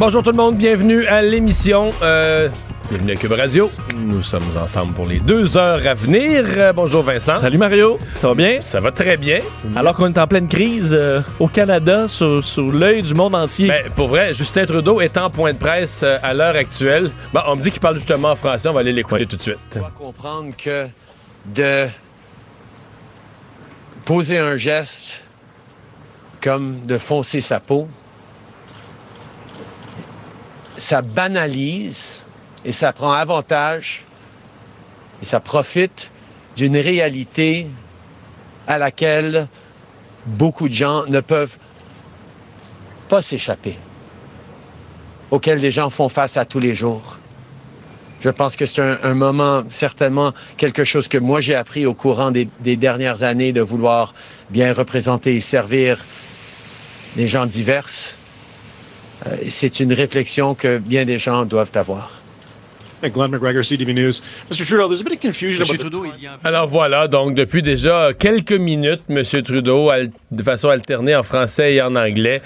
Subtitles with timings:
[0.00, 1.92] Bonjour tout le monde, bienvenue à l'émission.
[2.00, 2.48] Euh,
[2.88, 3.70] bienvenue à Cube Radio.
[3.94, 6.42] Nous sommes ensemble pour les deux heures à venir.
[6.56, 7.34] Euh, bonjour Vincent.
[7.34, 8.62] Salut Mario, ça va bien?
[8.62, 9.40] Ça va très bien.
[9.76, 13.68] Alors qu'on est en pleine crise euh, au Canada, sur, sur l'œil du monde entier.
[13.68, 17.10] Ben, pour vrai, Justin Trudeau est en point de presse euh, à l'heure actuelle.
[17.34, 19.42] Bon, on me dit qu'il parle justement en français, on va aller l'écouter tout de
[19.42, 19.58] suite.
[19.76, 20.86] On doit comprendre que
[21.44, 21.86] de
[24.06, 25.22] poser un geste
[26.40, 27.86] comme de foncer sa peau,
[30.80, 32.24] ça banalise
[32.64, 34.04] et ça prend avantage
[35.22, 36.10] et ça profite
[36.56, 37.66] d'une réalité
[38.66, 39.46] à laquelle
[40.26, 41.58] beaucoup de gens ne peuvent
[43.08, 43.76] pas s'échapper,
[45.30, 47.18] auquel les gens font face à tous les jours.
[48.20, 52.30] Je pense que c'est un, moment, certainement, quelque chose que moi j'ai appris au courant
[52.30, 54.14] des, dernières années de vouloir
[54.50, 56.04] bien représenter et servir
[57.16, 57.88] les gens divers.
[59.26, 62.19] Euh, c'est une réflexion que bien des gens doivent avoir.
[63.08, 64.12] Glenn McGregor, CTV News.
[64.50, 64.66] Mr.
[64.66, 67.08] Trudeau, there's a bit of confusion Monsieur about the Trudeau, il y a Alors voilà,
[67.08, 69.22] donc depuis déjà quelques minutes, M.
[69.42, 69.90] Trudeau,
[70.30, 72.42] de façon alternée en français et en anglais,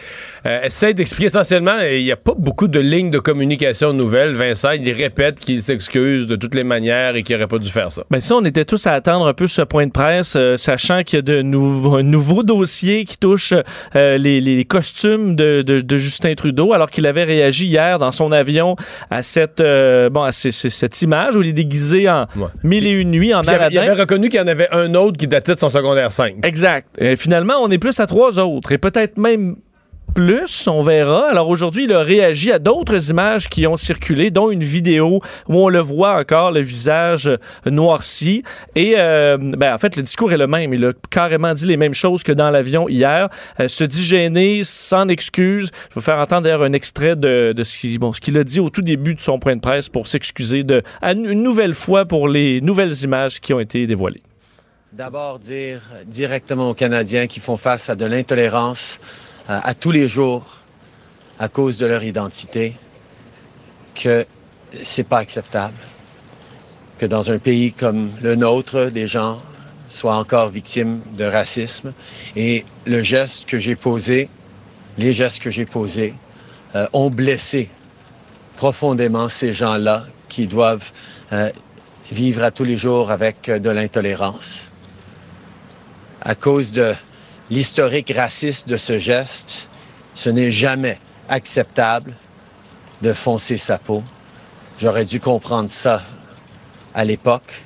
[0.47, 4.33] euh, essaie d'expliquer essentiellement, et il n'y a pas beaucoup de lignes de communication nouvelles,
[4.35, 7.91] Vincent, il répète qu'il s'excuse de toutes les manières et qu'il n'aurait pas dû faire
[7.91, 8.05] ça.
[8.11, 11.03] Ben ça, on était tous à attendre un peu ce point de presse, euh, sachant
[11.03, 13.53] qu'il y a de nouveaux, un nouveau dossier qui touche
[13.97, 18.13] euh, les, les costumes de, de- de Justin Trudeau, alors qu'il avait réagi hier dans
[18.13, 18.77] son avion
[19.11, 22.47] à cette euh, bon à ces- ces- cette image où il est déguisé en Ouais.
[22.63, 23.93] mille et une nuits en Puis il, avait, il Aladdin.
[23.93, 26.37] avait reconnu qu'il y en avait un autre qui datait de son secondaire 5.
[26.45, 26.89] Exact.
[27.01, 29.57] Euh, finalement, on est plus à trois autres et peut-être même
[30.15, 31.29] plus, on verra.
[31.29, 35.57] Alors aujourd'hui, il a réagi à d'autres images qui ont circulé, dont une vidéo où
[35.57, 37.31] on le voit encore, le visage
[37.67, 38.43] noirci.
[38.75, 40.73] Et euh, ben, en fait, le discours est le même.
[40.73, 43.29] Il a carrément dit les mêmes choses que dans l'avion hier.
[43.61, 45.71] Euh, se dit gêné, sans excuse.
[45.73, 48.71] Je vais vous faire entendre d'ailleurs un extrait de, ce qu'il bon, a dit au
[48.71, 50.65] tout début de son point de presse pour s'excuser
[51.03, 54.23] une nouvelle fois pour les nouvelles images qui ont été dévoilées.
[54.93, 59.01] D'abord, dire directement aux Canadiens qui font face à de l'intolérance
[59.51, 60.45] euh, à tous les jours
[61.39, 62.77] à cause de leur identité
[63.95, 64.27] que
[64.83, 65.75] c'est pas acceptable.
[66.99, 69.41] Que dans un pays comme le nôtre, des gens
[69.89, 71.93] soient encore victimes de racisme.
[72.37, 74.29] Et le geste que j'ai posé,
[74.99, 76.15] les gestes que j'ai posés,
[76.75, 77.69] euh, ont blessé
[78.57, 80.91] profondément ces gens-là qui doivent
[81.33, 81.51] euh,
[82.11, 84.71] vivre à tous les jours avec euh, de l'intolérance.
[86.21, 86.95] À cause de
[87.51, 89.69] l'historique raciste de ce geste,
[90.15, 92.15] ce n'est jamais acceptable
[93.03, 94.03] de foncer sa peau.
[94.79, 96.03] J'aurais dû comprendre ça
[96.95, 97.65] à l'époque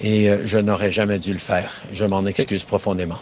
[0.00, 1.72] et euh, je n'aurais jamais dû le faire.
[1.92, 3.18] Je m'en excuse profondément.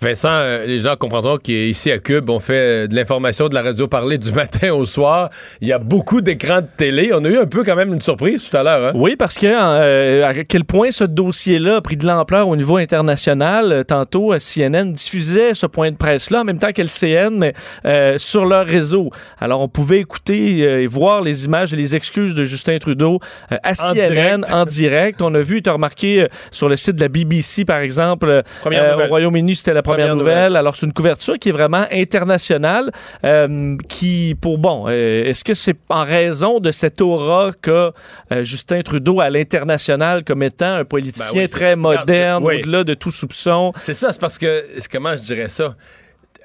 [0.00, 3.62] Vincent, euh, les gens comprendront qu'ici à Cube, on fait euh, de l'information de la
[3.62, 5.30] radio parler du matin au soir.
[5.60, 7.10] Il y a beaucoup d'écrans de télé.
[7.14, 8.88] On a eu un peu quand même une surprise tout à l'heure.
[8.88, 8.92] Hein?
[8.94, 12.76] Oui, parce que euh, à quel point ce dossier-là a pris de l'ampleur au niveau
[12.76, 13.84] international.
[13.86, 17.52] Tantôt, CNN diffusait ce point de presse-là en même temps que le CN, mais
[17.84, 19.10] euh, sur leur réseau.
[19.38, 23.20] Alors, on pouvait écouter et voir les images et les excuses de Justin Trudeau
[23.50, 24.52] à En CNN direct.
[24.52, 25.22] en direct.
[25.22, 29.04] On a vu, tu as remarqué sur le site de la BBC, par exemple, euh,
[29.04, 30.34] au Royaume-Uni, c'était la première, Première nouvelle.
[30.34, 30.56] nouvelle.
[30.56, 32.92] Alors, c'est une couverture qui est vraiment internationale,
[33.24, 37.92] euh, qui, pour bon, euh, est-ce que c'est en raison de cette aura qu'a
[38.30, 42.60] euh, Justin Trudeau à l'international comme étant un politicien Ben oui, très moderne, oui.
[42.60, 43.72] au-delà de tout soupçon?
[43.82, 45.74] C'est ça, c'est parce que, comment je dirais ça?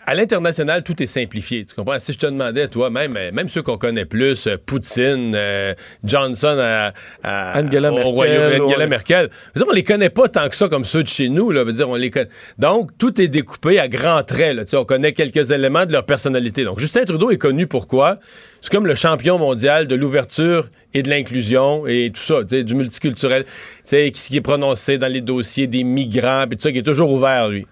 [0.08, 1.64] À l'international, tout est simplifié.
[1.64, 2.00] Tu comprends?
[2.00, 5.76] Si je te demandais, toi, même, euh, même ceux qu'on connaît plus, euh, Poutine, euh,
[6.04, 6.94] Johnson à,
[7.24, 8.88] à- Angela au Merkel, Royaume- Angela.
[8.88, 11.52] Merkel, dire, on les connaît pas tant que ça comme ceux de chez nous.
[11.52, 12.30] Là, dire, on les connaît.
[12.58, 14.56] Donc, tout est découpé à grands traits.
[14.56, 14.64] Là.
[14.80, 16.64] On connaît quelques éléments de leur personnalité.
[16.64, 18.18] Donc, Justin Trudeau est connu pourquoi?
[18.60, 23.46] C'est comme le champion mondial de l'ouverture et de l'inclusion et tout ça, du multiculturel.
[23.84, 27.12] Ce qui est prononcé dans les dossiers des migrants, puis tout ça, qui est toujours
[27.12, 27.66] ouvert, lui.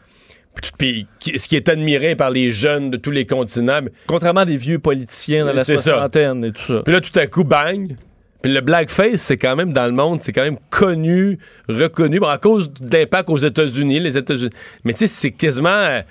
[0.78, 3.82] Puis, ce qui est admiré par les jeunes de tous les continents.
[4.08, 6.82] Contrairement à des vieux politiciens dans la soixantaine et tout ça.
[6.84, 7.96] Puis là, tout à coup, bang!
[8.42, 12.28] Puis le blackface, c'est quand même dans le monde, c'est quand même connu, reconnu, bon,
[12.28, 14.52] à cause d'impact aux États-Unis, les États-Unis.
[14.86, 16.02] Mais tu sais, c'est quasiment,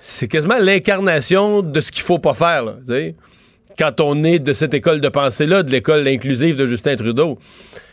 [0.00, 2.74] c'est quasiment l'incarnation de ce qu'il faut pas faire, là,
[3.78, 7.38] quand on est de cette école de pensée-là, de l'école inclusive de Justin Trudeau.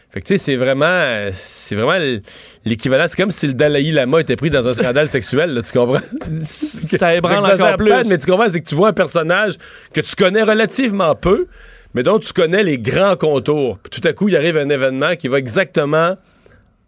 [0.09, 1.99] Fait que tu sais, c'est vraiment, c'est vraiment
[2.65, 3.05] l'équivalent.
[3.07, 6.01] C'est comme si le Dalai Lama était pris dans un scandale sexuel, là, tu comprends?
[6.41, 7.91] Ça ébranle encore plus.
[8.07, 9.55] Mais tu comprends, c'est que tu vois un personnage
[9.93, 11.47] que tu connais relativement peu,
[11.93, 13.77] mais dont tu connais les grands contours.
[13.79, 16.17] Puis tout à coup, il arrive un événement qui va exactement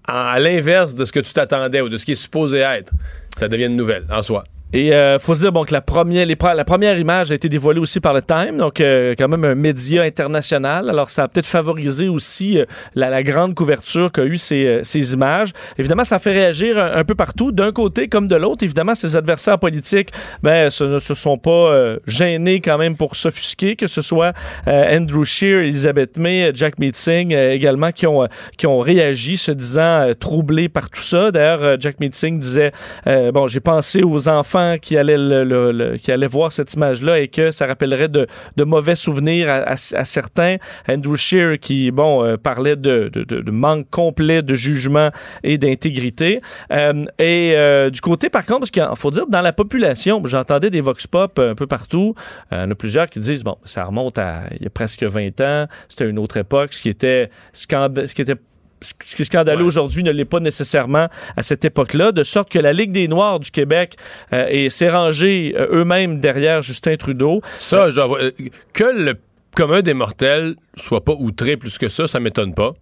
[0.07, 2.91] à l'inverse de ce que tu t'attendais ou de ce qui est supposé être.
[3.38, 4.44] Ça devient une nouvelle en soi.
[4.74, 8.02] Et euh, faut dire bon, que la première, la première image a été dévoilée aussi
[8.02, 10.90] par le Time, donc euh, quand même un média international.
[10.90, 14.84] Alors ça a peut-être favorisé aussi euh, la, la grande couverture qu'a eu ces, euh,
[14.84, 15.54] ces images.
[15.78, 18.66] Évidemment, ça fait réagir un, peu partout, d'un côté comme de l'autre.
[18.66, 20.10] Évidemment, ses adversaires politiques
[20.44, 24.34] ben, se, ne se sont pas euh, gênés quand même pour s'offusquer, que ce soit
[24.68, 28.28] Andrew Scheer, Elizabeth May, Jack Meeting également qui ont,
[28.58, 31.31] qui ont réagi se disant troublés par tout ça.
[31.31, 32.72] D'ailleurs, Jack Meeting disait
[33.06, 37.65] bon, j'ai pensé aux enfants qui allaient, qui allaient voir cette image-là et que ça
[37.65, 38.27] rappellerait de,
[38.63, 40.57] mauvais souvenirs à, certains.
[40.89, 43.12] Andrew Scheer qui, bon, euh, parlait de,
[43.51, 45.09] manque complet de jugement
[45.44, 46.42] et d'intégrité.
[46.71, 50.69] Euh, et euh, du côté, par contre, parce qu'il faut dire, dans la population, j'entendais
[50.69, 52.15] des vox pop un peu partout.
[52.51, 55.03] Il y en a plusieurs qui disent, bon, ça remonte à il y a presque
[55.03, 58.36] 20 ans, c'était une autre époque, ce qui était, ce qui était
[58.81, 62.59] ce qui est scandaleux aujourd'hui ne l'est pas nécessairement à cette époque-là, de sorte que
[62.59, 63.95] la Ligue des Noirs du Québec
[64.33, 67.41] euh, s'est rangée euh, eux-mêmes derrière Justin Trudeau.
[67.57, 68.31] Ça, euh,
[68.74, 69.15] que le
[69.56, 72.74] commun des mortels soit pas outré plus que ça, ça m'étonne pas.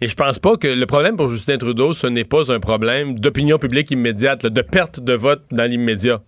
[0.00, 3.20] Et je pense pas que le problème pour Justin Trudeau, ce n'est pas un problème
[3.20, 6.20] d'opinion publique immédiate, là, de perte de vote dans l'immédiat.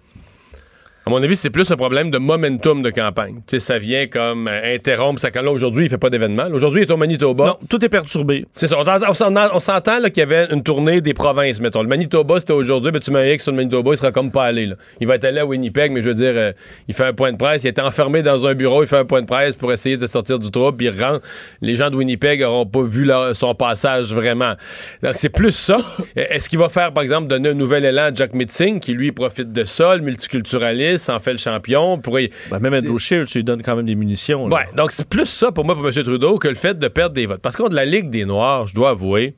[1.06, 3.42] À mon avis, c'est plus un problème de momentum de campagne.
[3.46, 5.50] Tu sais, ça vient comme euh, interrompre sa campagne.
[5.50, 6.46] Aujourd'hui, il fait pas d'événement.
[6.50, 7.44] Aujourd'hui, il est au Manitoba.
[7.44, 8.46] Non, tout est perturbé.
[8.54, 8.78] C'est ça.
[8.78, 11.82] On s'entend qu'il y avait une tournée des provinces, mettons.
[11.82, 14.32] Le Manitoba, c'était aujourd'hui, mais tu m'as dit que sur le Manitoba, il sera comme
[14.32, 14.64] pas allé.
[14.64, 14.76] Là.
[14.98, 16.52] Il va être allé à Winnipeg, mais je veux dire, euh,
[16.88, 17.64] il fait un point de presse.
[17.64, 20.06] Il était enfermé dans un bureau, il fait un point de presse pour essayer de
[20.06, 21.20] sortir du trouble, puis il rentre.
[21.60, 24.54] Les gens de Winnipeg n'auront pas vu leur- son passage vraiment.
[25.02, 25.76] Donc, c'est plus ça.
[26.16, 29.12] Est-ce qu'il va faire, par exemple, donner un nouvel élan à Jack Mitzing, qui lui
[29.12, 30.02] profite de ça, le
[30.94, 31.98] multiculturaliste, en fait le champion?
[31.98, 32.30] Pourrait...
[32.50, 34.48] Ben, même Andrew Scheer, tu lui donnes quand même des munitions.
[34.48, 34.56] là.
[34.56, 35.92] Ouais, donc c'est plus ça pour moi, pour M.
[35.92, 37.40] Trudeau, que le fait de perdre des votes.
[37.40, 39.34] Parce contre la Ligue des Noirs, je dois avouer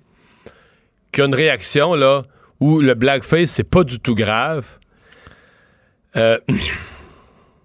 [1.13, 2.23] qu'il y a une réaction là
[2.61, 4.67] où le blackface, c'est pas du tout grave.
[6.17, 6.39] Euh,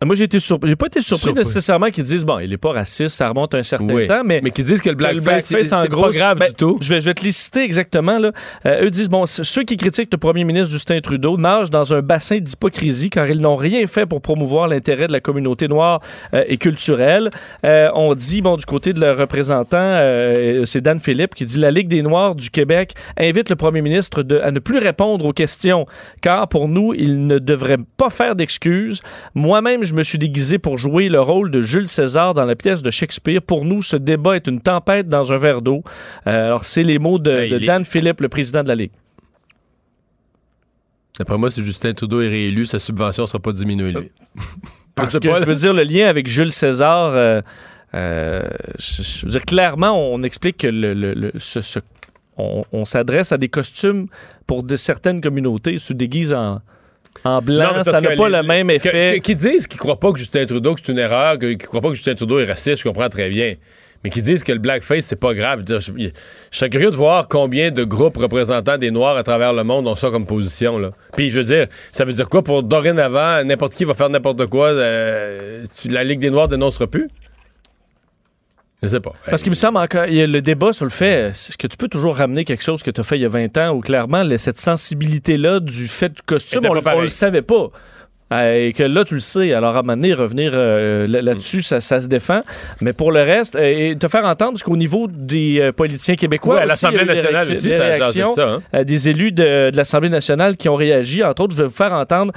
[0.03, 0.69] Moi, j'ai été surpris.
[0.69, 1.43] J'ai pas été surpris, Surpris.
[1.43, 4.07] nécessairement qu'ils disent bon, il est pas raciste, ça remonte un certain oui.
[4.07, 4.41] temps, mais.
[4.43, 6.79] mais qui disent que le blackface, c'est c'est pas grave ben, du tout.
[6.81, 8.17] Je vais, je vais te les citer exactement.
[8.17, 8.31] Là.
[8.65, 12.01] Euh, eux disent bon, ceux qui critiquent le premier ministre Justin Trudeau nagent dans un
[12.01, 15.99] bassin d'hypocrisie car ils n'ont rien fait pour promouvoir l'intérêt de la communauté noire
[16.33, 17.29] euh, et culturelle.
[17.63, 21.57] Euh, on dit bon du côté de leur représentant, euh, c'est Dan Philippe qui dit
[21.57, 25.25] la Ligue des Noirs du Québec invite le premier ministre de- à ne plus répondre
[25.25, 25.85] aux questions
[26.23, 29.01] car pour nous il ne devrait pas faire d'excuses.
[29.35, 32.81] Moi-même je me suis déguisé pour jouer le rôle de Jules César dans la pièce
[32.81, 33.41] de Shakespeare.
[33.41, 35.83] Pour nous, ce débat est une tempête dans un verre d'eau.
[36.27, 38.91] Euh, alors, c'est les mots de, Ben, de Dan Philippe, le président de la Ligue.
[41.17, 44.11] D'après moi, si Justin Trudeau est réélu, sa subvention sera pas diminuée, lui.
[44.95, 47.41] Parce que je veux dire, le lien avec Jules César, euh,
[47.93, 48.47] euh,
[48.79, 51.79] je, je veux dire, clairement, on explique que le, le- le- ce- ce-
[52.37, 54.07] on, on s'adresse à des costumes
[54.47, 56.61] pour de certaines communautés, se déguise en,
[57.23, 59.19] en blanc, Non, ça n'a pas les- le même effet.
[59.23, 61.89] Qui disent qu'ils croient pas que Justin Trudeau, que c'est une erreur, qu'ils croient pas
[61.89, 63.55] que Justin Trudeau est raciste, je comprends très bien.
[64.03, 65.63] Mais qui disent que le blackface, c'est pas grave.
[65.69, 69.53] Je, je- je serais curieux de voir combien de groupes représentants des Noirs à travers
[69.53, 70.79] le monde ont ça comme position.
[70.79, 70.89] Là.
[71.15, 74.47] Puis je veux dire, ça veut dire quoi pour dorénavant, n'importe qui va faire n'importe
[74.47, 77.09] quoi, euh, tu- la Ligue des Noirs dénoncera plus?
[78.81, 79.13] Je sais pas.
[79.29, 81.67] Parce qu'il me semble encore, il y a le débat sur le fait, est-ce que
[81.67, 83.69] tu peux toujours ramener quelque chose que tu as fait il y a 20 ans
[83.75, 87.69] ou clairement cette sensibilité-là du fait du costume, on, on le savait pas.
[88.31, 89.53] Euh, et que là, tu le sais.
[89.53, 92.41] Alors, à un moment donné, revenir euh, là- là-dessus, ça, ça se défend.
[92.79, 96.55] Mais pour le reste, euh, et te faire entendre, parce qu'au niveau des politiciens québécois,
[96.55, 98.83] Ouais, à l'Assemblée des nationale réactions- aussi, des réactions, ça, hein.
[98.83, 101.23] des élus de, de l'Assemblée nationale qui ont réagi.
[101.23, 102.31] Entre autres, je vais vous faire entendre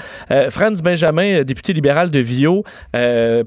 [0.51, 2.65] Franz Benjamin, député libéral de Vio,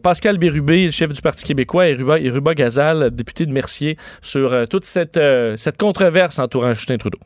[0.02, 3.98] Pascal Bérubé, le chef du Parti québécois, et Ruba, et Ruba Gazal, député de Mercier,
[4.22, 5.20] sur toute cette,
[5.56, 7.20] cette controverse entourant Justin Trudeau.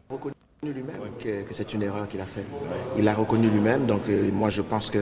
[0.63, 2.45] Reconnu lui-même que, que c'est une erreur qu'il a faite.
[2.95, 4.99] Il l'a reconnu lui-même, donc euh, moi je pense que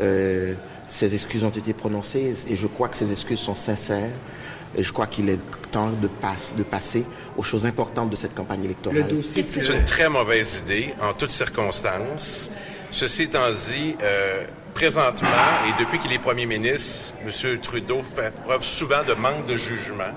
[0.00, 0.54] euh,
[0.88, 4.10] ses excuses ont été prononcées et je crois que ces excuses sont sincères.
[4.76, 5.38] Et je crois qu'il est
[5.70, 7.04] temps de, passe- de passer
[7.36, 9.04] aux choses importantes de cette campagne électorale.
[9.22, 9.42] C'est
[9.78, 12.50] une très mauvaise idée en toutes circonstances.
[12.90, 14.44] Ceci étant dit, euh,
[14.74, 15.28] présentement
[15.68, 17.58] et depuis qu'il est premier ministre, M.
[17.60, 20.12] Trudeau fait preuve souvent de manque de jugement.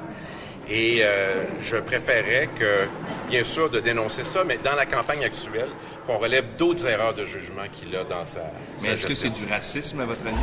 [0.69, 2.85] Et euh, je préférais que,
[3.27, 5.69] bien sûr, de dénoncer ça, mais dans la campagne actuelle,
[6.05, 8.51] qu'on relève d'autres erreurs de jugement qu'il a dans sa.
[8.81, 10.35] Mais est-ce que c'est du racisme, à votre avis?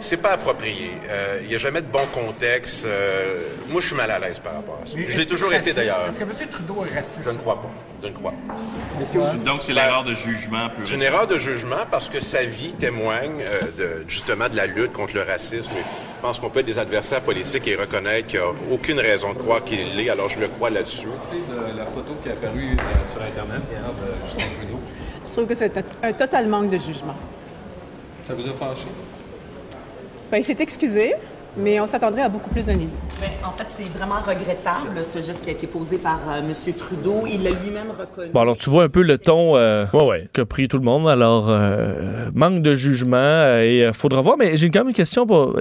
[0.00, 0.90] c'est pas approprié.
[1.08, 2.84] Euh, Il n'y a jamais de bon contexte.
[2.86, 4.94] Euh, moi, je suis mal à l'aise par rapport à ça.
[4.96, 6.06] Je l'ai toujours été d'ailleurs.
[6.06, 6.30] Est-ce que M.
[6.50, 7.24] Trudeau est raciste?
[7.24, 7.70] Je ne crois pas.
[8.02, 10.68] Donc, c'est l'erreur de jugement.
[10.84, 14.66] C'est une erreur de jugement parce que sa vie témoigne euh, de, justement de la
[14.66, 15.70] lutte contre le racisme.
[15.72, 18.98] Et je pense qu'on peut être des adversaires politiques et reconnaître qu'il n'y a aucune
[18.98, 21.06] raison de croire qu'il l'est, alors je le crois là-dessus.
[21.06, 24.80] de la photo qui est apparue euh, sur Internet hier de Justin Trudeau.
[25.24, 27.16] Je trouve que c'est un total manque de jugement.
[28.26, 28.86] Ça vous a fâché?
[30.30, 31.14] Ben, il s'est excusé,
[31.56, 32.92] mais on s'attendrait à beaucoup plus d'un niveau.
[33.20, 36.52] Ben, en fait, c'est vraiment regrettable, ce geste qui a été posé par euh, M.
[36.74, 37.24] Trudeau.
[37.26, 38.30] Il l'a lui-même reconnu.
[38.32, 40.28] Bon, alors tu vois un peu le ton euh, Ouais, ouais.
[40.32, 41.08] qu'a pris tout le monde.
[41.08, 44.36] Alors, euh, manque de jugement euh, et il faudra voir.
[44.36, 45.58] Mais j'ai quand même une question pour,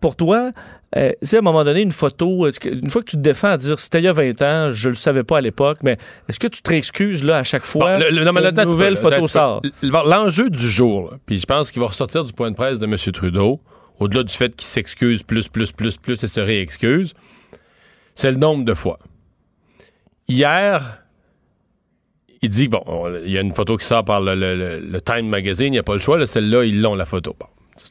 [0.00, 0.50] pour toi.
[0.96, 3.48] Euh, tu sais, à un moment donné, une photo, une fois que tu te défends
[3.48, 5.96] à dire c'était il y a 20 ans, je le savais pas à l'époque, mais
[6.28, 7.98] est-ce que tu te réexcuses là à chaque fois?
[7.98, 9.60] Bon, le- le- non, mais qu'une là, attends, nouvelle photo sort?
[9.82, 12.94] L'enjeu du jour, puis je pense qu'il va ressortir du point de presse de M.
[13.12, 13.60] Trudeau,
[14.00, 17.14] au-delà du fait qu'il s'excuse plus, plus, plus, plus et se réexcuse,
[18.14, 18.98] c'est le nombre de fois.
[20.28, 21.02] Hier,
[22.42, 25.66] il dit, bon, on- il y a une photo qui sort par le, Time Magazine,
[25.68, 27.36] il n'y a pas le choix, là, celle-là, ils l'ont, la photo.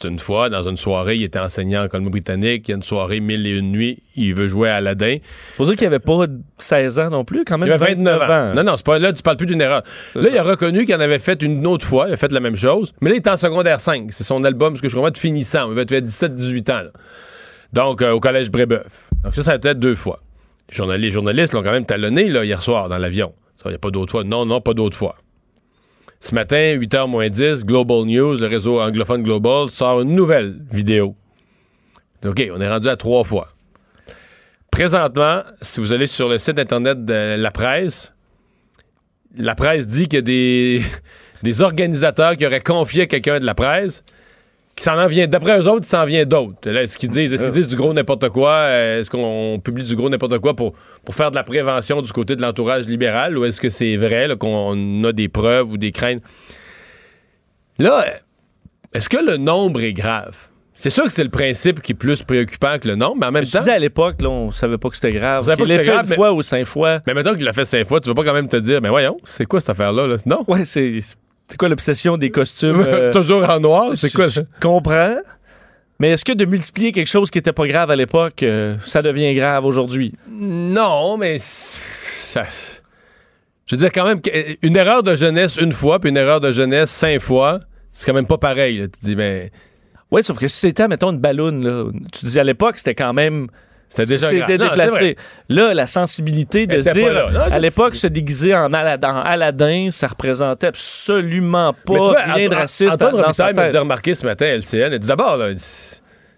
[0.03, 3.19] Une fois, dans une soirée, il était enseignant en Colombie-Britannique, il y a une soirée,
[3.19, 5.17] mille et une nuits, il veut jouer à Aladdin.
[5.57, 6.25] Faut dire qu'il avait pas
[6.57, 7.67] 16 ans non plus, quand même.
[7.67, 8.53] Il avait 29 ans.
[8.55, 9.83] Non, non, c'est pas là, tu parles plus d'une erreur.
[10.15, 12.39] Là, il a reconnu qu'il en avait fait une autre fois, il a fait la
[12.39, 14.11] même chose, mais là, il est en secondaire 5.
[14.11, 15.69] C'est son album, ce que je comprends, de finissant.
[15.69, 16.83] Il va être 17-18 ans.
[16.83, 16.91] là.
[17.73, 18.85] Donc, euh, au collège Brébeuf.
[19.23, 20.21] Donc, ça, ça a été deux fois.
[20.97, 23.33] Les journalistes, l'ont quand même talonné là, hier soir dans l'avion.
[23.65, 24.23] Il n'y a pas d'autre fois.
[24.23, 25.15] Non, non, pas d'autre fois.
[26.23, 31.17] Ce matin, 8h moins 10, Global News, le réseau anglophone Global, sort une nouvelle vidéo.
[32.25, 33.49] OK, on est rendu à trois fois.
[34.71, 38.13] Présentement, si vous allez sur le site Internet de la presse,
[39.35, 40.81] la presse dit qu'il y a des,
[41.43, 44.05] des organisateurs qui auraient confié quelqu'un de la presse
[44.83, 45.27] s'en en vient.
[45.27, 46.67] D'après eux autres, il s'en vient d'autres.
[46.69, 48.51] Est-ce qu'ils disent, est-ce qu'ils disent du gros n'importe quoi?
[48.51, 50.73] Euh, Est-ce qu'on publie du gros n'importe quoi pour,
[51.05, 53.37] pour faire de la prévention du côté de l'entourage libéral?
[53.37, 56.21] Ou est-ce que c'est vrai là, qu'on a des preuves ou des craintes?
[57.79, 58.05] Là,
[58.93, 60.35] est-ce que le nombre est grave?
[60.75, 63.31] C'est sûr que c'est le principe qui est plus préoccupant que le nombre, mais en
[63.31, 63.59] même Je temps.
[63.59, 65.43] disais à l'époque, là, on savait pas que c'était grave.
[65.47, 66.99] On l'ait c'était fait grave, une mais- fois ou cinq fois.
[67.07, 68.89] Mais maintenant qu'il l'a fait cinq fois, tu vas pas quand même te dire, mais
[68.89, 70.07] voyons, c'est quoi cette affaire-là?
[70.07, 70.15] Là?
[70.25, 70.43] Non.
[70.47, 70.99] Ouais, c'est
[71.47, 72.83] c'est quoi l'obsession des costumes?
[72.87, 74.27] euh, Toujours en noir, c'est quoi?
[74.27, 75.15] Je comprends.
[75.99, 79.01] Mais est-ce que de multiplier quelque chose qui était pas grave à l'époque, euh, ça
[79.01, 80.13] devient grave aujourd'hui?
[80.29, 82.43] Non, mais ça.
[83.67, 84.29] Je veux dire, quand même, que-
[84.65, 87.59] une erreur de jeunesse une fois, puis une erreur de jeunesse cinq fois,
[87.93, 88.79] c'est quand même pas pareil.
[88.79, 88.87] là.
[88.87, 89.51] Tu dis, mais.
[90.11, 93.13] Oui, sauf que si c'était, mettons, une balloune, là, tu dis à l'époque, c'était quand
[93.13, 93.47] même.
[93.95, 94.29] C'était déjà.
[94.29, 95.15] C'était déplacé.
[95.49, 97.13] Là, la sensibilité de se dire.
[97.31, 102.55] Non, à l'époque, se déguiser en Aladdin, Aladdin, ça représentait absolument pas vois, rien de
[102.55, 104.93] raciste Antoine Robitaille me faisait remarquer ce matin à LCN.
[104.93, 105.57] Elle dit d'abord, là, il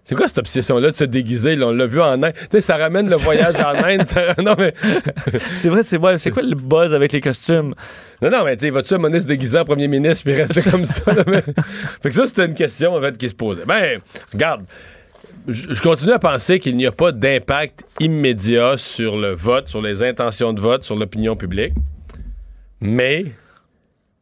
[0.08, 1.56] c'est quoi cette obsession-là de se déguiser?
[1.56, 1.66] là?
[1.66, 2.32] on l'a vu en Inde.
[2.34, 4.04] Tu sais, ça ramène le voyage en Inde.
[4.06, 4.72] ça- Non, mais.
[5.56, 7.74] C'est vrai, c'est ouais, c'est quoi le buzz avec les costumes?
[8.22, 10.70] Non, non, mais tu sais, vas-tu à Monis se déguiser en premier ministre puis rester
[10.70, 11.12] comme ça?
[11.12, 13.64] là, mais- Fait que ça, c'était une question, en fait, qui se posait.
[13.66, 13.98] Ben,
[14.32, 14.62] regarde,
[15.48, 20.02] je continue à penser qu'il n'y a pas d'impact immédiat sur le vote, sur les
[20.02, 21.72] intentions de vote, sur l'opinion publique.
[22.80, 23.30] Mais, tu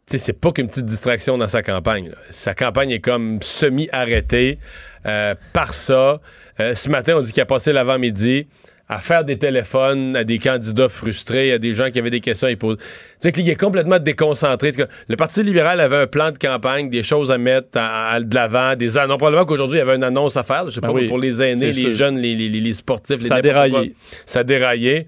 [0.07, 2.13] sais, c'est pas qu'une petite distraction dans sa campagne.
[2.31, 4.59] Sa campagne est comme semi-arrêtée
[5.07, 6.21] euh, par ça.
[6.61, 8.47] Euh, ce matin, on dit qu'il a passé l'avant-midi
[8.89, 12.49] à faire des téléphones à des candidats frustrés, à des gens qui avaient des questions
[12.49, 12.77] à y poser.
[12.77, 12.85] Tu
[13.21, 14.73] sais qu'il est complètement déconcentré.
[15.09, 18.35] Le Parti libéral avait un plan de campagne, des choses à mettre à- à- de
[18.35, 19.17] l'avant, des annonces.
[19.19, 20.67] Probablement qu'aujourd'hui, il y avait une annonce à faire.
[20.67, 21.91] Je sais Ben pas, oui, pour les aînés, les c'est sûr.
[21.93, 23.17] jeunes, les, les- les- les sportifs.
[23.21, 23.73] les Ça a n'importe déraillé.
[23.91, 23.97] quoi.
[24.27, 25.07] Ça a déraillé.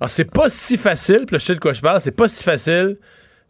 [0.00, 2.28] Alors, c'est pas si facile, puis là, je sais de quoi je parle, c'est pas
[2.28, 2.96] si facile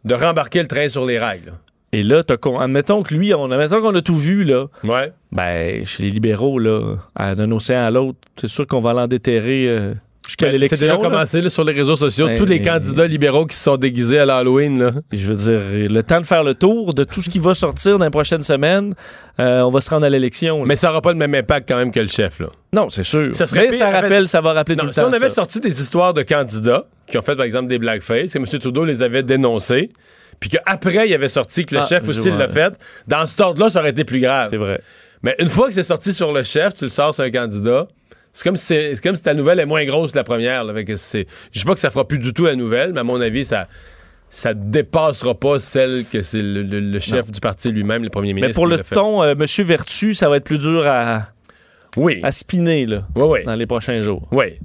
[0.03, 1.43] de rembarquer le train sur les rails.
[1.45, 1.53] là.
[1.93, 4.65] Et là, t'as con- admettons que lui, on, admettons qu'on a tout vu, là.
[4.83, 5.11] Ouais.
[5.31, 6.95] Ben, chez les libéraux, là,
[7.35, 9.93] d'un océan à l'autre, c'est sûr qu'on va l'en déterrer euh,
[10.25, 10.77] jusqu'à Ben, l'élection.
[10.77, 11.01] C'est déjà là.
[11.03, 12.27] commencé là, sur les réseaux sociaux.
[12.27, 14.79] Ben, Tous les candidats libéraux qui se sont déguisés à l'Halloween.
[14.81, 14.91] là.
[15.11, 17.99] Je veux dire, le temps de faire le tour de tout ce qui va sortir
[17.99, 18.93] dans les prochaines semaines,
[19.41, 20.63] euh, on va se rendre à l'élection.
[20.65, 22.39] Mais ça n'aura pas le même impact quand même que le chef.
[22.39, 22.47] Là.
[22.71, 23.35] non, c'est sûr.
[23.35, 25.07] Ça serait Mais ça rappelle, ça va rappeler tout le si temps.
[25.09, 25.35] on avait ça.
[25.35, 28.45] sorti des histoires de candidats qui ont fait, par exemple, des blackface, et M.
[28.45, 29.89] Trudeau les avait dénoncés,
[30.41, 32.73] puis qu'après, il avait sorti que le Ah, chef aussi l'a fait,
[33.07, 34.47] dans cet ordre-là, ça aurait été plus grave.
[34.49, 34.81] C'est vrai.
[35.23, 37.87] Mais une fois que c'est sorti sur le chef, tu le sors sur un candidat,
[38.33, 40.65] c'est comme si, comme si ta nouvelle est moins grosse que la première.
[40.65, 40.93] Je
[41.53, 43.67] dis pas que ça fera plus du tout la nouvelle, mais à mon avis, ça
[44.33, 48.31] ça dépassera pas celle que c'est le, le- le chef du parti lui-même, le premier
[48.33, 48.47] ministre.
[48.47, 51.27] Mais pour le ton, euh, Monsieur Vertu, ça va être plus dur à,
[51.97, 52.21] Oui.
[52.23, 53.43] à spinner là, Oui, oui.
[53.43, 54.29] dans les prochains jours.
[54.31, 54.57] Oui.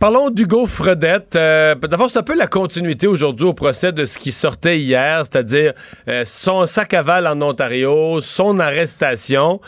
[0.00, 1.36] Parlons d'Hugo Fredette.
[1.36, 5.24] Euh, D'abord, c'est un peu la continuité aujourd'hui au procès de ce qui sortait hier,
[5.30, 5.74] c'est-à-dire
[6.08, 9.60] euh, son sac à en Ontario, son arrestation.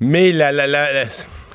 [0.00, 1.04] Mais la, la, la, la-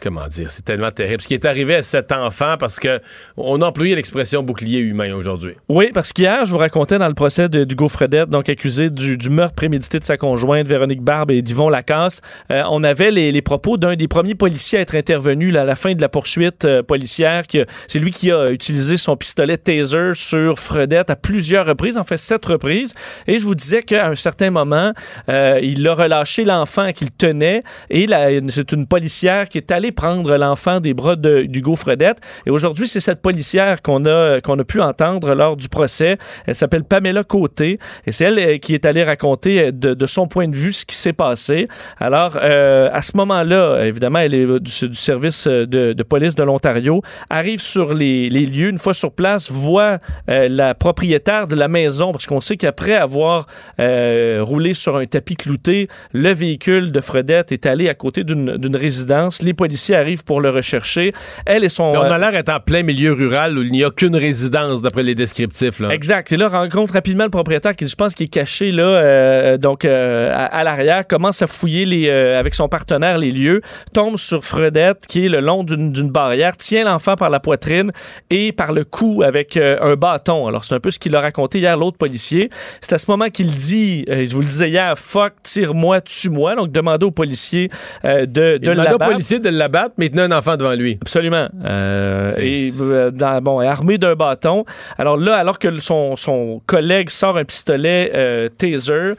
[0.01, 1.21] comment dire, c'est tellement terrible.
[1.21, 2.99] Ce qui est arrivé à cet enfant, parce que
[3.37, 5.53] on a employé l'expression bouclier humain aujourd'hui.
[5.69, 9.29] Oui, parce qu'hier, je vous racontais dans le procès de Hugo Fredette, donc accusé du,
[9.29, 13.77] meurtre prémédité de sa conjointe, Véronique Barbe et d'Yvon Lacasse, euh, on avait les, propos
[13.77, 17.43] d'un des premiers policiers à être intervenu à la fin de la poursuite euh, policière.
[17.87, 22.17] C'est lui qui a utilisé son pistolet taser sur Fredette à plusieurs reprises, en fait
[22.17, 22.95] sept reprises.
[23.27, 24.91] Et je vous disais qu'à un certain moment,
[25.29, 28.07] euh, il a relâché l'enfant qu'il tenait et
[28.49, 32.17] c'est une policière qui est allée prendre l'enfant des bras de- d'Hugo Fredette.
[32.45, 36.17] Et aujourd'hui, c'est cette policière qu'on a, qu'on a pu entendre lors du procès.
[36.45, 40.05] Elle s'appelle Pamela Côté et c'est elle euh, qui est allée raconter euh, de, de
[40.05, 41.67] son point de vue ce qui s'est passé.
[41.99, 47.01] Alors, euh, à ce moment-là, évidemment, elle est du, service de, de police de l'Ontario,
[47.29, 52.25] arrive sur les, lieux, une fois sur place, voit la propriétaire de la maison, parce
[52.25, 53.45] qu'on sait qu'après avoir
[53.79, 59.41] roulé sur un tapis clouté, le véhicule de Fredette est allé à côté d'une résidence.
[59.41, 61.13] Les policiers arrivent pour le rechercher.
[61.45, 61.83] Elle et son...
[61.83, 64.81] On euh, a l'air d'être en plein milieu rural où il n'y a qu'une résidence,
[64.81, 65.79] d'après les descriptifs.
[65.79, 65.89] Là.
[65.89, 66.31] Exact.
[66.31, 69.83] Et là, rencontre rapidement le propriétaire qui, je pense, qui est caché là, euh, donc
[69.85, 73.61] euh, à, à l'arrière, commence à fouiller les, euh, avec son partenaire les lieux,
[73.93, 77.91] tombe sur Fredette qui est le long d'une barrière, tient l'enfant par la poitrine
[78.29, 80.47] et par le cou avec euh, un bâton.
[80.47, 82.49] Alors c'est un peu ce qu'il a raconté hier l'autre policier.
[82.81, 86.55] C'est à ce moment qu'il dit, euh, je vous le disais hier, fuck, tire-moi, tue-moi.
[86.55, 87.69] Donc demandez au policier
[88.05, 89.11] euh, de, de au l'abattre.
[89.11, 90.97] policier de l'abattre, mais il tenait un enfant devant lui.
[91.01, 91.47] Absolument.
[91.65, 94.65] Euh, et euh, dans- bon, armé d'un bâton.
[94.97, 99.13] Alors là, alors que son, son collègue sort un pistolet euh, taser,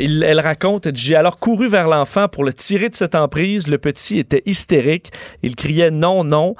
[0.00, 3.68] il- elle raconte, j'ai alors couru vers l'enfant pour le tirer de cette emprise.
[3.68, 5.10] Le petit était hystérique.
[5.42, 6.54] Il criait non, non.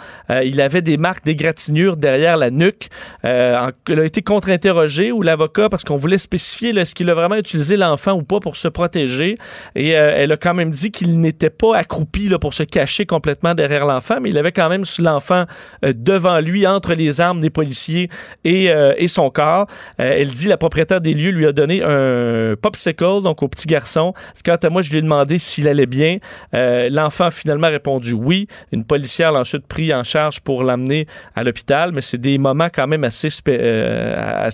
[0.44, 2.88] Il avait des marques d'égratignure derrière la nuque.
[3.25, 7.37] En- il a été contre-interrogé ou l'avocat parce qu'on voulait spécifier est-ce qu'il a vraiment
[7.37, 9.35] utilisé l'enfant ou pas pour se protéger.
[9.75, 13.29] Et elle a quand même dit qu'il n'était pas accroupi là, pour se cacher complètement
[13.54, 15.44] derrière l'enfant, mais il avait quand même l'enfant
[15.84, 18.08] euh, devant lui, entre les armes des policiers
[18.45, 19.66] et, euh, et son corps.
[20.00, 23.66] Euh, elle dit la propriétaire des lieux lui a donné un popsicle, donc au petit
[23.66, 24.14] garçon.
[24.45, 26.19] Quant à moi, je lui ai demandé s'il allait bien.
[26.52, 28.47] L'enfant a finalement répondu oui.
[28.73, 32.69] Une policière l'a ensuite pris en charge pour l'amener à l'hôpital, mais c'est des moments
[32.73, 33.28] quand même assez,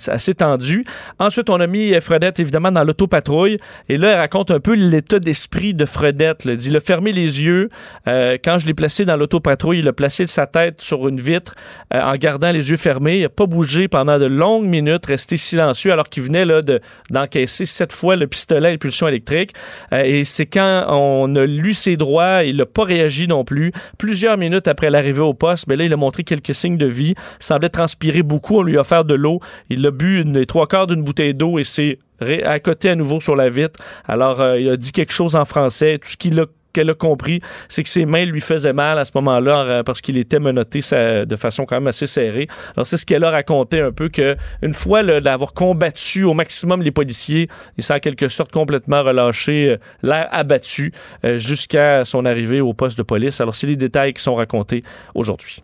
[0.09, 0.85] assez, tendus.
[1.19, 3.59] Ensuite, on a mis Fredette évidemment dans l'autopatrouille
[3.89, 6.47] et là, elle raconte un peu l'état d'esprit de Fredette.
[6.47, 7.71] Elle dit, il a fermé les yeux.
[8.07, 11.55] Quand je l'ai placé dans l'autopatrouille, il a placé sa tête sur une vitre
[11.95, 13.19] euh, en gardant les yeux fermés.
[13.19, 17.67] Il n'a pas bougé pendant de longues minutes, resté silencieux alors qu'il venait de, d'encaisser
[17.67, 19.53] sept fois le pistolet à impulsion électrique.
[19.93, 23.73] Euh, et c'est quand on a lu ses droits, il n'a pas réagi non plus.
[23.99, 27.15] Plusieurs minutes après l'arrivée au poste, mais là, il a montré quelques signes de vie.
[27.17, 28.59] Il semblait transpirer beaucoup.
[28.59, 29.41] On lui a offert de l'eau.
[29.71, 33.21] Il a bu les trois quarts d'une bouteille d'eau et s'est ré- accoté à nouveau
[33.21, 33.81] sur la vitre.
[34.07, 35.99] Alors, euh, il a dit quelque chose en français.
[35.99, 39.05] Tout ce qu'il a qu'elle a compris, c'est que ses mains lui faisaient mal à
[39.05, 40.81] ce moment-là parce qu'il était menotté
[41.27, 42.49] de façon quand même assez serrée.
[42.77, 46.83] Alors c'est ce qu'elle a raconté un peu que une fois d'avoir combattu au maximum
[46.83, 50.93] les policiers, il s'est en quelque sorte complètement relâché, euh, l'air abattu
[51.25, 53.41] euh, jusqu'à son arrivée au poste de police.
[53.41, 54.83] Alors c'est les détails qui sont racontés
[55.15, 55.63] aujourd'hui.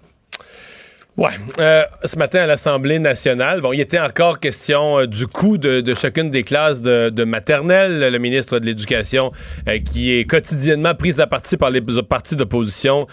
[1.19, 1.29] Ouais.
[1.59, 5.83] Euh, ce matin à l'Assemblée nationale, bon, il était encore question euh, du coût de,
[5.83, 8.11] de chacune des classes de, de maternelle.
[8.11, 9.31] Le ministre de l'Éducation,
[9.69, 13.07] euh, qui est quotidiennement pris à partie par les partis d'opposition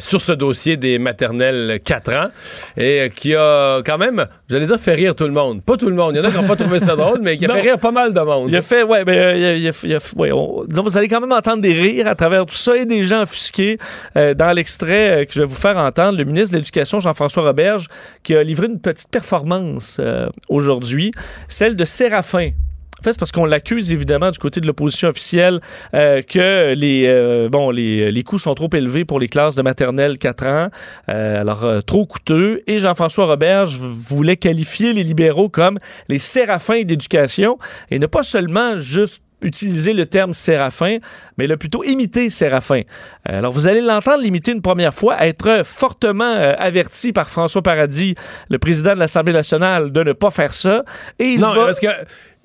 [0.00, 2.28] sur ce dossier des maternelles 4 ans,
[2.76, 5.64] et qui a quand même, j'allais dire, fait rire tout le monde.
[5.64, 6.14] Pas tout le monde.
[6.14, 7.54] Il y en a qui n'ont pas trouvé ça drôle, mais qui a Non.
[7.54, 8.48] fait rire pas mal de monde.
[8.48, 10.82] Il a fait, ouais, ben, euh, il a- il a- il a- ouais, on- disons,
[10.82, 13.78] vous allez quand même entendre des rires à travers tout ça et des gens offusqués.
[14.16, 17.88] Dans l'extrait que je vais vous faire entendre, le ministre de l'Éducation, Jean-François Roberge,
[18.22, 21.10] qui a livré une petite performance euh, aujourd'hui,
[21.48, 22.50] celle de Séraphin.
[22.98, 25.60] En fait, c'est parce qu'on l'accuse évidemment du côté de l'opposition officielle
[25.92, 29.60] euh, que les euh, bon les, les coûts sont trop élevés pour les classes de
[29.60, 30.68] maternelle 4 ans,
[31.06, 32.62] alors trop coûteux.
[32.66, 37.58] Et Jean-François Roberge voulait qualifier les libéraux comme les séraphins d'éducation
[37.90, 40.98] et ne pas seulement juste utiliser le terme séraphin,
[41.38, 42.82] mais le plutôt imiter séraphin.
[43.28, 47.62] Euh, Alors, vous allez l'entendre l'imiter une première fois, être fortement euh, averti par François
[47.62, 48.14] Paradis,
[48.50, 50.84] le président de l'Assemblée nationale, de ne pas faire ça.
[51.18, 51.86] Et il non, va- parce que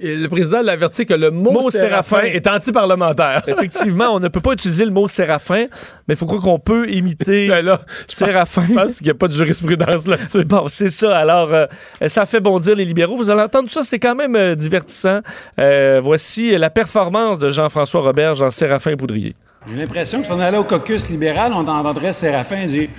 [0.02, 2.28] le président l'a averti que le mot, Mot séraphin séraphin.
[2.34, 3.44] est anti-parlementaire.
[3.48, 5.66] Effectivement, on ne peut pas utiliser le mot séraphin,
[6.08, 8.66] mais il faut croire qu'on peut imiter Ben là, je pense- séraphin.
[8.68, 10.44] Je pense qu'il n'y a pas de jurisprudence là-dessus.
[10.46, 11.18] Bon, c'est ça.
[11.18, 11.66] Alors, euh,
[12.08, 13.16] ça fait bondir les libéraux.
[13.16, 15.20] Vous allez entendre tout ça, c'est quand même euh, divertissant.
[15.60, 19.36] Euh, voici la performance de Jean-François Roberge en Séraphin Poudrier.
[19.70, 22.90] J'ai l'impression que si on allait au caucus libéral, on entendrait Séraphin dire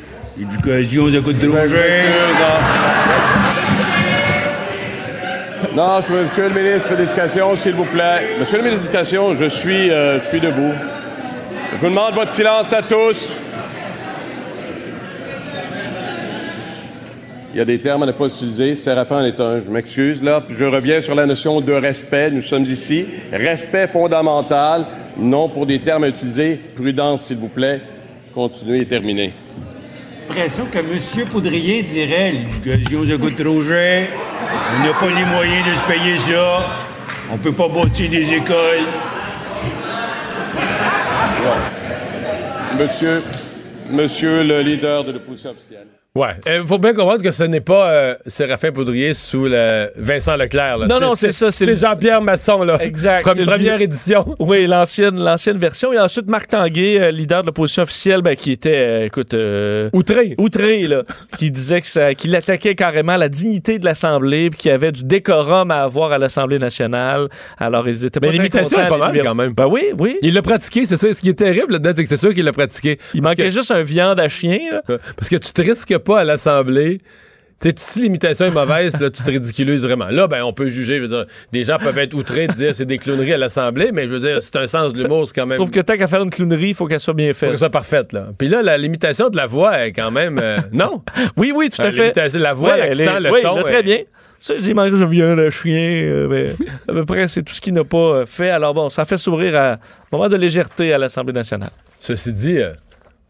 [0.40, 1.56] Éducation, coûte trop
[5.70, 8.36] Non, monsieur le ministre de l'Éducation, s'il vous plaît.
[8.38, 10.72] Monsieur le ministre de l'Éducation, je suis, euh, je suis debout.
[11.72, 13.16] Je vous demande votre silence à tous.
[17.54, 18.74] Il y a des termes à ne pas utiliser.
[18.74, 19.60] Séraphin en est un.
[19.60, 20.42] Je m'excuse là.
[20.50, 22.30] Je reviens sur la notion de respect.
[22.30, 23.06] Nous sommes ici.
[23.32, 24.84] Respect fondamental,
[25.16, 26.56] non pour des termes à utiliser.
[26.74, 27.80] Prudence, s'il vous plaît.
[28.34, 29.32] Continuez et terminez.
[30.32, 31.28] L'impression que M.
[31.28, 34.08] Poudrier dirait l'éducation, ça coûte trop cher.
[34.74, 36.66] On n'a pas les moyens de se payer ça.
[37.30, 38.86] On peut pas bâtir des écoles.
[42.78, 43.22] Monsieur,
[43.90, 45.86] monsieur le leader de l'opposition officielle.
[46.14, 46.34] Ouais.
[46.46, 50.76] Il faut bien comprendre que ce n'est pas euh, Séraphin Poudrier sous le Vincent Leclerc.
[50.76, 50.86] Là.
[50.86, 51.50] Non, non, c'est ça.
[51.50, 52.76] C'est Jean-Pierre Masson, là.
[52.82, 53.26] Exact.
[53.34, 54.26] Le première édition.
[54.38, 55.90] Oui, l'ancienne, l'ancienne version.
[55.92, 59.32] Et ensuite, Marc Tanguay, euh, leader de l'opposition officielle, ben, qui était, euh, écoute...
[59.32, 60.34] euh, outré.
[60.36, 61.04] Outré, là.
[61.38, 64.92] qui disait que ça, qu'il attaquait carrément la dignité de l'Assemblée, puis qu'il y avait
[64.92, 67.28] du décorum à avoir à l'Assemblée nationale.
[67.56, 69.54] Alors, ils étaient pas Mais l'imitation est pas mal quand même.
[69.54, 70.18] Ben oui, oui.
[70.20, 71.10] Il l'a pratiqué, c'est ça.
[71.12, 72.98] Ce qui est terrible là-dedans, c'est que c'est sûr qu'il l'a pratiqué.
[73.14, 74.82] Il manquait juste un viande à chien, là.
[75.16, 77.00] Parce que tu te risques pas à l'Assemblée.
[77.76, 80.06] Si l'imitation est mauvaise, là, tu te ridiculises vraiment.
[80.08, 80.96] Là, ben, on peut juger.
[80.96, 83.90] Je veux dire, des gens peuvent être outrés de dire c'est des clowneries à l'Assemblée,
[83.92, 85.56] mais je veux dire, c'est un sens de l'humour, c'est quand Je même.
[85.58, 87.50] trouve que tant qu'à faire une clownerie, il faut qu'elle soit bien faut faite.
[87.50, 88.30] que ça soit parfaite, là.
[88.36, 90.40] Puis là, la l'imitation de la voix est quand même.
[90.42, 91.04] euh, non?
[91.36, 92.00] Oui, oui, tout Euh, à fait.
[92.02, 93.54] l'imitation de la voix, Ouais, l'accent, est- le oui, ton.
[93.54, 93.98] là, euh, très bien.
[94.40, 95.72] Ça, je dis, manque je viens le chien.
[96.02, 96.46] euh, mais
[96.88, 98.50] à peu près, c'est tout ce qu'il n'a pas euh, fait.
[98.50, 99.76] Alors bon, ça fait sourire à un
[100.10, 101.70] moment de légèreté à l'Assemblée nationale.
[102.00, 102.72] Ceci dit, euh,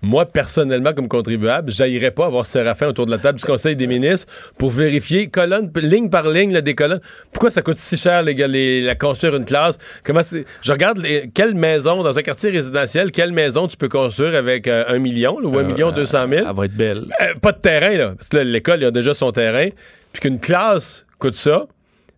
[0.02, 3.86] moi, personnellement, comme contribuable, j'aillerais pas avoir Séraphin autour de la table du Conseil des
[3.86, 4.26] ministres
[4.58, 7.00] pour vérifier colonne, ligne par ligne, là, des colonnes.
[7.32, 9.78] Pourquoi ça coûte si cher, les gars, les- la construire une classe?
[10.04, 13.88] Comment c'est- Je regarde les- quelle maison, dans un quartier résidentiel, quelle maison tu peux
[13.88, 16.44] construire avec euh, un million, là, ou un million deux cent mille?
[16.48, 17.06] Elle va être belle.
[17.20, 18.14] Euh, pas de terrain, là.
[18.16, 19.68] Parce que là, l'école, il a déjà son terrain.
[20.12, 21.66] Puis qu'une classe coûte ça.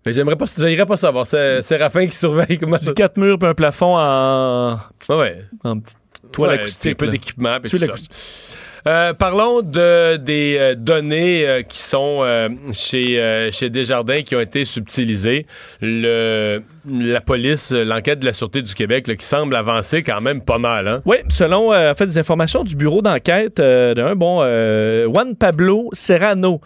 [0.07, 1.27] Mais j'aimerais pas, j'aimerais pas savoir.
[1.27, 2.87] C'est Séraphin qui surveille comment ça.
[2.87, 5.45] Du quatre murs puis un plafond en, Ah ouais.
[5.65, 5.97] en petite
[6.35, 6.93] toile Ouais, acoustique.
[6.93, 7.59] Un peu d'équipement.
[8.87, 12.23] Euh, parlons de, des euh, données euh, qui sont
[12.75, 15.47] chez, chez Desjardins qui ont été subtilisées.
[15.81, 20.43] Le, la police, l'enquête de la Sûreté du Québec là, qui semble avancer quand même
[20.43, 20.89] pas mal.
[20.89, 21.03] Hein?
[21.07, 24.41] Oui, selon en fait, des informations du bureau d'enquête d'un bon
[25.07, 26.61] Juan Pablo Serrano.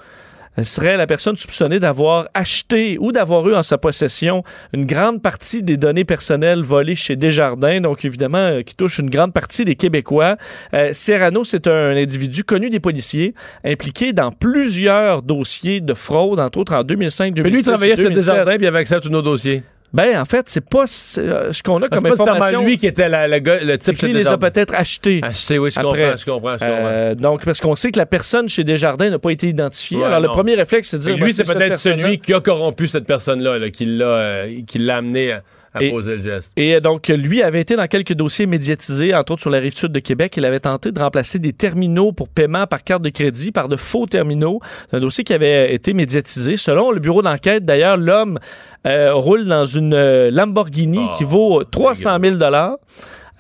[0.65, 4.43] Serait la personne soupçonnée d'avoir acheté ou d'avoir eu en sa possession
[4.73, 9.11] une grande partie des données personnelles volées chez Desjardins, donc évidemment euh, qui touche une
[9.11, 10.37] grande partie des Québécois.
[10.75, 16.59] Euh, Serrano, c'est un individu connu des policiers, impliqué dans plusieurs dossiers de fraude, entre
[16.59, 18.25] autres en 2005, 2006 Mais lui, il travaillait chez 2007.
[18.25, 19.63] Desjardins puis il avait accès à tous nos dossiers.
[19.93, 22.63] Ben, en fait, c'est pas ce euh, qu'on a comme c'est pas information.
[22.65, 25.21] lui qui était la- le, gars- le C'est type chez les a peut-être achetés.
[25.23, 26.67] Acheté, oui, je comprends, je comprends, je comprends.
[26.87, 29.97] Euh, donc, parce qu'on sait que la personne chez Desjardins n'a pas été identifiée.
[29.99, 31.15] Ouais, Alors, le premier réflexe, c'est de dire.
[31.15, 34.61] que lui, ben, c'est peut-être celui qui a corrompu cette personne-là, là, qui l'a euh,
[34.67, 35.43] qui l'a amené à,
[35.79, 36.51] à Et- poser le geste.
[36.57, 39.75] Et euh, donc, lui avait été dans quelques dossiers médiatisés, entre autres sur la rive
[39.77, 40.35] sud de Québec.
[40.37, 43.77] Il avait tenté de remplacer des terminaux pour paiement par carte de crédit par de
[43.77, 44.61] faux terminaux.
[44.91, 46.57] C'est un dossier qui avait été médiatisé.
[46.57, 48.39] Selon le bureau d'enquête, d'ailleurs, l'homme
[48.87, 52.37] euh, roule dans une euh, Lamborghini Oh, qui vaut 300 000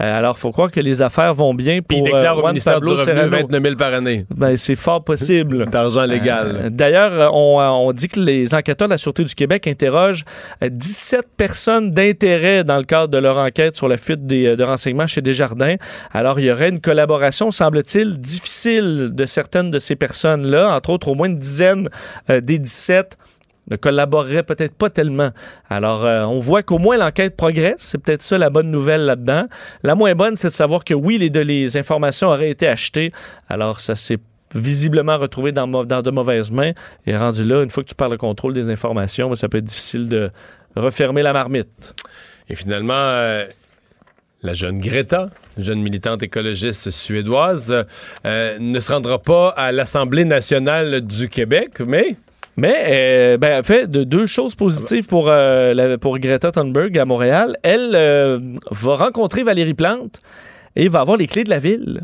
[0.00, 2.46] Euh, alors, faut croire que les affaires vont bien pour Puis il déclare euh, au
[2.46, 3.36] ministère Pablo du Revenu Serrano.
[3.48, 5.66] 29 000 par année Ben, c'est fort possible.
[5.70, 6.60] d'argent légal.
[6.64, 9.66] Euh, D'ailleurs, euh, on, euh, on dit que les enquêteurs de la Sûreté du Québec
[9.66, 10.24] interrogent
[10.62, 14.64] euh, 17 personnes d'intérêt dans le cadre de leur enquête sur la fuite des, de
[14.64, 15.76] renseignements chez Desjardins.
[16.12, 21.08] Alors, il y aurait une collaboration, semble-t-il, difficile de certaines de ces personnes-là, entre autres
[21.08, 21.88] au moins une dizaine
[22.28, 23.16] des 17
[23.70, 25.30] ne collaboreraient peut-être pas tellement.
[25.68, 27.76] Alors, euh, on voit qu'au moins l'enquête progresse.
[27.78, 29.46] C'est peut-être ça la bonne nouvelle là-dedans.
[29.82, 33.10] La moins bonne, c'est de savoir que oui, les, les informations auraient été achetées.
[33.48, 34.18] Alors, ça s'est
[34.54, 36.72] visiblement retrouvé dans, de mauvaises mains.
[37.06, 39.58] Et rendu là, une fois que tu parles le contrôle des informations, ben, ça peut
[39.58, 40.30] être difficile de
[40.76, 41.94] refermer la marmite.
[42.48, 43.46] Et finalement, euh,
[44.42, 47.84] la jeune Greta, jeune militante écologiste suédoise,
[48.24, 52.16] euh, ne se rendra pas à l'Assemblée nationale du Québec, mais
[52.58, 56.98] Mais, euh, ben, en fait, de deux choses positives pour, euh, la- pour Greta Thunberg
[56.98, 57.56] à Montréal.
[57.62, 58.40] Elle euh,
[58.72, 60.20] va rencontrer Valérie Plante
[60.74, 62.02] et va avoir les clés de la ville.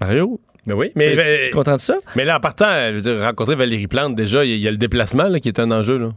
[0.00, 0.40] Mario?
[0.64, 1.96] mais oui, Mais, tu es content de ça?
[2.14, 4.62] mais là, en partant, je veux dire, rencontrer Valérie Plante, déjà, il y, a- il
[4.62, 5.98] y a le déplacement là, qui est un enjeu.
[5.98, 6.10] Là.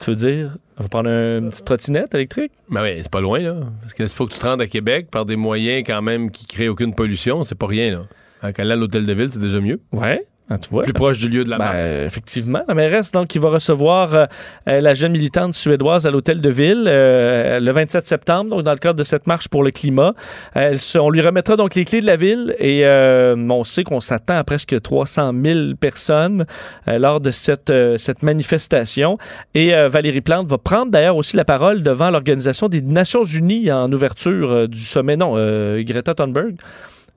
[0.00, 2.52] Tu veux dire, on va prendre une petite trottinette électrique?
[2.70, 3.56] Ben oui, c'est pas loin, là.
[3.82, 6.46] Parce qu'il faut que tu te rendes à Québec par des moyens quand même qui
[6.46, 7.44] créent aucune pollution.
[7.44, 8.02] C'est pas rien,
[8.42, 8.52] là.
[8.52, 9.78] Qu'aller à l'hôtel de ville, c'est déjà mieux.
[9.92, 10.24] Ouais.
[10.50, 10.82] Ah, tu vois?
[10.82, 11.78] Plus proche du lieu de la Ben, marche.
[12.06, 12.60] effectivement.
[12.68, 14.26] La mairesse, donc, qui va recevoir euh,
[14.68, 18.72] euh, la jeune militante suédoise à l'hôtel de ville euh, le 27 septembre, donc dans
[18.72, 20.14] le cadre de cette marche pour le climat.
[20.56, 23.64] Euh, elle se- on lui remettra donc les clés de la ville et euh, on
[23.64, 26.44] sait qu'on s'attend à presque 300 000 personnes
[26.88, 29.16] euh, lors de cette, euh, cette manifestation.
[29.54, 33.72] Et euh, Valérie Plante va prendre d'ailleurs aussi la parole devant l'Organisation des Nations Unies
[33.72, 36.56] en ouverture du sommet, non, euh, Greta Thunberg.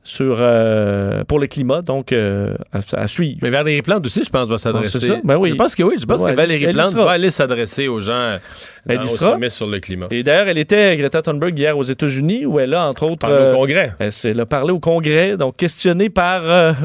[0.07, 3.39] Sur, euh, pour le climat, donc euh, à, à suivre.
[3.41, 4.99] Mais Valérie Plante aussi, je pense, va s'adresser.
[4.99, 5.17] c'est ça?
[5.23, 5.49] Ben oui.
[5.49, 5.95] Je pense que oui.
[5.99, 8.37] Je pense que Valérie Plante va aller s'adresser aux gens euh,
[8.87, 9.49] Elle dans- y au sera.
[9.49, 10.05] sur le climat.
[10.11, 13.17] Et d'ailleurs, elle était, Greta Thunberg, hier aux États-Unis, où elle a, entre autres...
[13.27, 13.93] Parler au Congrès.
[13.97, 16.75] Elle, s'est- parlé au Congrès, donc questionnée par...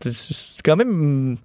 [0.00, 1.36] c'est quand même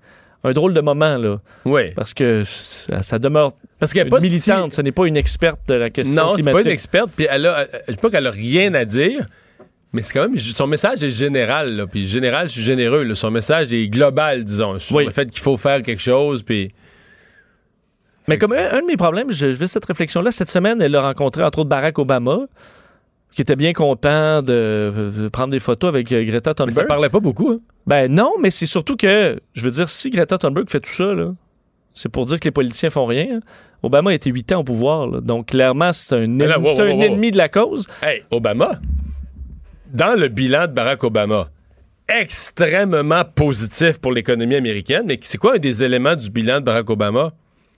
[0.45, 1.39] un drôle de moment, là.
[1.65, 1.91] Oui.
[1.95, 5.73] Parce que ça, ça demeure Parce qu'elle pas militante, ce n'est pas une experte de
[5.73, 6.63] la question Non, c'est climatique.
[6.63, 7.09] pas une experte.
[7.15, 9.27] Puis elle a, je sais pas qu'elle a rien à dire,
[9.93, 11.71] mais c'est quand même son message est général.
[11.75, 13.03] Là, puis général, je suis généreux.
[13.03, 13.15] là.
[13.15, 15.05] son message est global, disons, sur Oui.
[15.05, 16.43] le fait qu'il faut faire quelque chose.
[16.43, 16.71] Puis
[18.27, 20.95] Mais comme un, un de mes problèmes, je, je fais cette réflexion-là, cette semaine, elle
[20.95, 22.39] a rencontré entre autres Barack Obama,
[23.31, 26.75] qui était bien content de, prendre des photos avec euh, Greta mais Thunberg.
[26.75, 27.51] ça parlait pas beaucoup.
[27.51, 27.59] Hein.
[27.85, 31.13] Ben non, mais c'est surtout que, je veux dire, si Greta Thunberg fait tout ça,
[31.13, 31.33] là,
[31.93, 33.27] c'est pour dire que les politiciens font rien.
[33.35, 33.39] hein.
[33.83, 35.21] Obama a été huit ans au pouvoir, là.
[35.21, 37.87] donc clairement, c'est un, ennemi, là, wow, c'est wow, un ennemi de la cause.
[38.01, 38.71] Hey, Obama,
[39.93, 41.49] dans le bilan de Barack Obama,
[42.07, 46.89] extrêmement positif pour l'économie américaine, mais c'est quoi un des éléments du bilan de Barack
[46.89, 47.33] Obama?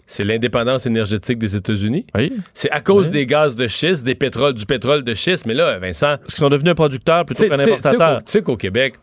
[0.07, 2.07] C'est l'indépendance énergétique des États-Unis.
[2.15, 2.33] Oui.
[2.55, 5.45] C'est à cause des gaz de schiste, des pétroles, du pétrole de schiste.
[5.45, 8.19] Mais là, Vincent, Parce qu'ils sont devenus un producteur plutôt qu'un importateur.
[8.25, 8.95] Tu sais qu'au Québec,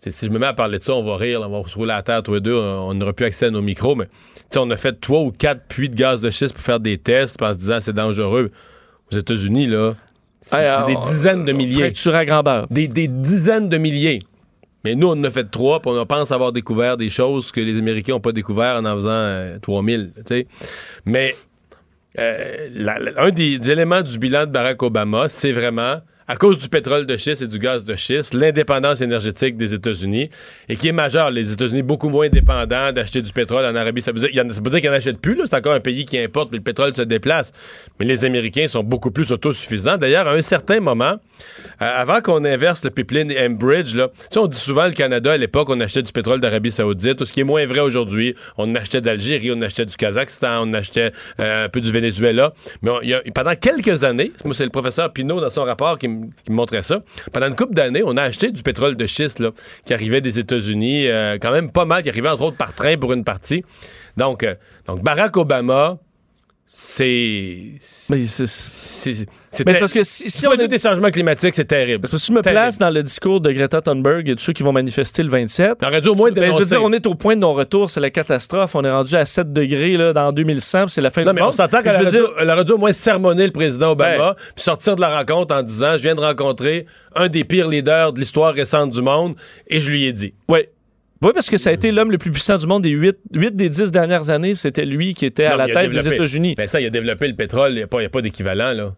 [0.00, 1.74] si je me mets à parler de ça, on va rire, là, on va se
[1.74, 4.12] rouler à terre tous les deux, on n'aura plus accès à nos micros, mais tu
[4.52, 6.96] sais, on a fait trois ou quatre puits de gaz de schiste pour faire des
[6.96, 8.50] tests en se disant c'est dangereux.
[9.12, 9.92] Aux États-Unis, là,
[10.86, 11.80] des on- dizaines de milliers.
[11.80, 12.66] Fracturé à.
[12.70, 14.18] Des, des dizaines de milliers.
[14.84, 17.60] Mais nous, on en a fait trois, puis on pense avoir découvert des choses que
[17.60, 20.12] les Américains n'ont pas découvert en en faisant euh, 3000.
[20.16, 20.46] tu sais.
[21.06, 21.34] Mais
[22.18, 26.36] euh, la- la- un des, des éléments du bilan de Barack Obama, c'est vraiment, à
[26.36, 30.30] cause du pétrole de schiste et du gaz de schiste, l'indépendance énergétique des États-Unis,
[30.68, 31.30] et qui est majeure.
[31.30, 34.96] Les États-Unis beaucoup moins dépendants d'acheter du pétrole en Arabie Ça veut dire qu'ils n'en
[34.96, 37.52] achètent plus, c'est encore un pays qui importe, mais le pétrole se déplace.
[37.98, 39.98] Mais les Américains sont beaucoup plus autosuffisants.
[39.98, 41.18] D'ailleurs, à un certain moment, euh,
[41.78, 45.80] avant qu'on inverse le pipeline Enbridge, là, on dit souvent le Canada, à l'époque, on
[45.80, 48.34] achetait du pétrole d'Arabie Saoudite, tout ce qui est moins vrai aujourd'hui.
[48.56, 52.52] On achetait d'Algérie, on achetait du Kazakhstan, on achetait euh, un peu du Venezuela.
[52.82, 52.90] Mais
[53.34, 56.08] pendant quelques années, c'est le professeur Pinault dans son rapport qui,
[56.44, 59.42] qui montrait ça, pendant une couple d'années, on a acheté du pétrole de schiste
[59.84, 62.96] qui arrivait des États-Unis, euh, quand même pas mal, qui arrivait entre autres par train
[62.96, 63.64] pour une partie.
[64.16, 64.54] Donc, euh,
[64.86, 65.98] donc Barack Obama,
[66.66, 67.72] c'est...
[68.10, 69.26] Mais c'est-
[69.78, 72.00] parce que si, on est des changements climatiques, c'est terrible.
[72.00, 72.60] Parce que si je me Terrible.
[72.60, 75.78] place dans le discours de Greta Thunberg et de ceux qui vont manifester le 27,
[75.82, 76.64] On aurait dû au moins ben, je veux dénoncer.
[76.74, 78.74] dire, on est au point de non-retour, c'est la catastrophe.
[78.74, 81.36] On est rendu à 7 degrés là, dans 2100, puis c'est la fin Non, du
[81.36, 81.54] mais on monde.
[81.54, 84.64] s'entend Puis qu'elle veux aurait, dire, aurait dû au moins sermonner le président Obama, puis
[84.64, 88.18] sortir de la rencontre en disant Je viens de rencontrer un des pires leaders de
[88.18, 89.36] l'histoire récente du monde,
[89.68, 90.34] et je lui ai dit.
[90.48, 90.60] Oui.
[91.24, 93.68] Oui, parce que ça a été l'homme le plus puissant du monde des 8, des
[93.70, 94.54] 10 dernières années.
[94.54, 96.54] C'était lui qui était à Non, la mais tête des États-Unis.
[96.54, 98.20] Ben ça, il a développé le pétrole, il n'y a pas, il y a pas
[98.20, 98.94] d'équivalent, là.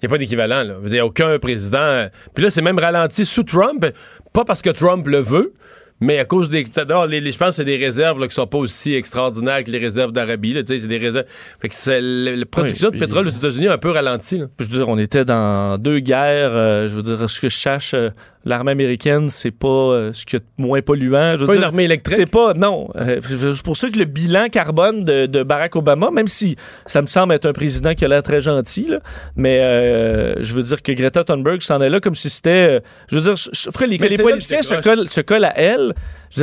[0.00, 0.76] Il n'y a pas d'équivalent, là.
[0.84, 2.06] Il n'y a aucun président.
[2.32, 3.84] Puis là, c'est même ralenti sous Trump,
[4.32, 5.52] pas parce que Trump le veut,
[6.00, 6.64] mais à cause des.
[6.64, 9.62] d'abord, les, les- je pense que c'est des réserves là, qui sont pas aussi extraordinaires
[9.64, 10.54] que les réserves d'Arabie.
[10.66, 11.26] C'est des réserves.
[11.60, 14.38] Fait que c'est le- la production Oui, de pétrole aux États-Unis a un peu ralenti.
[14.38, 14.46] là.
[14.58, 16.54] Je veux dire, on était dans deux guerres.
[16.54, 18.10] euh, je veux dire, ce que je cherche, euh,
[18.44, 21.36] l'armée américaine, c'est pas euh, ce qui est moins polluant.
[21.36, 22.16] Veux Pas dire, une armée électrique?
[22.16, 22.90] C'est pas, non.
[22.96, 27.00] Euh, c'est pour ça que le bilan carbone de, de Barack Obama, même si ça
[27.02, 28.98] me semble être un président qui a l'air très gentil, là,
[29.36, 32.80] mais je veux dire que Greta Thunberg s'en est là comme si c'était.
[33.08, 35.58] je veux dire, je, les, Mais les c'est politiciens c'est se collent, se collent à
[35.58, 35.83] elle.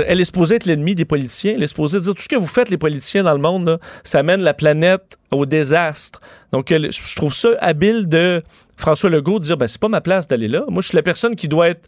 [0.07, 1.53] Elle est supposée être l'ennemi des politiciens.
[1.55, 4.23] Elle est supposée dire tout ce que vous faites, les politiciens dans le monde, ça
[4.23, 6.21] mène la planète au désastre.
[6.51, 8.41] Donc, je trouve ça habile de
[8.77, 10.63] François Legault de dire ben, c'est pas ma place d'aller là.
[10.67, 11.87] Moi, je suis la personne qui doit être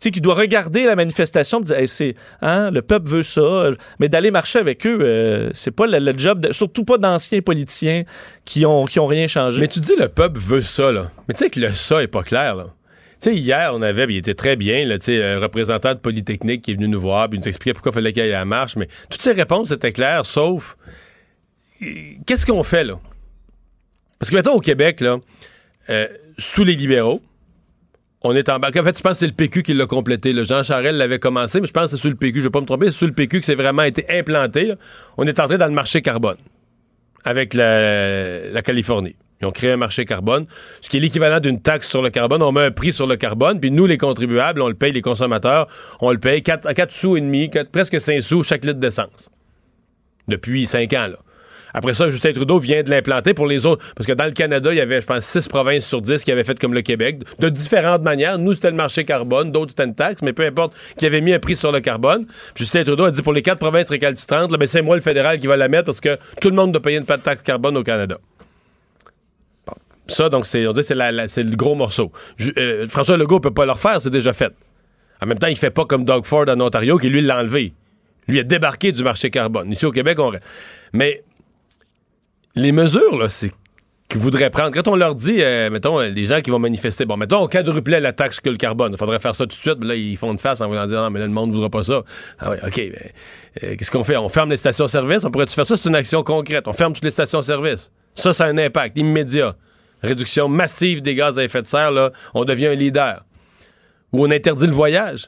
[0.00, 3.22] tu sais, qui doit regarder la manifestation et dire Hey, c'est hein, le peuple veut
[3.22, 8.04] ça mais d'aller marcher avec eux euh, c'est pas le, job surtout pas d'anciens politiciens
[8.46, 11.10] qui ont qui ont rien changé Mais tu dis le peuple veut ça, là.
[11.28, 12.68] Mais tu sais que le ça est pas clair, là.
[13.20, 16.74] Sais, hier, on avait, il était très bien, là, un représentant de Polytechnique qui est
[16.74, 18.76] venu nous voir, puis il nous expliquait pourquoi il fallait qu'il y ait la marche,
[18.76, 20.78] mais toutes ces réponses étaient claires, sauf,
[21.82, 21.86] euh,
[22.26, 22.94] qu'est-ce qu'on fait, là?
[24.18, 25.18] Parce que, mettons, au Québec, là,
[25.90, 27.20] euh, sous les libéraux,
[28.22, 28.68] on est en bas.
[28.68, 30.32] En fait, je pense que c'est le PQ qui l'a complété.
[30.44, 32.38] Jean Charel l'avait commencé, mais je pense que c'est sous le PQ.
[32.38, 34.74] Je vais pas me tromper, c'est sous le PQ que c'est vraiment été implanté.
[35.18, 36.36] On est entré dans le marché carbone
[37.24, 39.16] avec la Californie.
[39.40, 40.46] Ils ont créé un marché carbone,
[40.82, 42.42] ce qui est l'équivalent d'une taxe sur le carbone.
[42.42, 45.00] On met un prix sur le carbone, puis nous, les contribuables, on le paye, les
[45.00, 45.66] consommateurs,
[46.00, 49.30] on le paye 4, à 4 sous et demi, presque 5 sous chaque litre d'essence.
[50.28, 51.18] Depuis 5 ans, là.
[51.72, 53.84] Après ça, Justin Trudeau vient de l'implanter pour les autres.
[53.94, 56.32] Parce que dans le Canada, il y avait, je pense, 6 provinces sur 10 qui
[56.32, 58.38] avaient fait comme le Québec, de différentes manières.
[58.38, 61.32] Nous, c'était le marché carbone, d'autres, c'était une taxe, mais peu importe, qui avait mis
[61.32, 62.24] un prix sur le carbone.
[62.54, 65.38] Puis Justin Trudeau a dit pour les quatre provinces récalcitrantes, ben, c'est moi le fédéral
[65.38, 67.82] qui va la mettre parce que tout le monde doit payer une taxe carbone au
[67.82, 68.18] Canada.
[70.10, 72.12] Ça, donc, c'est, on dit c'est, le gros morceau.
[72.56, 74.52] Euh, François Legault peut pas le refaire, c'est déjà fait.
[75.22, 77.74] En même temps, il fait pas comme Doug Ford en Ontario qui, lui, l'a enlevé.
[78.26, 79.70] Lui a débarqué du marché carbone.
[79.70, 80.32] Ici, au Québec, on...
[80.92, 81.22] Mais
[82.54, 83.52] les mesures, là, c'est
[84.08, 84.72] qu'ils voudraient prendre.
[84.72, 87.46] Quand on leur dit, euh, mettons, euh, les gens qui vont manifester, bon, mettons, on
[87.46, 88.92] quadruplait la taxe que le carbone.
[88.92, 89.76] Il faudrait faire ça tout de suite.
[89.80, 91.54] Mais là, ils font une face en voulant dire, non, mais là, le monde ne
[91.54, 92.02] voudra pas ça.
[92.38, 92.76] Ah oui, OK.
[92.76, 94.16] mais, Qu'est-ce qu'on fait?
[94.16, 95.24] On ferme les stations-service?
[95.24, 95.76] On pourrait-tu faire ça?
[95.76, 96.66] C'est une action concrète.
[96.66, 97.92] On ferme toutes les stations-service.
[98.14, 99.54] Ça, ça a un impact immédiat.
[100.02, 103.24] Réduction massive des gaz à effet de serre, là, on devient un leader.
[104.12, 105.26] Ou on interdit le voyage.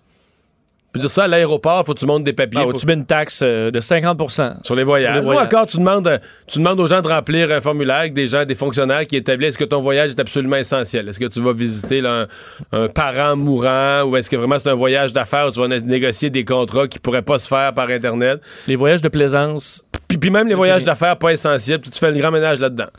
[0.93, 2.61] Peut dire ça à l'aéroport, faut que tu montes des papiers.
[2.63, 5.07] Ah, ou pour- tu mets une taxe euh, de 50 sur les voyages.
[5.15, 5.47] Sur les Ou voyages.
[5.47, 8.55] encore, tu demandes, tu demandes aux gens de remplir un formulaire avec des gens, des
[8.55, 11.09] fonctionnaires qui établissent est-ce que ton voyage est absolument essentiel?
[11.09, 12.27] Est-ce que tu vas visiter là,
[12.73, 14.03] un, un parent mourant?
[14.03, 16.87] Ou est-ce que vraiment c'est un voyage d'affaires où tu vas né- négocier des contrats
[16.89, 18.43] qui pourraient pas se faire par Internet?
[18.67, 19.83] Les voyages de plaisance.
[20.09, 22.91] Puis, puis même les voyages d'affaires pas essentiels, puis tu fais le grand ménage là-dedans.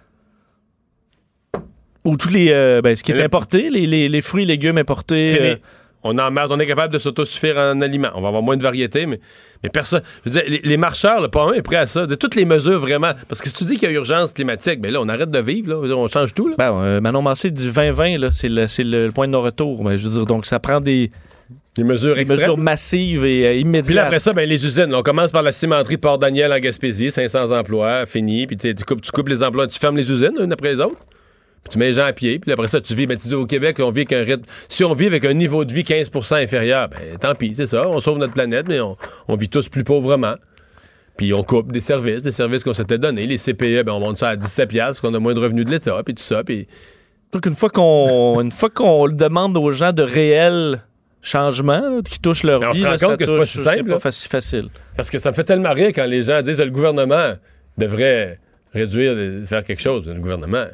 [2.05, 2.49] Ou tous les.
[2.51, 5.37] euh, ben, ce qui est Le- importé, les, les- les fruits et légumes importés.
[5.39, 5.55] Euh,
[6.05, 8.09] On en marre, on est capable de s'autosuffire en aliments.
[8.15, 9.21] On va avoir moins de variété, mais,
[9.63, 10.01] mais personne.
[10.25, 12.05] Je veux dire, les, les marcheurs, là, pas un est prêt à ça.
[12.05, 13.11] De toutes les mesures vraiment.
[13.29, 15.39] Parce que si tu dis qu'il y a urgence climatique, ben là, on arrête de
[15.39, 15.87] vivre, là.
[15.87, 16.55] Dire, on change tout, là.
[16.57, 18.65] Ben, euh, Manon Massé dit 2020, là, c'est le,
[19.05, 19.81] le point de non-retour.
[19.81, 21.09] Ben, je veux dire, donc ça prend des,
[21.77, 24.05] Des mesures des mesures massives et euh, Puis là, immédiates.
[24.05, 24.91] après ça, ben, les usines.
[24.91, 28.45] là, on commence par la cimenterie Port-Daniel en Gaspésie, 500 emplois, fini.
[28.45, 30.81] Puis tu tu coupes, tu coupes les emplois, tu fermes les usines, une après les
[30.81, 30.97] autres.
[31.63, 32.39] Puis tu mets les gens à pied.
[32.39, 33.08] Puis après ça, tu vis.
[33.08, 34.43] Ben, tu dis au Québec, on vit avec un rythme.
[34.67, 37.88] Si on vit avec un niveau de vie 15% inférieur, ben tant pis, c'est ça.
[37.88, 38.97] On sauve notre planète, mais on,
[39.28, 40.36] on vit tous plus pauvrement.
[41.15, 43.26] Puis on coupe des services, des services qu'on s'était donnés.
[43.28, 45.71] Les CPE, ben, on monte ça à 17 piastres, qu'on a moins de revenus de
[45.71, 46.43] l'État, puis tout ça.
[46.43, 46.67] Puis
[47.32, 50.82] Donc, une fois qu'on une fois qu'on demande aux gens de réels
[51.21, 53.38] changements là, qui touchent leur Mais on vie, se rend là, compte ça que c'est
[53.38, 54.67] pas si simple, pas faci- facile.
[54.97, 57.36] Parce que ça me fait tellement rire quand les gens disent que le gouvernement
[57.78, 58.39] devrait
[58.73, 60.08] réduire, euh, faire quelque chose.
[60.08, 60.65] Le gouvernement,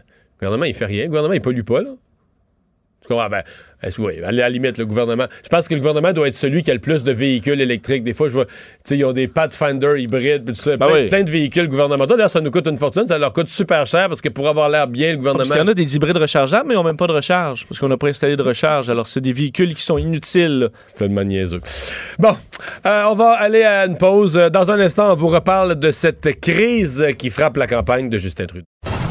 [0.42, 1.04] le gouvernement, il fait rien.
[1.04, 1.92] Le gouvernement, il pollue pas, là.
[3.02, 3.30] Tu comprends?
[3.30, 3.44] Ben,
[3.82, 5.28] est-ce que, oui, à la limite, le gouvernement.
[5.42, 8.04] Je pense que le gouvernement doit être celui qui a le plus de véhicules électriques.
[8.04, 8.52] Des fois, je vois, tu
[8.84, 10.76] sais, ils ont des Pathfinder hybrides, puis tout ça.
[10.76, 11.08] Ben plein, oui.
[11.08, 12.16] plein de véhicules gouvernementaux.
[12.16, 13.08] D'ailleurs, ça nous coûte une fortune.
[13.08, 15.50] Ça leur coûte super cher parce que pour avoir l'air bien, le Parce gouvernement.
[15.56, 17.80] qu'il y en a des hybrides rechargeables, mais ils n'ont même pas de recharge, parce
[17.80, 18.90] qu'on n'a pas installé de recharge.
[18.90, 20.70] Alors, c'est des véhicules qui sont inutiles.
[20.88, 21.62] C'est tellement niaiseux.
[22.18, 22.36] Bon,
[22.86, 24.34] euh, on va aller à une pause.
[24.34, 28.46] Dans un instant, on vous reparle de cette crise qui frappe la campagne de Justin
[28.46, 28.66] Trudeau.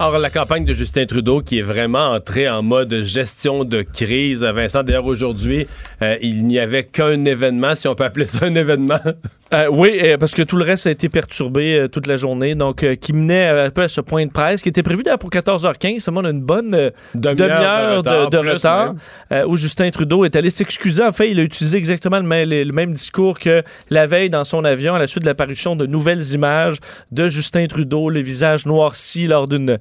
[0.00, 4.44] Or, la campagne de Justin Trudeau qui est vraiment entrée en mode gestion de crise.
[4.44, 5.66] Vincent, d'ailleurs, aujourd'hui,
[6.02, 9.00] euh, il n'y avait qu'un événement, si on peut appeler ça un événement.
[9.54, 12.84] Euh, oui, euh, parce que tout le reste a été perturbé toute la journée, donc
[12.96, 16.00] qui menait un peu à ce point de presse qui était prévu pour 14h15.
[16.00, 18.94] Seulement, on a une bonne Demi-heure de retard, de, de plus retard
[19.30, 19.48] même.
[19.48, 21.02] où Justin Trudeau est allé s'excuser.
[21.02, 24.44] En fait, il a utilisé exactement le même, le même discours que la veille dans
[24.44, 26.76] son avion à la suite de l'apparition de nouvelles images
[27.10, 29.78] de Justin Trudeau, le visage noirci lors d'une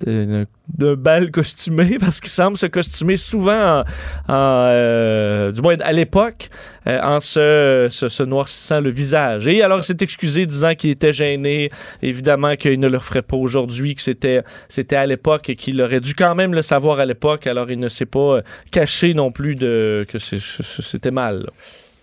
[0.00, 3.84] d'un bal costumé parce qu'il semble se costumer souvent en,
[4.28, 6.48] en, euh, du moins à l'époque
[6.86, 9.46] euh, en se, se, se noircissant le visage.
[9.48, 11.70] Et alors il s'est excusé disant qu'il était gêné.
[12.02, 16.00] Évidemment qu'il ne le ferait pas aujourd'hui que c'était c'était à l'époque et qu'il aurait
[16.00, 17.46] dû quand même le savoir à l'époque.
[17.46, 21.52] Alors il ne s'est pas euh, caché non plus de que c'était mal là.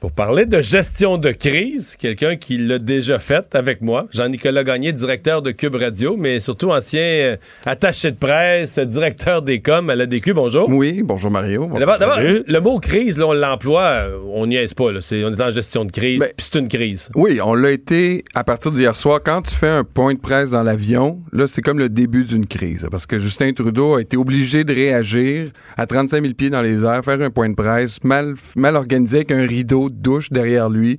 [0.02, 4.94] Pour parler de gestion de crise, quelqu'un qui l'a déjà fait avec moi, Jean-Nicolas Gagné,
[4.94, 7.38] directeur de Cube Radio, mais surtout ancien euh,
[7.68, 10.34] attaché de presse, directeur des coms à la DQ.
[10.34, 10.68] Bonjour.
[10.70, 11.70] Oui, bonjour Mario.
[11.78, 14.92] D'abord, le mot crise, là, on l'emploie, euh, on n'y est pas.
[14.92, 15.02] Là.
[15.12, 17.10] On est en gestion de crise, Ben, puis c'est une crise.
[17.14, 19.20] Oui, on l'a été à partir d'hier soir.
[19.24, 22.48] Quand tu fais un point de presse dans l'avion, là, c'est comme le début d'une
[22.48, 22.88] crise.
[22.90, 26.86] Parce que Justin Trudeau a été obligé de réagir à 35 000 pieds dans les
[26.86, 30.70] airs, faire un point de presse mal, mal organisé avec un rideau de douche derrière
[30.70, 30.98] lui.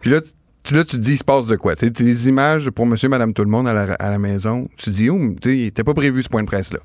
[0.00, 0.20] Puis là,
[0.64, 1.76] tu, là, tu te dis, il se passe de quoi?
[1.76, 4.86] Tu les images pour monsieur, madame, tout le monde à la, à la maison, tu
[4.86, 6.80] te dis, oh, tu il n'était pas prévu ce point de presse-là.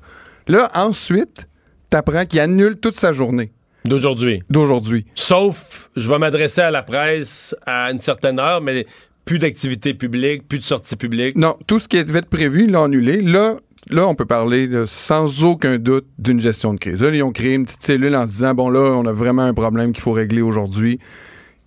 [0.46, 1.48] Là, ensuite,
[1.88, 3.52] t'apprends qu'il annule toute sa journée.
[3.84, 4.42] D'aujourd'hui.
[4.50, 5.06] D'aujourd'hui.
[5.14, 8.86] Sauf, je vais m'adresser à la presse à une certaine heure, mais
[9.24, 11.36] plus d'activité publique, plus de sortie publique.
[11.36, 13.22] Non, tout ce qui avait prévu, il l'a annulé.
[13.22, 13.56] Là,
[13.88, 17.02] là, on peut parler là, sans aucun doute d'une gestion de crise.
[17.02, 19.42] Là, ils ont créé une petite cellule en se disant, bon là, on a vraiment
[19.42, 20.98] un problème qu'il faut régler aujourd'hui.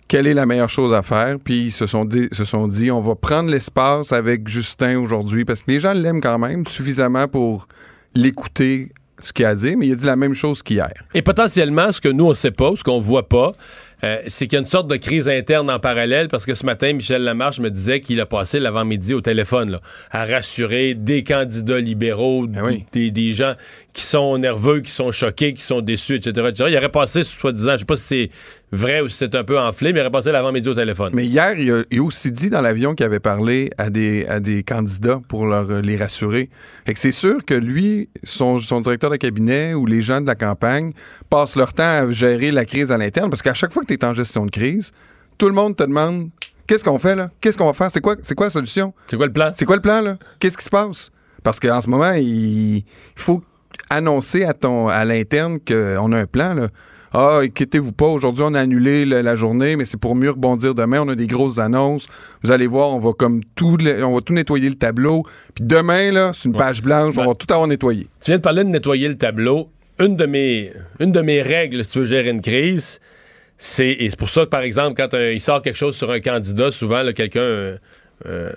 [0.06, 1.36] Quelle est la meilleure chose à faire?
[1.42, 5.44] Puis ils se sont dit, se sont dit on va prendre l'espace avec Justin aujourd'hui
[5.44, 7.66] parce que les gens l'aiment quand même suffisamment pour
[8.14, 8.90] l'écouter
[9.20, 10.92] ce qu'il a dire, mais il a dit la même chose qu'hier.
[11.14, 13.52] Et potentiellement, ce que nous, on ne sait pas, ce qu'on voit pas,
[14.02, 16.66] euh, c'est qu'il y a une sorte de crise interne en parallèle parce que ce
[16.66, 19.80] matin, Michel Lamarche me disait qu'il a passé l'avant-midi au téléphone là,
[20.10, 22.46] à rassurer des candidats libéraux,
[22.92, 23.54] des, des gens
[23.94, 26.48] qui sont nerveux, qui sont choqués, qui sont déçus, etc.
[26.48, 26.68] etc.
[26.68, 28.30] Il aurait passé, soi-disant, je sais pas si c'est
[28.72, 31.10] vrai ou si c'est un peu enflé, mais il aurait passé l'avant-midi au téléphone.
[31.14, 34.26] Mais hier, il a, il a aussi dit dans l'avion qu'il avait parlé à des,
[34.26, 36.50] à des candidats pour leur, euh, les rassurer.
[36.84, 40.26] Fait que c'est sûr que lui, son, son directeur de cabinet ou les gens de
[40.26, 40.92] la campagne
[41.30, 43.94] passent leur temps à gérer la crise à l'interne parce qu'à chaque fois que tu
[43.94, 44.90] es en gestion de crise,
[45.38, 46.30] tout le monde te demande
[46.66, 47.30] qu'est-ce qu'on fait là?
[47.40, 47.90] Qu'est-ce qu'on va faire?
[47.94, 48.92] C'est quoi, c'est quoi la solution?
[49.06, 49.52] C'est quoi le plan?
[49.54, 50.18] C'est quoi le plan là?
[50.40, 51.12] Qu'est-ce qui se passe?
[51.44, 52.84] Parce qu'en ce moment, il, il
[53.14, 53.40] faut
[53.94, 56.68] annoncer à ton à l'interne qu'on a un plan là.
[57.16, 60.74] Ah, inquiétez-vous pas, aujourd'hui on a annulé la, la journée, mais c'est pour mieux rebondir
[60.74, 61.00] demain.
[61.00, 62.08] On a des grosses annonces.
[62.42, 65.22] Vous allez voir, on va comme tout, le- on va tout nettoyer le tableau.
[65.54, 68.08] Puis demain là, c'est une page blanche, on va tout avoir nettoyé.
[68.20, 69.68] Tu viens de parler de nettoyer le tableau.
[70.00, 72.98] Une de mes, une de mes règles, si tu veux gérer une crise,
[73.58, 76.10] c'est, et c'est pour ça que, par exemple, quand un- il sort quelque chose sur
[76.10, 77.78] un candidat, souvent, quelqu'un,
[78.26, 78.52] euh,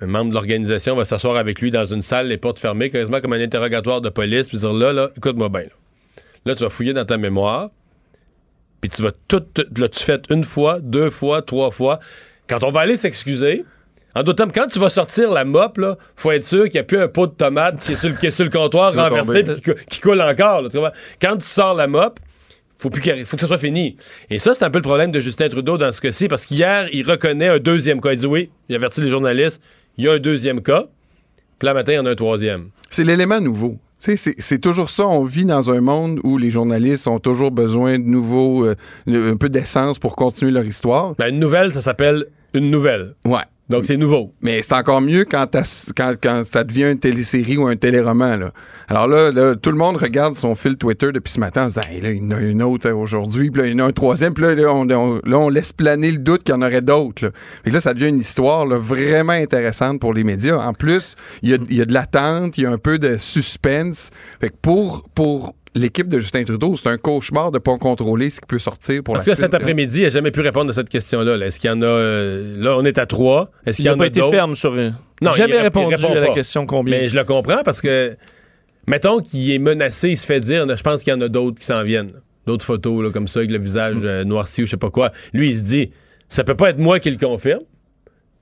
[0.00, 3.20] un membre de l'organisation va s'asseoir avec lui dans une salle, les portes fermées, quasiment
[3.20, 5.60] comme un interrogatoire de police, puis dire là, là, écoute-moi bien.
[5.62, 5.68] Là.
[6.46, 7.70] Là, tu vas fouiller dans ta mémoire,
[8.80, 9.44] puis tu vas tout,
[9.76, 12.00] là, tu fais une fois, deux fois, trois fois.
[12.48, 13.64] Quand on va aller s'excuser,
[14.14, 16.78] en d'autres termes, quand tu vas sortir la mop, là, faut être sûr qu'il n'y
[16.80, 18.92] a plus un pot de tomate qui est sur le, qui est sur le comptoir
[18.94, 20.62] renversé puis qui, qui coule encore.
[20.62, 20.92] là, tu comprends?
[21.20, 22.18] Quand tu sors la mop,
[22.78, 23.96] faut plus qu'il- faut que ça soit fini.
[24.30, 26.88] Et ça, c'est un peu le problème de Justin Trudeau dans ce cas-ci, parce qu'hier,
[26.92, 28.12] il reconnaît un deuxième cas.
[28.12, 29.60] Il dit oui, il avertit les journalistes,
[30.00, 30.86] il y a un deuxième cas.
[31.58, 32.70] Puis là, matin, il y en a un troisième.
[32.88, 33.76] C'est l'élément nouveau.
[33.98, 35.06] C'est toujours ça.
[35.06, 38.76] On vit dans un monde où les journalistes ont toujours besoin de nouveaux, euh,
[39.06, 41.14] un peu d'essence pour continuer leur histoire.
[41.16, 42.24] Ben, une nouvelle, ça s'appelle
[42.54, 43.14] une nouvelle.
[43.26, 43.42] Ouais.
[43.70, 44.34] Donc, c'est nouveau.
[44.42, 48.50] Mais c'est encore mieux quand, ça devient une télésérie ou un téléroman.
[48.88, 51.80] Alors là, là, tout le monde regarde son fil Twitter depuis ce matin en disant
[51.88, 53.84] Hey, là, il y en a une autre euh, aujourd'hui, puis là, il y en
[53.84, 57.26] a un troisième, puis là, on, laisse planer le doute qu'il y en aurait d'autres.
[57.26, 57.30] Là.
[57.64, 60.56] Là, ça devient une histoire vraiment intéressante pour les médias.
[60.56, 62.98] En plus, il y a, il y a de l'attente, il y a un peu
[62.98, 64.10] de suspense.
[64.40, 68.40] Fait que pour, pour l'équipe de Justin Trudeau, c'est un cauchemar de pas contrôler ce
[68.40, 70.72] qui peut sortir pour Parce la que cet après-midi, il n'a jamais pu répondre à
[70.72, 71.36] cette question-là.
[71.36, 71.46] là.
[71.46, 71.86] Est-ce qu'il y en a.
[71.86, 73.50] euh, là, on est à trois.
[73.66, 74.32] Est-ce qu'il Il y n'a en pas a été d'autres?
[74.32, 74.72] ferme sur.
[74.74, 76.34] Non, jamais il répondu il répond à la pas.
[76.34, 76.98] question combien.
[76.98, 78.16] Mais je le comprends parce que,
[78.86, 81.58] mettons qu'il est menacé, il se fait dire, je pense qu'il y en a d'autres
[81.58, 82.12] qui s'en viennent.
[82.46, 85.12] D'autres photos là, comme ça, avec le visage euh, noirci ou je sais pas quoi.
[85.32, 85.90] Lui, il se dit,
[86.28, 87.60] ça peut pas être moi qui le confirme.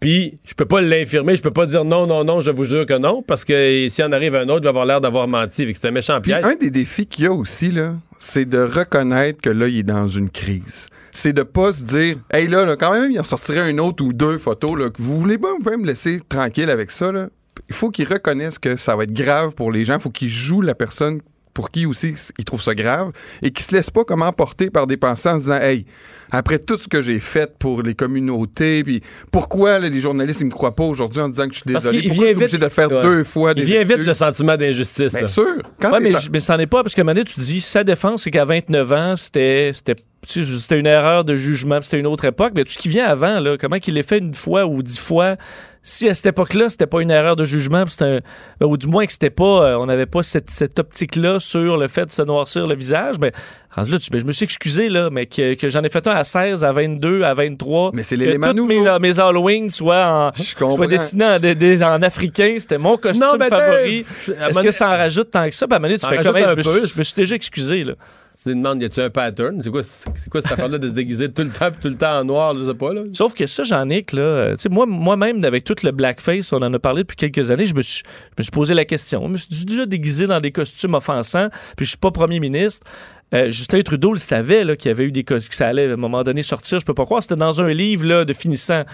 [0.00, 2.86] Puis, je peux pas l'infirmer, je peux pas dire non, non, non, je vous jure
[2.86, 5.66] que non, parce que si en arrive un autre, il va avoir l'air d'avoir menti.
[5.66, 6.44] Fait que C'est un méchant Puis piège.
[6.44, 9.82] un des défis qu'il y a aussi, là, c'est de reconnaître que là, il est
[9.82, 10.88] dans une crise.
[11.10, 14.04] C'est de pas se dire, hey là, là, quand même, il en sortirait une autre
[14.04, 17.10] ou deux photos, là, que vous voulez pas, vous pouvez me laisser tranquille avec ça,
[17.10, 17.28] là.
[17.68, 19.94] Il faut qu'il reconnaisse que ça va être grave pour les gens.
[19.94, 21.20] Il faut qu'il joue la personne
[21.58, 23.10] pour qui aussi il trouve ça grave
[23.42, 25.86] et qu'il se laisse pas comme emporter par des pensées en disant, hey,
[26.30, 29.02] après tout ce que j'ai fait pour les communautés, puis
[29.32, 32.02] pourquoi là, les journalistes ils me croient pas aujourd'hui en disant que je suis désolé,
[32.06, 33.02] pourquoi je suis obligé de le faire ouais.
[33.02, 33.54] deux fois.
[33.56, 35.12] Il vient vite le sentiment d'injustice.
[35.12, 35.26] Bien là.
[35.26, 35.46] sûr.
[35.80, 37.24] Quand Ouais, t'es mais, en- je- mais ça n'est pas parce qu'à un moment donné,
[37.24, 41.98] tu dis sa défense, c'est qu'à 29 ans, c'était c'était une erreur de jugement, c'était
[41.98, 42.52] une autre époque.
[42.54, 44.98] Mais tout ce qui vient avant, là, comment qu'il l'ait fait une fois ou dix
[44.98, 45.36] fois,
[45.82, 48.20] si à cette époque-là, c'était pas une erreur de jugement, un-
[48.60, 51.76] ben, ou du moins que c'était pas, euh, on n'avait pas cette, cette optique-là sur
[51.76, 53.32] le fait de se noircir le visage, mais
[53.70, 56.06] rendu là, tu- ben, je me suis excusé là, mais que, que j'en ai fait
[56.06, 57.90] un à 16, à 22, à 23.
[57.94, 58.84] Mais c'est que l'élément toutes nouveau.
[58.84, 60.42] mes, mes Halloween soient, en,
[60.74, 64.04] soient dessinés en, de- de- en africain, c'était mon costume Non, ben, favori.
[64.28, 65.66] Est-ce que ça en rajoute tant que ça?
[65.66, 66.62] Puis à un moment donné, tu en fais rajoute comme, un je, me peu.
[66.86, 67.84] suis, je me suis déjà excusé.
[67.84, 67.94] Là.
[68.36, 69.60] Tu te demandes, y a-tu un pattern?
[69.64, 72.20] C'est quoi, c'est quoi cette affaire-là de se déguiser tout le temps, tout le temps
[72.20, 73.00] en noir, je sais pas, là?
[73.12, 75.92] Sauf que ça, j'en ai que là, euh, tu sais, moi, moi-même, avec tout le
[75.92, 78.74] blackface, on en a parlé depuis quelques années, je me suis, je me suis posé
[78.74, 79.22] la question.
[79.26, 82.86] Je me suis déjà déguisé dans des costumes offensants, puis je suis pas premier ministre.
[83.34, 85.92] Euh, Justin Trudeau le savait là, qu'il y avait eu des que ça allait à
[85.92, 86.80] un moment donné sortir.
[86.80, 87.22] Je peux pas croire.
[87.22, 88.84] C'était dans un livre là, de finissant.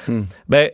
[0.48, 0.70] Ben,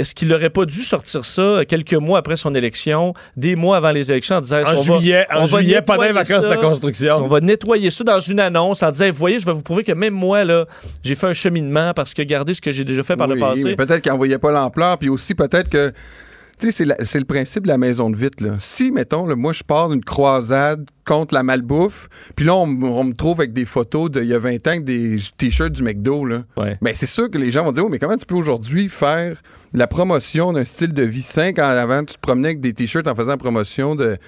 [0.00, 3.90] est-ce qu'il n'aurait pas dû sortir ça quelques mois après son élection, des mois avant
[3.90, 6.42] les élections, en disant En on va- juillet, en on va juillet, pendant les vacances
[6.44, 7.16] de la construction.
[7.16, 9.92] On va nettoyer ça dans une annonce en disant voyez, je vais vous prouver que
[9.92, 10.66] même moi là,
[11.02, 13.40] j'ai fait un cheminement parce que regardez ce que j'ai déjà fait par le Oui,
[13.40, 13.64] passé.
[13.64, 15.92] mais peut-être qu'il n'en voyait pas l'ampleur, puis aussi peut-être que
[16.60, 18.40] Tu sais, c'est le principe de la maison de vite.
[18.42, 18.56] Là.
[18.58, 23.12] Si, mettons, là, moi, je pars d'une croisade contre la malbouffe, puis là, on, me
[23.14, 26.44] trouve avec des photos d'il y a 20 ans avec des t-shirts du McDo, là.
[26.82, 29.40] Ben, c'est sûr que les gens vont dire, oh, mais comment tu peux aujourd'hui faire
[29.72, 33.08] la promotion d'un style de vie 5 ans avant, tu te promenais avec des t-shirts
[33.08, 34.18] en faisant la promotion de,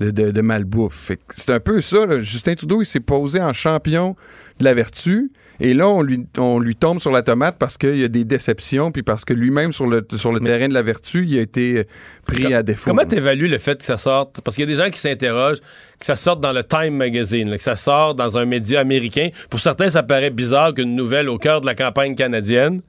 [0.00, 1.12] de, de- de malbouffe?
[1.36, 2.04] C'est un peu ça.
[2.04, 2.18] là.
[2.18, 4.16] Justin Trudeau, il s'est posé en champion
[4.58, 5.30] de la vertu.
[5.60, 8.24] Et là, on lui, on lui tombe sur la tomate parce qu'il y a des
[8.24, 11.40] déceptions, puis parce que lui-même, sur le, sur le terrain de la vertu, il a
[11.40, 11.84] été euh,
[12.26, 12.90] pris à défaut.
[12.90, 14.40] Comment tu évalues le fait que ça sorte?
[14.42, 15.60] Parce qu'il y a des gens qui s'interrogent,
[15.98, 19.30] que ça sorte dans le Time Magazine, là, que ça sort dans un média américain.
[19.50, 22.80] Pour certains, ça paraît bizarre qu'une nouvelle au cœur de la campagne canadienne,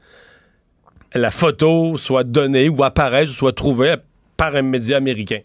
[1.13, 3.95] la photo soit donnée ou apparaisse ou soit trouvée
[4.35, 5.39] par un média américain.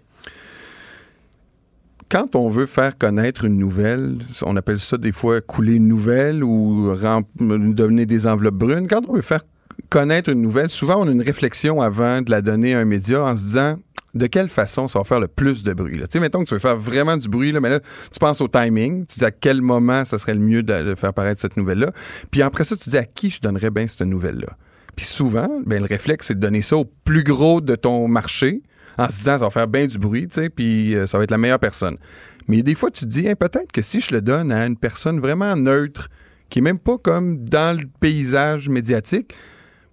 [2.13, 6.45] Quand on veut faire connaître une nouvelle, on appelle ça des fois couler une nouvelle
[6.45, 6.95] ou
[7.41, 8.87] donner des enveloppes brunes.
[8.87, 9.41] Quand on veut faire
[9.89, 13.25] connaître une nouvelle, souvent on a une réflexion avant de la donner à un média
[13.25, 13.79] en se disant
[14.13, 15.97] de quelle façon ça va faire le plus de bruit.
[16.01, 18.43] Tu sais, mettons que tu veux faire vraiment du bruit, là, mais là, tu penses
[18.43, 21.41] au timing, tu dis à quel moment ça serait le mieux de, de faire paraître
[21.41, 21.93] cette nouvelle-là.
[22.31, 24.59] Puis après ça, tu dis à qui je donnerais bien cette nouvelle-là.
[24.97, 28.63] Puis souvent, ben, le réflexe, c'est de donner ça au plus gros de ton marché
[28.99, 31.25] en se disant ça va faire bien du bruit, tu sais, puis euh, ça va
[31.25, 31.97] être la meilleure personne.
[32.49, 34.77] Mais des fois, tu te dis, hein, peut-être que si je le donne à une
[34.77, 36.09] personne vraiment neutre,
[36.51, 39.35] qui est même pas comme dans le paysage médiatique,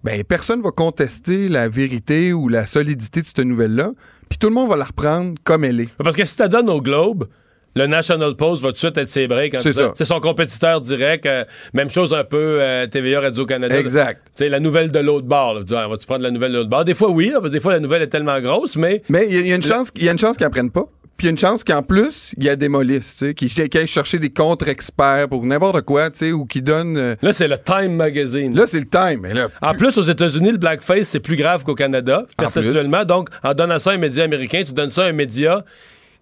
[0.04, 3.92] ben personne va contester la vérité ou la solidité de cette nouvelle-là,
[4.28, 5.94] puis tout le monde va la reprendre comme elle est.
[5.96, 7.28] Parce que si tu donnes au Globe,
[7.76, 9.92] le National Post va tout de suite être sébré quand C'est ça.
[9.94, 11.24] c'est son compétiteur direct.
[11.26, 13.78] euh, même chose un peu euh, TVA Radio-Canada.
[13.78, 14.22] Exact.
[14.36, 15.60] Tu sais, la nouvelle de l'autre bord.
[15.74, 16.84] ah, vas-tu prendre la nouvelle de l'autre bord?
[16.84, 17.26] Des fois, oui.
[17.26, 19.02] là, parce que des fois, la nouvelle est tellement grosse, mais...
[19.08, 20.46] Mais il y, a- il y a une chance, il y a une chance qu'ils
[20.46, 20.84] apprennent pas.
[21.16, 22.66] Puis il y a une chance qu'en plus, il y a tu
[23.02, 26.96] sais, qu'ils qu'ils aillent chercher des contre-experts pour n'importe quoi, tu sais, ou qui donnent.
[26.96, 28.56] euh, Là, c'est le Time Magazine.
[28.56, 29.20] Là, c'est le Time.
[29.22, 33.04] Mais là, En plus, aux États-Unis, le blackface, c'est plus grave qu'au Canada, perceptuellement.
[33.04, 35.62] Donc, en donnant ça à un média américain, tu donnes ça à un média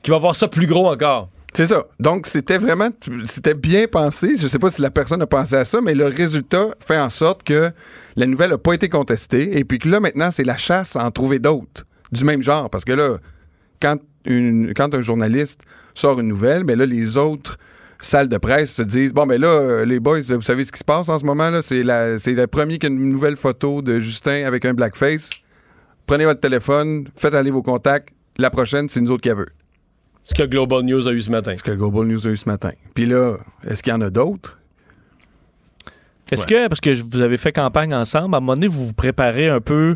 [0.02, 1.28] qui va voir ça plus gros encore.
[1.54, 1.86] C'est ça.
[1.98, 2.90] Donc, c'était vraiment,
[3.26, 4.36] c'était bien pensé.
[4.36, 7.10] Je sais pas si la personne a pensé à ça, mais le résultat fait en
[7.10, 7.70] sorte que
[8.16, 11.04] la nouvelle n'a pas été contestée et puis que là, maintenant, c'est la chasse à
[11.04, 12.70] en trouver d'autres du même genre.
[12.70, 13.18] Parce que là,
[13.80, 15.60] quand, une, quand un journaliste
[15.94, 17.58] sort une nouvelle, mais là, les autres
[18.00, 20.78] salles de presse se disent bon ben là euh, les boys vous savez ce qui
[20.78, 21.62] se passe en ce moment là?
[21.62, 25.30] C'est la c'est le premier qui a une nouvelle photo de Justin avec un blackface
[26.06, 29.48] prenez votre téléphone faites aller vos contacts la prochaine c'est nous autres qui veut
[30.28, 31.56] Ce que Global News a eu ce matin.
[31.56, 32.70] ce que Global News a eu ce matin.
[32.94, 34.58] Puis là, est-ce qu'il y en a d'autres?
[36.30, 38.92] Est-ce que, parce que vous avez fait campagne ensemble, à un moment donné, vous vous
[38.92, 39.94] préparez un peu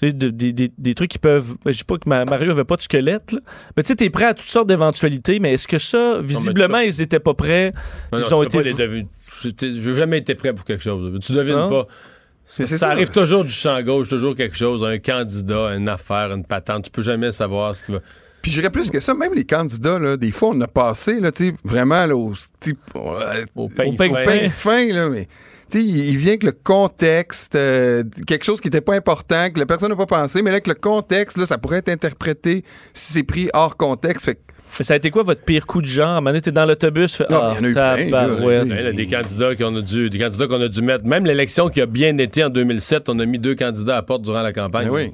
[0.00, 0.12] des-
[0.52, 1.56] des- des trucs qui peuvent.
[1.64, 3.40] ben, Je sais pas que Ma- Mario avait pas de squelette, là.
[3.76, 7.00] mais tu sais, t'es prêt à toutes sortes d'éventualités, mais est-ce que ça, visiblement, ils
[7.00, 7.72] étaient pas prêts.
[8.12, 8.74] Non, non, ils ont tu peux été.
[8.76, 9.06] pas les
[9.42, 11.18] Je n'ai jamais été prêt pour quelque chose.
[11.20, 11.68] Tu devines Non?
[11.68, 11.86] pas.
[12.44, 12.90] Ça.
[12.90, 16.84] arrive toujours du champ gauche, toujours quelque chose, un candidat, une affaire, une patente.
[16.84, 18.00] Tu peux jamais savoir ce qui va.
[18.42, 21.30] Puis j'irais plus que ça, même les candidats, là, des fois, on a passé, là,
[21.32, 24.24] tu sais, vraiment, là, au, tu sais, euh, Au pain au pain fin.
[24.24, 25.28] fin, fin, là, mais.
[25.74, 29.88] Il vient que le contexte, euh, quelque chose qui n'était pas important, que la personne
[29.88, 32.62] n'a pas pensé, mais là, que le contexte, là, ça pourrait être interprété
[32.92, 34.26] si c'est pris hors contexte.
[34.26, 34.40] Fait que
[34.78, 36.08] Mais ça a été quoi votre pire coup de genre?
[36.08, 37.96] À un moment donné, t'es dans l'autobus, fais, mais il y en a eu plein,
[38.10, 38.68] tabarouette.
[38.68, 41.06] là, Il y a des candidats qu'on a dû, des candidats qu'on a dû mettre.
[41.06, 44.02] Même l'élection qui a bien été en 2007, on a mis deux candidats à la
[44.02, 44.88] porte durant la campagne.
[44.88, 45.12] Ben oui.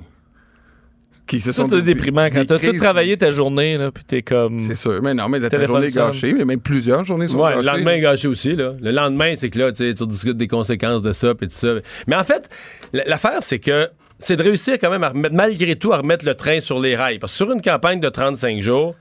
[1.28, 4.22] Qui se Ça, sont c'est déprimant quand t'as tout travaillé ta journée, là, puis t'es
[4.22, 4.62] comme.
[4.62, 5.00] C'est sûr.
[5.02, 6.06] Mais non, mais ta journée sonne.
[6.10, 7.58] gâchée, mais même plusieurs journées sont Ouais, gâchées.
[7.60, 8.56] le lendemain est gâché aussi.
[8.56, 8.72] Là.
[8.80, 11.54] Le lendemain, c'est que là, tu sais, tu discutes des conséquences de ça, puis tout
[11.54, 11.74] ça.
[12.06, 12.48] Mais en fait,
[12.92, 16.34] l'affaire, c'est que c'est de réussir quand même, à remettre- malgré tout, à remettre le
[16.34, 17.18] train sur les rails.
[17.18, 18.94] Parce que sur une campagne de 35 jours,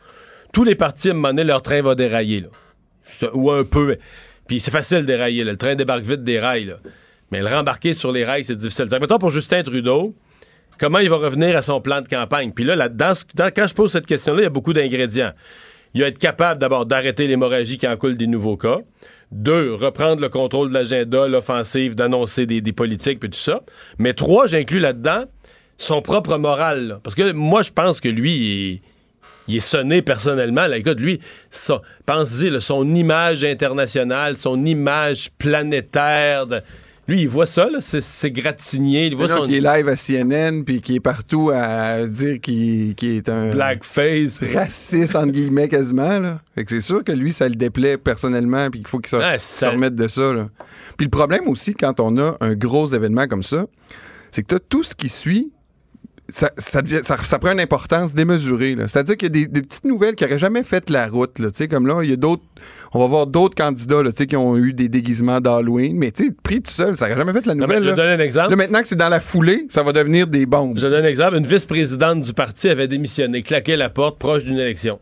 [0.53, 2.41] tous les partis, à un moment donné, leur train va dérailler.
[2.41, 3.29] Là.
[3.33, 3.95] Ou un peu.
[4.47, 5.43] Puis c'est facile de dérailler.
[5.45, 5.51] là.
[5.51, 6.65] Le train débarque vite des rails.
[6.65, 6.75] là.
[7.31, 8.85] Mais le rembarquer sur les rails, c'est difficile.
[8.99, 10.13] Mettons pour Justin Trudeau,
[10.79, 12.51] comment il va revenir à son plan de campagne?
[12.51, 12.75] Puis là,
[13.15, 15.31] ce- dans- quand je pose cette question-là, il y a beaucoup d'ingrédients.
[15.93, 18.77] Il va être capable d'abord d'arrêter l'hémorragie qui en coule des nouveaux cas.
[19.31, 23.61] Deux, reprendre le contrôle de l'agenda, l'offensive, d'annoncer des, des politiques, puis tout ça.
[23.97, 25.25] Mais trois, j'inclus là-dedans
[25.77, 26.87] son propre moral.
[26.87, 26.99] là.
[27.03, 28.81] Parce que moi, je pense que lui, il est,
[29.47, 30.65] il est sonné personnellement.
[30.67, 30.77] Là.
[30.77, 31.19] Écoute, lui,
[32.49, 36.47] là, son image internationale, son image planétaire.
[36.47, 36.61] de-
[37.07, 39.07] Lui, il voit ça, là, c'est, gratigné.
[39.07, 42.95] Il voit son qui est live à CNN puis qui est partout à dire qu'il
[43.01, 44.39] est un blackface.
[44.53, 46.41] raciste entre guillemets quasiment là.
[46.53, 49.17] Fait que c'est sûr que lui ça le déplaît personnellement puis qu'il faut qu'il se,
[49.37, 50.49] ça- remette de ça là.
[50.97, 53.65] Puis le problème aussi quand on a un gros événement comme ça,
[54.31, 55.51] c'est que t'as tout ce qui suit
[56.29, 58.75] ça, ça, devient- ça, ça prend une importance démesurée.
[58.87, 61.39] C'est-à-dire qu'il y a des, des petites nouvelles qui n'auraient jamais fait la route.
[61.39, 62.43] Là, Tu sais, comme là, il y a d'autres.
[62.93, 66.11] On va voir d'autres candidats là, tu sais, qui ont eu des déguisements d'Halloween, mais
[66.11, 67.83] tu sais, pris tout seul, ça n'aurait jamais fait la Non, nouvelle.
[67.83, 67.95] je là.
[67.95, 68.49] vais donner un exemple.
[68.51, 70.77] Là, maintenant que c'est dans la foulée, ça va devenir des bombes.
[70.77, 71.35] Je donne un exemple.
[71.37, 74.99] Une vice-présidente du parti avait démissionné, claqué la porte proche d'une élection.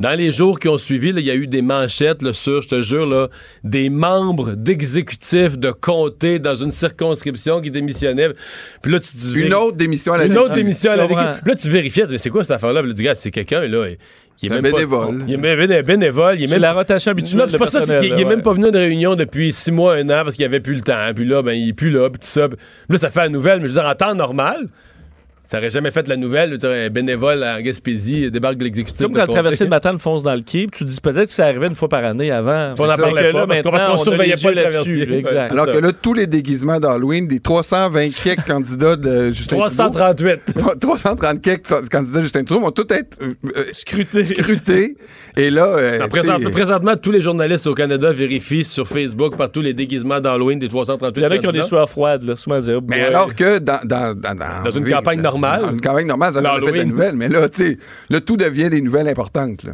[0.00, 2.68] Dans les jours qui ont suivi, il y a eu des manchettes là, sur, je
[2.68, 3.28] te jure, là,
[3.64, 8.30] des membres d'exécutifs de comté dans une circonscription qui démissionnaient.
[8.80, 11.34] Puis là, tu, tu Une autre démission à la Une autre démission à la comprends.
[11.42, 12.80] Puis là, tu vérifiais, tu dis, c'est quoi cette affaire-là?
[12.80, 13.88] Puis là, tu dis, c'est quelqu'un, là,
[14.38, 15.24] qui est même pas- bénévole.
[15.28, 16.40] il est même bénévole.
[16.40, 18.22] Il est même la rotation habituelle non, c'est pas ça, c'est personnel, qu'il il est
[18.22, 18.42] là, même ouais.
[18.42, 20.80] pas venu à une réunion depuis six mois, un an, parce qu'il avait plus le
[20.80, 21.12] temps.
[21.14, 22.48] Puis là, ben, il est plus là, puis tout ça.
[22.48, 22.56] Puis
[22.88, 24.68] là, ça fait la nouvelle, mais je veux dire, en temps normal,
[25.50, 26.56] ça aurait jamais fait la nouvelle.
[26.58, 29.00] Dire, un bénévole en Gaspésie débarque de l'exécutif.
[29.00, 29.32] Comme quand le comté.
[29.40, 31.74] traversée de Matane fonce dans le quai, puis tu dis peut-être que ça arrivait une
[31.74, 32.74] fois par année avant.
[32.78, 34.54] On en C'est parlait que pas, parce qu'on- parce maintenant, on a surveillait pas le
[34.54, 35.06] là-dessus.
[35.06, 35.50] traversier.
[35.50, 35.72] Alors ça.
[35.72, 40.40] que là, tous les déguisements d'Halloween, des 320 quelques candidats de Justin Trudeau, 338.
[40.80, 44.22] 330 quelques candidats de Justin Trudeau vont tous être euh, euh, Scruté.
[44.22, 44.96] scrutés.
[45.36, 46.06] Et là, euh,
[46.52, 51.20] présentement, tous les journalistes au Canada vérifient sur Facebook partout les déguisements d'Halloween des 338
[51.20, 52.80] Il y en a qui ont des sueurs froides, là, souvent dire.
[52.86, 55.39] mais alors que dans, dans, dans, dans, Dans une campagne normale.
[55.72, 56.88] Une campagne normale, ça fait de la L'Halloween.
[56.88, 57.14] nouvelle.
[57.16, 57.78] Mais là, tu sais,
[58.08, 59.64] là, tout devient des nouvelles importantes.
[59.64, 59.72] Là.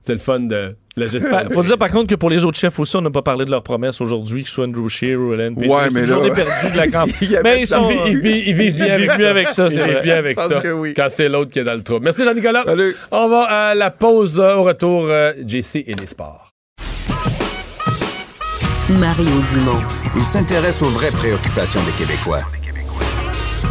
[0.00, 1.30] C'est le fun de la gestion.
[1.30, 3.44] Ben, faut dire par contre que pour les autres chefs aussi, on n'a pas parlé
[3.44, 5.68] de leurs promesses aujourd'hui, que ce soit Andrew Scheer ou Ellen Page.
[5.68, 7.40] Ouais, mais une là- journée perdue de la campagne.
[7.44, 7.90] Mais ils sont.
[8.06, 9.18] Ils, vivent- ils vivent bien avec ça.
[9.18, 10.62] mieux avec ça, Ils vivent bien avec ça.
[10.76, 10.94] oui.
[10.94, 12.04] Quand c'est l'autre qui est dans le trouble.
[12.04, 12.62] Merci Jean-Nicolas.
[12.64, 12.96] Salut.
[13.10, 14.40] On va à la pause.
[14.40, 16.52] Au retour, euh, JC et les sports.
[18.88, 19.82] Mario Dumont.
[20.16, 22.40] Il s'intéresse aux vraies préoccupations des Québécois.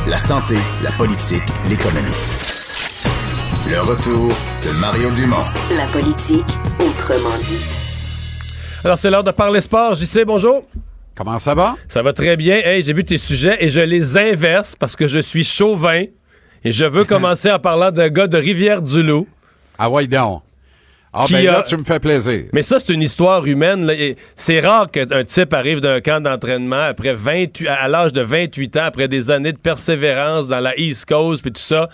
[0.08, 2.12] La santé, la politique, l'économie.
[3.70, 4.30] Le retour
[4.64, 5.44] de Mario Dumont.
[5.76, 6.46] La politique,
[6.80, 7.64] autrement dit.
[8.84, 9.96] Alors, c'est l'heure de parler sport.
[9.96, 10.62] JC, bonjour.
[11.16, 11.76] Comment ça va?
[11.90, 12.58] Ça va très bien.
[12.58, 16.04] Hey, j'ai vu tes sujets et je les inverse parce que je suis chauvin
[16.64, 19.28] et je veux commencer en parlant d'un gars de Rivière-du-Loup.
[19.78, 20.42] Ah ouais, donc.
[21.20, 22.44] Ah Qui ben là, a- tu me fais plaisir.
[22.54, 23.92] Mais ça, c'est une histoire humaine.
[24.36, 28.84] C'est rare qu'un type arrive d'un camp d'entraînement après 28, à l'âge de 28 ans,
[28.86, 31.90] après des années de persévérance dans la East Coast et tout ça.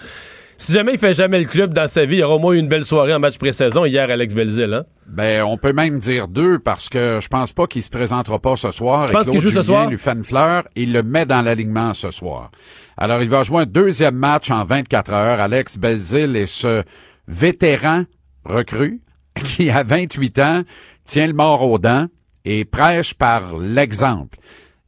[0.56, 2.54] Si jamais il fait jamais le club dans sa vie, il y aura au moins
[2.54, 4.74] eu une belle soirée en match pré-saison hier Alex Belzil.
[4.74, 4.84] Hein?
[5.08, 8.56] Ben, on peut même dire deux parce que je pense pas qu'il se présentera pas
[8.56, 9.08] ce soir.
[9.08, 9.90] Tu penses Et qu'il joue ce Julien soir?
[9.90, 12.52] lui fait une fleur et il le met dans l'alignement ce soir.
[12.98, 15.40] Alors, il va jouer un deuxième match en 24 heures.
[15.42, 16.84] Alex Belzil est ce
[17.28, 18.04] vétéran
[18.46, 19.02] recru
[19.44, 20.64] qui, à 28 ans,
[21.06, 22.08] tient le mort aux dents
[22.46, 24.38] et prêche par l'exemple.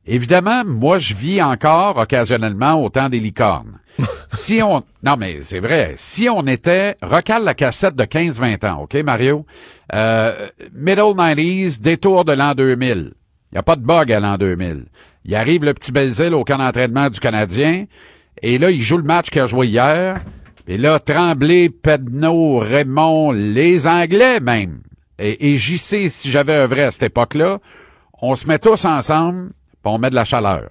[0.08, 3.80] Évidemment, moi, je vis encore occasionnellement au temps des licornes.
[4.30, 8.82] si on, non, mais c'est vrai, si on était, recale la cassette de 15-20 ans,
[8.84, 9.46] OK, Mario?
[9.94, 13.14] Euh, middle 90s, détour de l'an 2000.
[13.52, 14.86] Il n'y a pas de bug à l'an 2000.
[15.24, 17.86] Il arrive le petit Belzile au camp d'entraînement du Canadien,
[18.42, 20.20] et là, il joue le match qu'il a joué hier,
[20.68, 24.82] et là, Tremblay, Pedneau, Raymond, les Anglais même,
[25.20, 27.60] et, et JC, si j'avais vrai à cette époque-là,
[28.22, 29.52] on se met tous ensemble,
[29.84, 30.70] puis on met de la chaleur.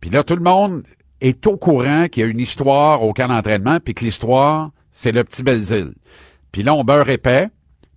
[0.00, 0.84] Puis là, tout le monde
[1.20, 5.12] est au courant qu'il y a une histoire au camp d'entraînement, puis que l'histoire, c'est
[5.12, 5.94] le petit Belzile.
[6.50, 7.48] Puis là, on beurre épais,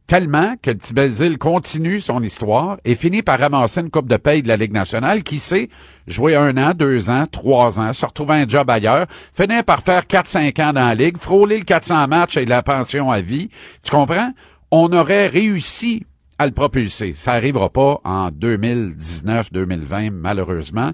[0.08, 4.44] tellement que le petit continue son histoire et finit par ramasser une coupe de paye
[4.44, 5.70] de la Ligue nationale, qui sait
[6.08, 10.06] jouer un an, deux ans, trois ans, se retrouver un job ailleurs, finir par faire
[10.06, 13.50] quatre, cinq ans dans la Ligue, frôler le 400 matchs et la pension à vie.
[13.84, 14.32] Tu comprends?
[14.72, 16.06] On aurait réussi
[16.38, 17.14] à le propulser.
[17.14, 20.92] Ça arrivera pas en 2019-2020, malheureusement.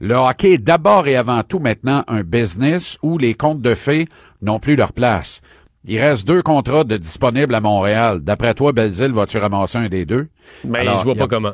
[0.00, 4.06] Le hockey est d'abord et avant tout maintenant un business où les comptes de fées
[4.40, 5.40] n'ont plus leur place.
[5.86, 8.20] Il reste deux contrats de disponibles à Montréal.
[8.20, 10.28] D'après toi, Belzile, vas-tu ramasser un des deux?
[10.64, 11.52] Ben, Alors, je vois a- pas comment.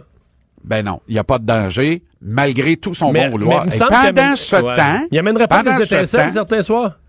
[0.62, 3.64] Ben non, il n'y a pas de danger, malgré tout son Mais- bon vouloir.
[3.66, 4.76] mais Et pendant amène- ce Ouais.
[4.76, 5.06] temps...
[5.10, 7.00] Il amènerait pas des ce étincelles temps- certains soirs?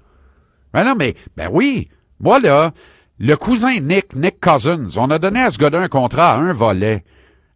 [0.73, 1.89] ben non, mais, ben oui.
[2.19, 2.71] Moi, là,
[3.19, 6.53] le cousin Nick, Nick Cousins, on a donné à ce gars-là un contrat à un
[6.53, 7.03] volet.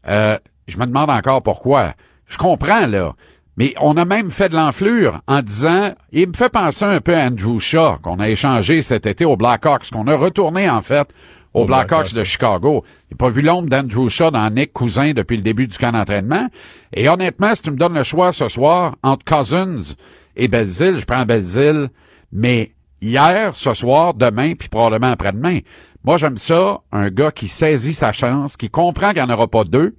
[0.08, 0.38] Euh,
[0.68, 1.94] je me demande encore pourquoi.
[2.28, 3.14] Je comprends, là.
[3.58, 7.16] Mais on a même fait de l'enflure en disant, il me fait penser un peu
[7.16, 11.08] à Andrew Shaw, qu'on a échangé cet été aux Blackhawks, qu'on a retourné, en fait,
[11.54, 12.84] aux Blackhawks Blackhawks, de Chicago.
[13.10, 16.50] J'ai pas vu l'ombre d'Andrew Shaw dans Nick Cousin depuis le début du camp d'entraînement.
[16.94, 19.96] Et honnêtement, si tu me donnes le choix ce soir entre Cousins
[20.36, 21.90] et Belzile, je prends Belzile.
[22.34, 25.60] Mais hier, ce soir, demain, puis probablement après-demain,
[26.04, 29.48] moi j'aime ça, un gars qui saisit sa chance, qui comprend qu'il n'y en aura
[29.48, 29.96] pas deux,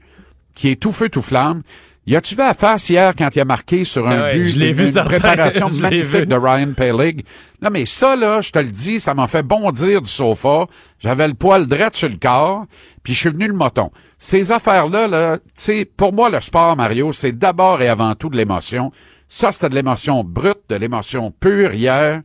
[0.54, 1.62] qui est tout feu, tout flamme.
[2.08, 4.44] Y a-tu vu la face hier quand il a marqué sur un Ah ouais, but,
[4.46, 5.10] je l'ai une, vu une certain.
[5.10, 7.24] préparation magnifique de Ryan Palig?
[7.60, 10.66] Non, mais ça, là, je te le dis, ça m'a fait bondir du sofa.
[11.00, 12.66] J'avais le poil drette sur le corps,
[13.02, 13.90] puis je suis venu le moton.
[14.18, 18.28] Ces affaires-là, là, tu sais, pour moi, le sport, Mario, c'est d'abord et avant tout
[18.28, 18.92] de l'émotion.
[19.28, 22.22] Ça, c'était de l'émotion brute, de l'émotion pure hier.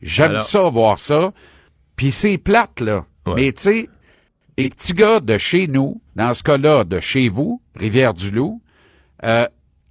[0.00, 1.32] J'aime ça, voir ça.
[1.96, 3.04] Puis c'est plate, là.
[3.34, 3.88] Mais tu sais,
[4.56, 8.60] les petits gars de chez nous, dans ce cas-là, de chez vous, Rivière-du-Loup,
[9.24, 9.46] euh,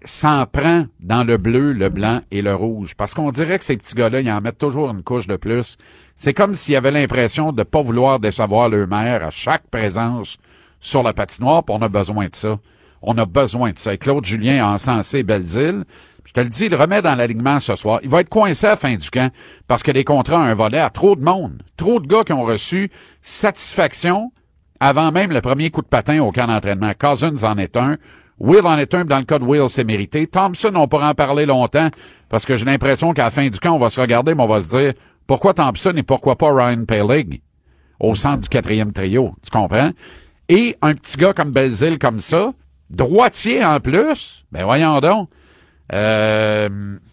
[0.05, 2.95] s'en prend dans le bleu, le blanc et le rouge.
[2.95, 5.77] Parce qu'on dirait que ces petits gars-là, ils en mettent toujours une couche de plus.
[6.15, 10.37] C'est comme s'ils avaient l'impression de pas vouloir décevoir leur mère à chaque présence
[10.79, 12.59] sur la patinoire, puis on a besoin de ça.
[13.01, 13.93] On a besoin de ça.
[13.93, 15.85] Et Claude Julien a encensé Belzile.
[16.25, 17.99] Je te le dis, il remet dans l'alignement ce soir.
[18.03, 19.31] Il va être coincé à fin du camp
[19.67, 21.63] parce que les contrats ont un volet à trop de monde.
[21.75, 24.31] Trop de gars qui ont reçu satisfaction
[24.79, 26.93] avant même le premier coup de patin au camp d'entraînement.
[26.97, 27.97] Cousins en est un.
[28.43, 30.27] Will en est un, dans le cas de Will, c'est mérité.
[30.27, 31.89] Thompson, on pourra en parler longtemps,
[32.29, 34.47] parce que j'ai l'impression qu'à la fin du camp, on va se regarder, mais on
[34.47, 34.93] va se dire,
[35.25, 37.41] pourquoi Thompson et pourquoi pas Ryan Palig
[38.01, 39.33] au centre du quatrième trio?
[39.41, 39.91] Tu comprends?
[40.49, 42.51] Et un petit gars comme Belzile comme ça,
[42.89, 45.29] droitier en plus, ben voyons donc.
[45.93, 46.69] Euh,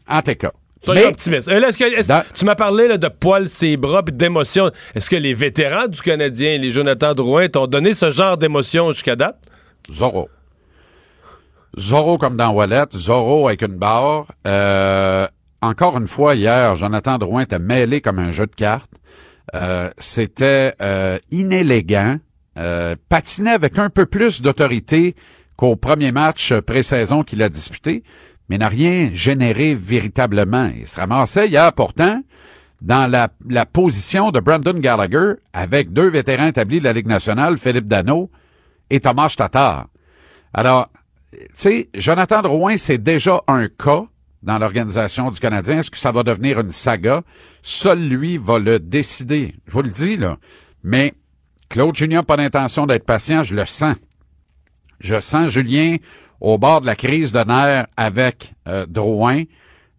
[0.09, 0.51] en tout cas.
[0.83, 1.49] Soyons Mais- optimistes.
[1.49, 4.71] Euh, là, est-ce que- est-ce- Tu m'as parlé là, de poils ses bras puis d'émotion.
[4.95, 9.15] Est-ce que les vétérans du Canadien, les Jonathan Drouin, t'ont donné ce genre d'émotion jusqu'à
[9.15, 9.37] date?
[9.91, 10.29] Zorro.
[11.79, 14.27] Zorro comme dans Wallet, Zorro avec une barre.
[14.47, 15.27] Euh,
[15.63, 18.91] encore une fois, hier, Jonathan Drouin était mêlé comme un jeu de cartes.
[19.55, 22.17] Euh, C'était euh, inélégant.
[23.09, 25.15] Patinait avec un peu plus d'autorité
[25.57, 28.03] qu'au premier match pré-saison qu'il a disputé,
[28.49, 30.71] mais n'a rien généré véritablement.
[30.77, 32.21] Il se ramassait hier pourtant
[32.83, 37.57] dans la, la position de Brandon Gallagher avec deux vétérans établis de la Ligue nationale,
[37.57, 38.31] Philippe Dano
[38.91, 39.87] et Thomas Tatar.
[40.53, 40.89] Alors,
[41.33, 44.05] tu sais, Jonathan Drouin, c'est déjà un cas
[44.43, 45.79] dans l'organisation du Canadien.
[45.79, 47.23] Est-ce que ça va devenir une saga?
[47.63, 49.55] Seul lui va le décider.
[49.67, 50.39] Je vous le dis, là.
[50.83, 51.15] Mais
[51.69, 53.97] Claude Julien n'a pas d'intention d'être patient, je le sens.
[54.99, 55.97] Je sens Julien
[56.41, 59.45] au bord de la crise de nerfs avec euh, Drouin,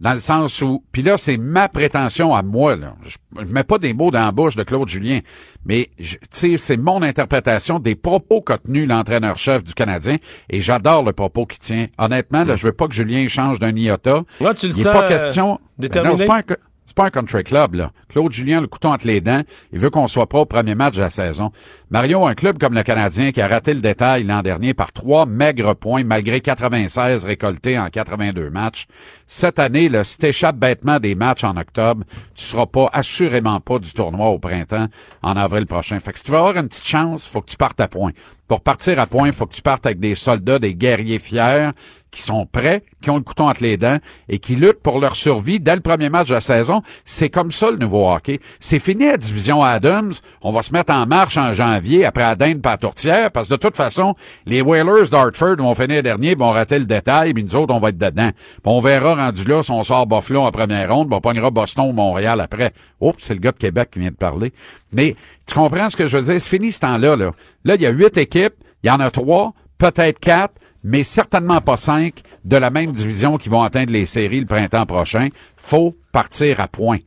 [0.02, 2.96] dans le sens où, puis là, c'est ma prétention à moi, là.
[3.04, 5.20] Je, je mets pas des mots dans la bouche de Claude Julien,
[5.64, 5.92] mais,
[6.32, 10.18] c'est mon interprétation des propos qu'a tenus l'entraîneur-chef du Canadien,
[10.50, 11.88] et j'adore le propos qu'il tient.
[12.00, 14.24] Honnêtement, là, je veux pas que Julien change d'un iota.
[14.40, 15.60] Ouais, tu le Il est sens, pas euh, question...
[15.78, 16.26] Ben déterminé?
[16.28, 16.44] non,
[16.92, 17.92] c'est pas un, country club, là.
[18.10, 20.96] Claude Julien, le couteau entre les dents, il veut qu'on soit pas au premier match
[20.96, 21.54] de la saison.
[21.90, 25.26] Mario, un club comme le Canadien qui a raté le détail l'an dernier par trois
[25.26, 28.88] maigres points malgré 96 récoltés en 82 matchs.
[29.26, 32.04] Cette année, là, si t'échappes bêtement des matchs en octobre,
[32.36, 34.88] tu seras pas, assurément pas du tournoi au printemps
[35.22, 35.98] en avril prochain.
[36.02, 38.12] Fait que si tu veux avoir une petite chance, faut que tu partes à point.
[38.50, 41.70] Pour partir à point, faut que tu partes avec des soldats, des guerriers fiers,
[42.12, 43.98] qui sont prêts, qui ont le couteau entre les dents
[44.28, 46.82] et qui luttent pour leur survie dès le premier match de la saison.
[47.06, 48.42] C'est comme ça le nouveau hockey.
[48.60, 50.12] C'est fini la division Adams.
[50.42, 53.60] On va se mettre en marche en janvier après dinde par tourtière parce que de
[53.60, 57.74] toute façon, les Whalers d'Hartford vont finir dernier, vont rater le détail, puis nous autres,
[57.74, 58.32] on va être dedans.
[58.34, 61.94] Puis on verra rendu là si on sort Buffalo en première ronde, on pognera Boston
[61.94, 62.74] Montréal après.
[63.00, 64.52] Oups, c'est le gars de Québec qui vient de parler.
[64.92, 65.16] Mais
[65.48, 66.42] tu comprends ce que je veux dire?
[66.42, 67.16] C'est fini ce temps-là.
[67.16, 67.32] Là,
[67.64, 70.54] là il y a huit équipes, il y en a trois, peut-être quatre,
[70.84, 74.86] mais certainement pas cinq de la même division qui vont atteindre les séries le printemps
[74.86, 75.30] prochain.
[75.56, 77.00] Faut partir à point.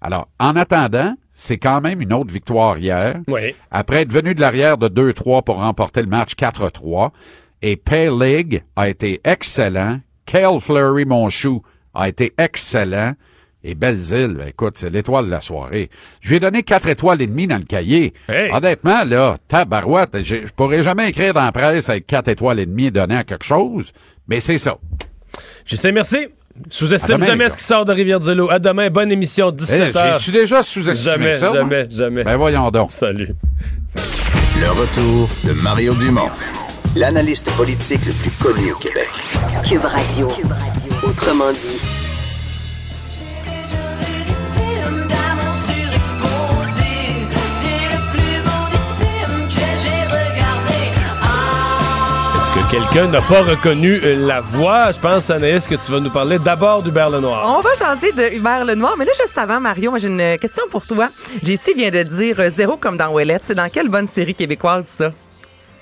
[0.00, 3.20] Alors, en attendant, c'est quand même une autre victoire hier.
[3.28, 3.54] Oui.
[3.70, 7.10] Après être venu de l'arrière de 2-3 pour remporter le match 4-3.
[7.62, 10.00] Et Pay League a été excellent.
[10.26, 11.62] Kale Fleury, mon chou,
[11.94, 13.14] a été excellent.
[13.62, 13.98] Et ben,
[14.46, 15.90] écoute, c'est l'étoile de la soirée.
[16.20, 18.14] Je lui ai donné quatre étoiles et demie dans le cahier.
[18.52, 22.66] Honnêtement, là, tabarouette, je je pourrais jamais écrire dans la presse avec quatre étoiles et
[22.66, 23.92] demie données à quelque chose,
[24.28, 24.78] mais c'est ça.
[25.66, 26.28] J'essaie, merci.
[26.68, 28.50] Sous-estime jamais ce qui sort de Rivière-du-Loup.
[28.50, 29.92] À demain, bonne émission, 17h.
[29.94, 31.56] Eh, j'ai-tu déjà sous-estimé jamais, ça, moi?
[31.56, 32.24] Jamais, jamais.
[32.24, 32.90] Ben voyons donc.
[32.92, 33.28] Salut.
[34.60, 36.28] Le retour de Mario Dumont,
[36.96, 39.08] l'analyste politique le plus connu au Québec.
[39.64, 40.28] Cube Radio.
[41.02, 41.99] Autrement dit.
[52.70, 54.92] Quelqu'un n'a pas reconnu la voix?
[54.92, 57.58] Je pense, Anaïs, que tu vas nous parler d'abord d'Hubert Lenoir.
[57.58, 60.86] On va changer de Hubert Lenoir, mais là, juste avant, Mario, j'ai une question pour
[60.86, 61.08] toi.
[61.42, 63.42] JC vient de dire euh, zéro comme dans Ouellette.
[63.44, 65.12] C'est dans quelle bonne série québécoise, ça?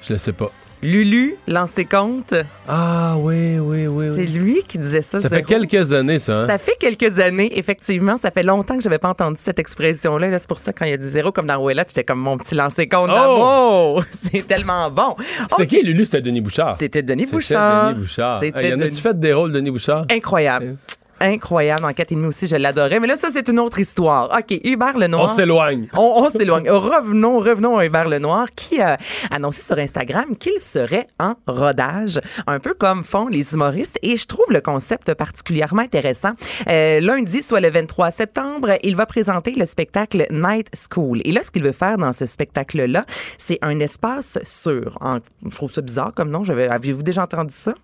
[0.01, 0.51] Je le sais pas.
[0.83, 2.35] Lulu, lancé compte.
[2.68, 4.07] Ah oui, oui, oui.
[4.14, 5.20] C'est lui qui disait ça.
[5.20, 6.43] Ça fait quelques années, ça.
[6.43, 6.47] hein?
[6.47, 8.16] Ça fait quelques années, effectivement.
[8.16, 10.29] Ça fait longtemps que j'avais pas entendu cette expression-là.
[10.29, 12.37] Là, c'est pour ça, quand il a dit zéro comme dans Ouellette, j'étais comme mon
[12.39, 14.01] petit lancé compte Oh!
[14.33, 15.16] C'est tellement bon.
[15.51, 16.05] C'était qui, Lulu?
[16.05, 16.76] C'était Denis Bouchard.
[16.79, 17.89] C'était Denis C'était Bouchard.
[17.91, 18.41] Denis Bouchard.
[18.41, 20.05] C'était Ah, y en a-tu fait des rôles, Denis Bouchard?
[20.11, 20.76] Incroyable.
[21.21, 21.85] Incroyable.
[21.85, 23.01] En 4,5 aussi, je l'adorais.
[23.01, 24.31] Mais là, ça, c'est une autre histoire.
[24.37, 25.25] OK, Hubert Lenoir.
[25.25, 25.89] On s'éloigne.
[25.97, 26.69] On, on s'éloigne.
[26.71, 28.97] Revenons, revenons à Hubert Lenoir qui a
[29.31, 33.99] annoncé sur Instagram qu'il serait en rodage, un peu comme font les humoristes.
[34.03, 36.33] Et je trouve le concept particulièrement intéressant.
[36.69, 41.21] Euh, lundi, soit le 23 septembre, il va présenter le spectacle Night School.
[41.25, 43.05] Et là, ce qu'il veut faire dans ce spectacle-là,
[43.39, 44.97] c'est un espace sûr.
[45.01, 46.43] En- je trouve ça bizarre comme nom.
[46.49, 47.75] Aviez-vous déjà entendu ça?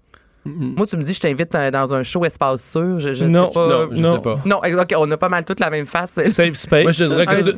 [0.46, 3.00] Moi, tu me dis, je t'invite euh, dans un show espace sûr.
[3.00, 3.68] Je, je Non, sais pas.
[3.68, 4.14] non, je non.
[4.16, 4.38] sais pas.
[4.44, 6.12] Non, OK, on a pas mal toutes la même face.
[6.30, 6.82] Safe space.
[6.82, 7.50] Moi, je te dirais Un- que.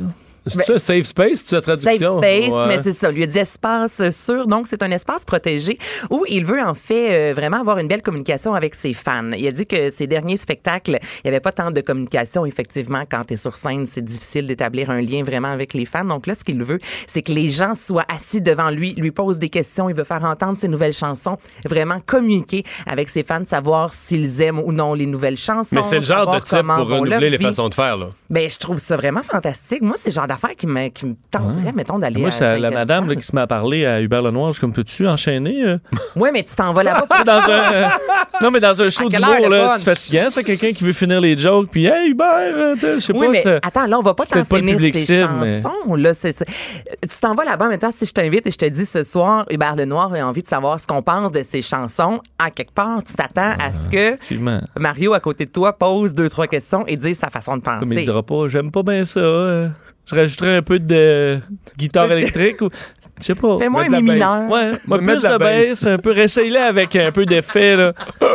[0.47, 2.19] C'est ça, safe space, tu Safe traduction?
[2.19, 2.67] space, Ouais.
[2.69, 3.11] mais c'est ça.
[3.11, 4.47] Lui a dit espace sûr.
[4.47, 5.79] Donc, c'est un espace protégé
[6.11, 9.33] où il veut, en fait, euh, vraiment avoir une belle communication avec ses fans.
[9.33, 12.47] Il a dit que ses derniers spectacles, il n'y avait pas tant de communication.
[12.47, 16.05] Effectivement, quand tu es sur scène, c'est difficile d'établir un lien vraiment avec les fans.
[16.05, 19.39] Donc là, ce qu'il veut, c'est que les gens soient assis devant lui, lui posent
[19.39, 19.89] des questions.
[19.89, 21.37] Il veut faire entendre ses nouvelles chansons,
[21.69, 25.75] vraiment communiquer avec ses fans, savoir s'ils aiment ou non les nouvelles chansons.
[25.75, 28.07] Mais c'est le genre de type pour renouveler les façons de faire, là.
[28.31, 29.83] Ben, je trouve ça vraiment fantastique.
[29.83, 32.71] Moi, c'est le genre d'affaires qui me, qui me tenterait, mettons, d'aller Moi, c'est la
[32.71, 34.49] madame là, qui se met à parler à Hubert Lenoir.
[34.49, 35.63] Je suis comme, peux-tu enchaîner?
[35.65, 35.79] euh?
[36.17, 37.91] Oui, mais tu t'en vas là-bas pour dans un,
[38.43, 41.37] non, mais dans un show d'humour, là, c'est fatigant, ça, quelqu'un qui veut finir les
[41.37, 44.15] jokes, puis hey, Hubert, euh, je sais Oui, pas, mais ça- attends, là, on va
[44.15, 45.95] pas c'est t'en finir tes cible, mais- chansons.
[45.95, 46.47] Là, c'est, c'est-
[47.03, 49.77] Tu t'en vas là-bas, maintenant, si je t'invite et je te dis ce soir, Hubert
[49.77, 53.15] Lenoir a envie de savoir ce qu'on pense de ses chansons, à quelque part, tu
[53.15, 54.61] t'attends à ce que Effectivement.
[54.79, 57.81] Mario, à côté de toi, pose deux, trois questions et dise sa façon de penser.
[57.81, 59.21] Comme il dira pas, j'aime pas bien ça.
[59.21, 59.69] euh.
[60.07, 61.41] Je rajouterais un peu de
[61.77, 62.71] guitare électrique ou.
[63.19, 63.59] Je sais pas.
[63.59, 64.51] Fais-moi Mettre un mi la mineur.
[64.51, 66.13] Ouais, moi, plus de la de bass, un peu.
[66.13, 67.93] Réessaye-le avec un peu d'effet, là.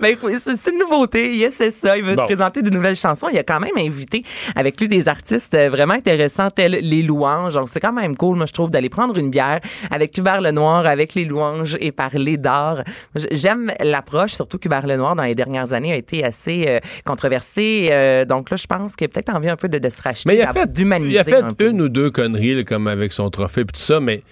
[0.00, 1.34] Ben, c'est une nouveauté.
[1.34, 1.96] Yes, c'est ça.
[1.96, 2.22] Il veut Bon.
[2.22, 3.28] te présenter de nouvelles chansons.
[3.32, 4.22] Il a quand même invité
[4.54, 7.54] avec lui des artistes euh, vraiment intéressants tels les louanges.
[7.54, 9.58] Donc, c'est quand même cool, moi, je trouve, d'aller prendre une bière
[9.90, 12.84] avec Hubert Lenoir, avec les louanges et parler d'art.
[13.32, 17.88] J'aime l'approche, surtout qu'Hubert Lenoir, dans les dernières années, a été assez euh, controversé.
[17.90, 20.28] Euh, donc là, je pense qu'il a peut-être envie un peu de, de se racheter,
[20.28, 21.70] Mais il a fait, d'humaniser il a fait un peu.
[21.70, 24.22] une ou deux conneries, là, comme avec son trophée et tout ça, mais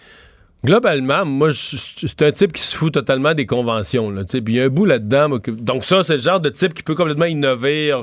[0.65, 4.15] globalement, moi, c'est un type qui se fout totalement des conventions.
[4.27, 5.39] Puis il y a un bout là-dedans.
[5.49, 7.95] donc ça, c'est le genre de type qui peut complètement innover.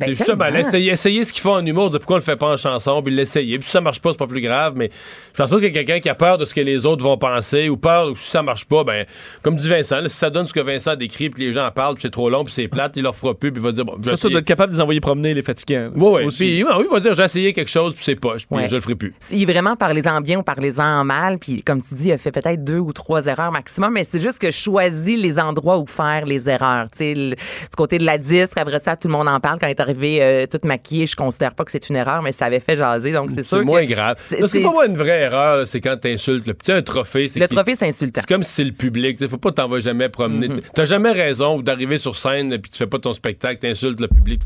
[0.00, 2.36] Ben, C'est justement, essayer, essayer ce qu'ils font en humour, de pourquoi on le fait
[2.36, 3.58] pas en chanson, puis l'essayer.
[3.58, 4.90] Puis si ça marche pas, c'est pas plus grave, mais
[5.32, 7.02] je pense pas qu'il y a quelqu'un qui a peur de ce que les autres
[7.04, 9.04] vont penser, ou peur, ou si ça marche pas, ben,
[9.42, 11.70] comme dit Vincent, là, si ça donne ce que Vincent décrit, puis les gens en
[11.70, 13.72] parlent, puis c'est trop long, puis c'est plate, il leur fera plus, puis il va
[13.72, 14.30] dire, bon, je vais Ça, ça essayer.
[14.32, 15.90] doit être capable de les envoyer promener, les fatigants.
[15.94, 16.24] Ouais, ouais.
[16.24, 16.44] Aussi.
[16.44, 18.68] Puis, ouais, oui, il va dire, j'ai essayé quelque chose, puis c'est poche, puis Ouais.
[18.68, 19.14] je le ferai plus.
[19.20, 22.64] Si vraiment parlez-en bien ou parlez-en mal, puis comme tu dis, il a fait peut-être
[22.64, 26.24] deux ou trois erreurs maximum, mais c'est juste que je choisis les endroits où faire
[26.26, 26.84] les erreurs.
[26.92, 27.34] Tu sais, du
[27.76, 29.58] côté de la disque, après ça, tout le monde en parle.
[29.60, 32.46] Quand est arrivée euh, toute maquillée, je considère pas que c'est une erreur, mais ça
[32.46, 33.58] avait fait jaser, donc c'est sûr.
[33.58, 34.16] C'est moins que grave.
[34.38, 36.46] Parce que pour moi, une vraie erreur, c'est quand t'insultes.
[36.46, 38.20] Le petit un trophée, c'est Le trophée, c'est insultant.
[38.20, 39.18] C'est comme si c'est le public.
[39.20, 40.48] Il faut pas t'en vas jamais promener.
[40.48, 40.60] Mhm.
[40.74, 44.00] T'as jamais raison ou d'arriver sur scène et puis tu fais pas ton spectacle, t'insultes
[44.00, 44.42] le public.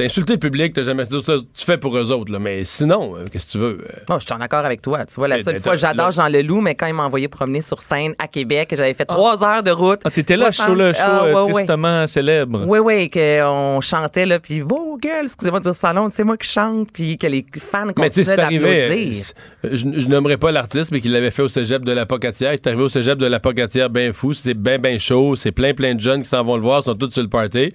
[0.00, 1.04] T'as insulté le public, t'as jamais.
[1.06, 1.20] Tu
[1.66, 2.38] fais pour eux autres, là.
[2.38, 3.78] Mais sinon, euh, qu'est-ce que tu veux?
[3.84, 5.04] euh, Bon, je suis en accord avec toi.
[5.04, 7.28] Tu vois, la Mais seule t'as- fois, j'adore Jean Leloup, mais quand il m'a envoyé
[7.28, 10.00] promener sur scène à Québec, j'avais fait trois heures de route.
[10.04, 11.52] Ah, t'étais là, 60 show, le show Ah, euh, ouais, ouais.
[11.52, 12.64] tristement célèbre.
[12.66, 16.36] Oui, oui, qu'on chantait, là, puis vos gueules, excusez-moi de dire ça long, c'est moi
[16.38, 19.24] qui chante, puis que les fans Mais tu sais, continuaient c'est d'applaudir.
[19.24, 22.52] c'est- Je, je nommerai pas l'artiste, mais qu'il l'avait fait au cégep de la Pocatière.
[22.52, 24.32] Il est arrivé au cégep de la Pocatière bien fou.
[24.32, 25.36] C'était bien, bien chaud.
[25.36, 26.80] C'est plein, plein de jeunes qui s'en vont le voir.
[26.80, 27.74] Ils sont tous sur le party.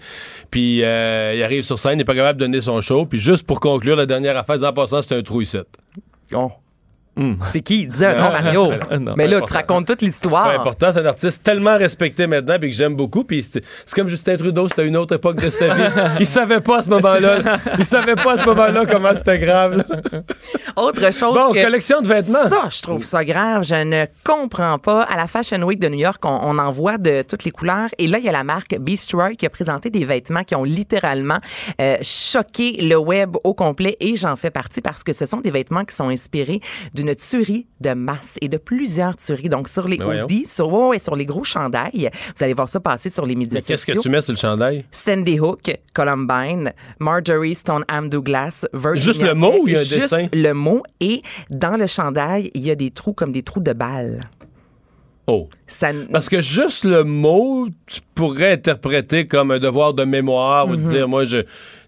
[0.49, 3.05] Puis euh, il arrive sur scène, il pas capable de donner son show.
[3.05, 5.57] Puis juste pour conclure, la dernière affaire, en passant, c'est un trou ici.
[6.33, 6.51] Oh.
[7.51, 7.81] C'est qui?
[7.83, 8.71] il disait, non, Mario.
[8.99, 10.49] Non, mais peu là, tu racontes toute C'est l'histoire.
[10.49, 13.23] important, c'est un artiste tellement respecté maintenant puis que j'aime beaucoup.
[13.23, 15.83] Puis c'est c'est comme Justin Trudeau, c'était une autre époque de sa vie.
[16.19, 17.39] Il savait pas à ce moment-là.
[17.77, 19.77] Il savait pas à ce moment-là comment c'était grave.
[19.77, 19.85] là.
[20.75, 21.33] Autre chose.
[21.35, 22.49] Bon, que- collection de vêtements.
[22.49, 23.63] Ça, je trouve ça grave.
[23.63, 25.03] Je ne comprends pas.
[25.03, 27.89] À la Fashion Week de New York, on, on en voit de toutes les couleurs.
[27.97, 30.63] Et là, il y a la marque Beastroy qui a présenté des vêtements qui ont
[30.63, 31.39] littéralement
[31.79, 33.95] euh, choqué le web au complet.
[33.99, 36.59] Et j'en fais partie parce que ce sont des vêtements qui sont inspirés
[36.93, 39.49] d'une tuerie de masse et de plusieurs tueries.
[39.49, 40.23] Donc, sur les voyons.
[40.25, 43.35] hoodies, sur, ouais, ouais, sur les gros chandails, vous allez voir ça passer sur les
[43.35, 44.85] médias Mais qu'est-ce que tu mets sur le chandail?
[44.91, 49.83] Sandy Hook, Columbine, Marjorie Stoneham Douglas, Virginia Juste le mot ou il y a un
[49.83, 50.27] Juste dessin?
[50.33, 50.81] le mot.
[50.99, 54.21] Et dans le chandail, il y a des trous comme des trous de balles.
[55.27, 55.49] Oh.
[55.65, 60.75] Ça, Parce que juste le mot, tu pourrais interpréter comme un devoir de mémoire ou
[60.75, 60.89] de Mhm.
[60.91, 61.37] dire, moi, je.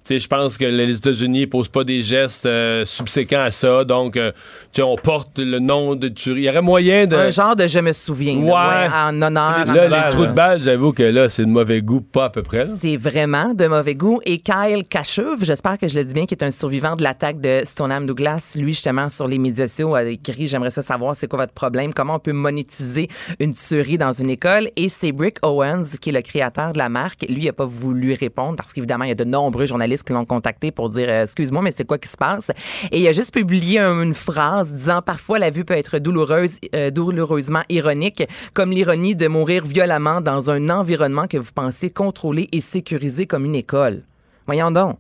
[0.09, 4.31] Je pense que les États-Unis posent pas des gestes euh, subséquents à ça, donc euh,
[4.79, 6.41] on porte le nom de tuerie.
[6.41, 7.15] Il y aurait moyen de.
[7.15, 8.35] un genre de je me souviens.
[8.35, 8.87] là, Ouais.
[8.87, 9.65] ouais, en honneur.
[9.65, 12.41] Là, les trous de balles, j'avoue que là, c'est de mauvais goût, pas à peu
[12.43, 12.59] près.
[12.65, 12.71] là.
[12.79, 14.19] C'est vraiment de mauvais goût.
[14.25, 17.41] Et Kyle Kashuv, j'espère que je le dis bien, qui est un survivant de l'attaque
[17.41, 21.27] de Stoneham Douglas, lui, justement, sur les médias sociaux, a écrit J'aimerais ça savoir c'est
[21.27, 24.69] quoi votre problème, comment on peut monétiser une tuerie dans une école.
[24.75, 27.25] Et c'est Brick Owens, qui est le créateur de la marque.
[27.27, 30.13] Lui, il a pas voulu répondre parce qu'évidemment, il y a de nombreux journalistes qui
[30.13, 32.51] l'ont contacté pour dire euh, excuse-moi, mais c'est quoi qui se passe?
[32.91, 36.57] Et il a juste publié un- une phrase disant parfois la vue peut être douloureuse,
[36.75, 38.23] euh, douloureusement ironique,
[38.53, 43.45] comme l'ironie de mourir violemment dans un environnement que vous pensez contrôler et sécuriser comme
[43.45, 44.03] une école.
[44.45, 44.97] Voyons donc.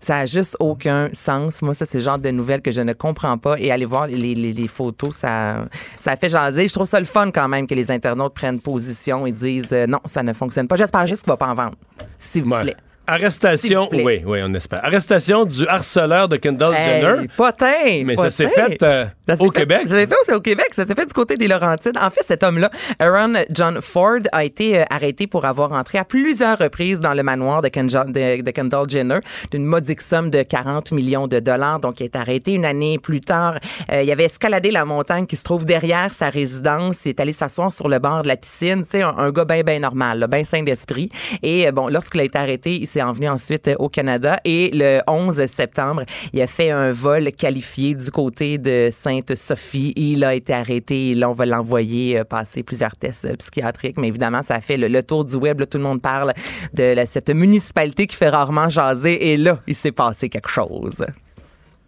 [0.00, 1.62] Ça a juste aucun sens.
[1.62, 3.54] Moi, ça, c'est le genre de nouvelles que je ne comprends pas.
[3.60, 5.66] Et aller voir les, les- les photos, ça,
[6.00, 6.66] ça fait jaser.
[6.66, 9.86] Je trouve ça le fun quand même que les internautes prennent position et disent euh,
[9.86, 10.74] non, ça ne fonctionne pas.
[10.74, 11.76] J'espère juste qu'il va pas en vendre.
[12.18, 12.76] S'il vous plaît.
[13.06, 14.84] Arrestation, oui, oui, on espère.
[14.84, 17.28] Arrestation du harceleur de Kendall Hey, Jenner.
[17.36, 18.66] potin, Mais ça s'est potin.
[18.68, 19.80] fait euh, Ça au fait- Québec.
[19.88, 20.66] Ça s'est fait aussi au Québec.
[20.70, 21.98] Ça s'est fait du côté des Laurentides.
[22.00, 26.04] En fait, cet homme-là, Aaron John Ford, a été euh, arrêté pour avoir entré à
[26.04, 29.18] plusieurs reprises dans le manoir de, Kenja- de- de Kendall Jenner
[29.50, 31.80] d'une modique somme de 40 millions de dollars.
[31.80, 33.58] Donc, il est arrêté une année plus tard.
[33.92, 37.04] Euh, il avait escaladé la montagne qui se trouve derrière sa résidence.
[37.04, 38.84] Il est allé s'asseoir sur le bord de la piscine.
[38.84, 41.08] Tu sais, un, un gars bien, bien normal, bien sain d'esprit.
[41.42, 44.38] Et bon, lorsqu'il a été arrêté, il s'est envenu ensuite euh, au Canada.
[44.44, 49.92] Et le 11 septembre, il a fait un vol qualifié du côté de Sainte-Sophie.
[49.96, 51.10] Il a été arrêté.
[51.10, 53.96] Et là, on va l'envoyer euh, passer plusieurs tests euh, psychiatriques.
[53.98, 55.60] Mais évidemment, ça a fait le, le tour du web.
[55.60, 55.66] là.
[55.66, 56.32] tout le monde parle
[56.74, 59.32] de la- cette municipalité qui fait rarement jaser.
[59.32, 61.04] Et là, il s'est passé quelque chose.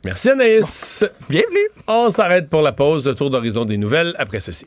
[0.04, 1.04] Merci Anaïs.
[1.30, 1.68] Bienvenue.
[1.88, 3.06] On s'arrête pour la pause.
[3.06, 4.66] Le tour d'horizon des nouvelles après ceci.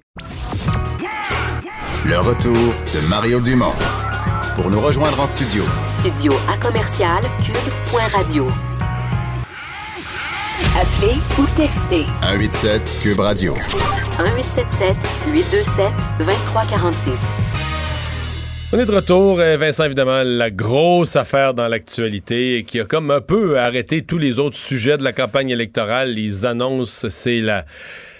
[2.05, 3.73] Le retour de Mario Dumont.
[4.57, 8.47] Pour nous rejoindre en studio, Studio à commercial cube.radio.
[10.75, 13.53] Appelez ou textez 187 Cube Radio.
[13.53, 14.95] 1877
[15.31, 17.21] 827 2346.
[18.73, 19.39] On est de retour.
[19.39, 24.17] Euh, Vincent, évidemment, la grosse affaire dans l'actualité qui a comme un peu arrêté tous
[24.17, 26.15] les autres sujets de la campagne électorale.
[26.15, 27.63] Les annonces, c'est la...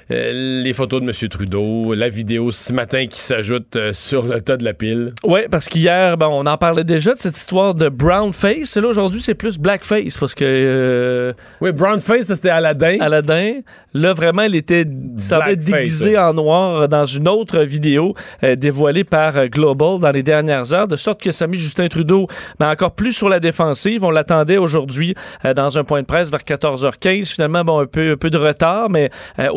[0.09, 1.29] euh, les photos de M.
[1.29, 5.13] Trudeau, la vidéo ce matin qui s'ajoute euh, sur le tas de la pile.
[5.23, 8.77] Oui, parce qu'hier, bon, on en parlait déjà de cette histoire de brown face.
[8.77, 10.45] Et là, aujourd'hui, c'est plus blackface parce que.
[10.45, 12.97] euh, oui, brown face, c'était Aladdin.
[12.99, 13.59] Aladdin.
[13.93, 16.17] Là, vraiment, il était Blackface, déguisé ouais.
[16.17, 21.19] en noir dans une autre vidéo dévoilée par Global dans les dernières heures, de sorte
[21.19, 22.27] que ça a mis Justin Trudeau
[22.59, 24.03] ben, encore plus sur la défensive.
[24.03, 25.15] On l'attendait aujourd'hui
[25.55, 27.33] dans un point de presse vers 14h15.
[27.33, 29.47] Finalement, bon, un peu, un peu de retard, mais euh,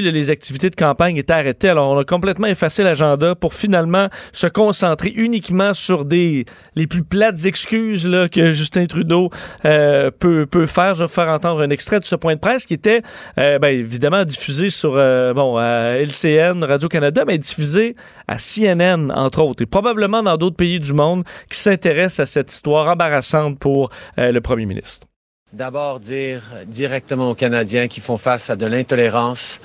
[0.00, 1.68] les activités de campagne étaient arrêtées.
[1.68, 6.46] Alors, on a complètement effacé l'agenda pour finalement se concentrer uniquement sur les
[6.88, 9.30] plus plates excuses que Justin Trudeau
[9.64, 10.94] euh, peut, faire.
[10.94, 13.02] Je vais faire entendre un extrait de ce point de presse qui était
[13.38, 17.96] euh, ben, évidemment diffusé sur euh, bon, LCN, Radio-Canada, mais diffusé
[18.28, 22.52] à CNN, entre autres, et probablement dans d'autres pays du monde qui s'intéressent à cette
[22.52, 25.06] histoire embarrassante pour le premier ministre.
[25.52, 29.60] D'abord, dire directement aux Canadiens qui font face à de l'intolérance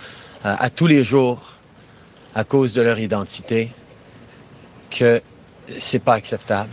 [0.48, 1.42] à tous les jours
[2.36, 3.72] à cause de leur identité
[4.92, 5.22] que
[5.80, 6.70] c'est pas acceptable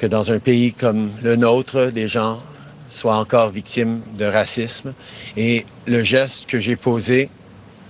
[0.00, 2.40] que dans un pays comme le nôtre, des gens
[2.88, 4.94] soient encore victimes de racisme.
[5.36, 7.28] Et le geste que j'ai posé,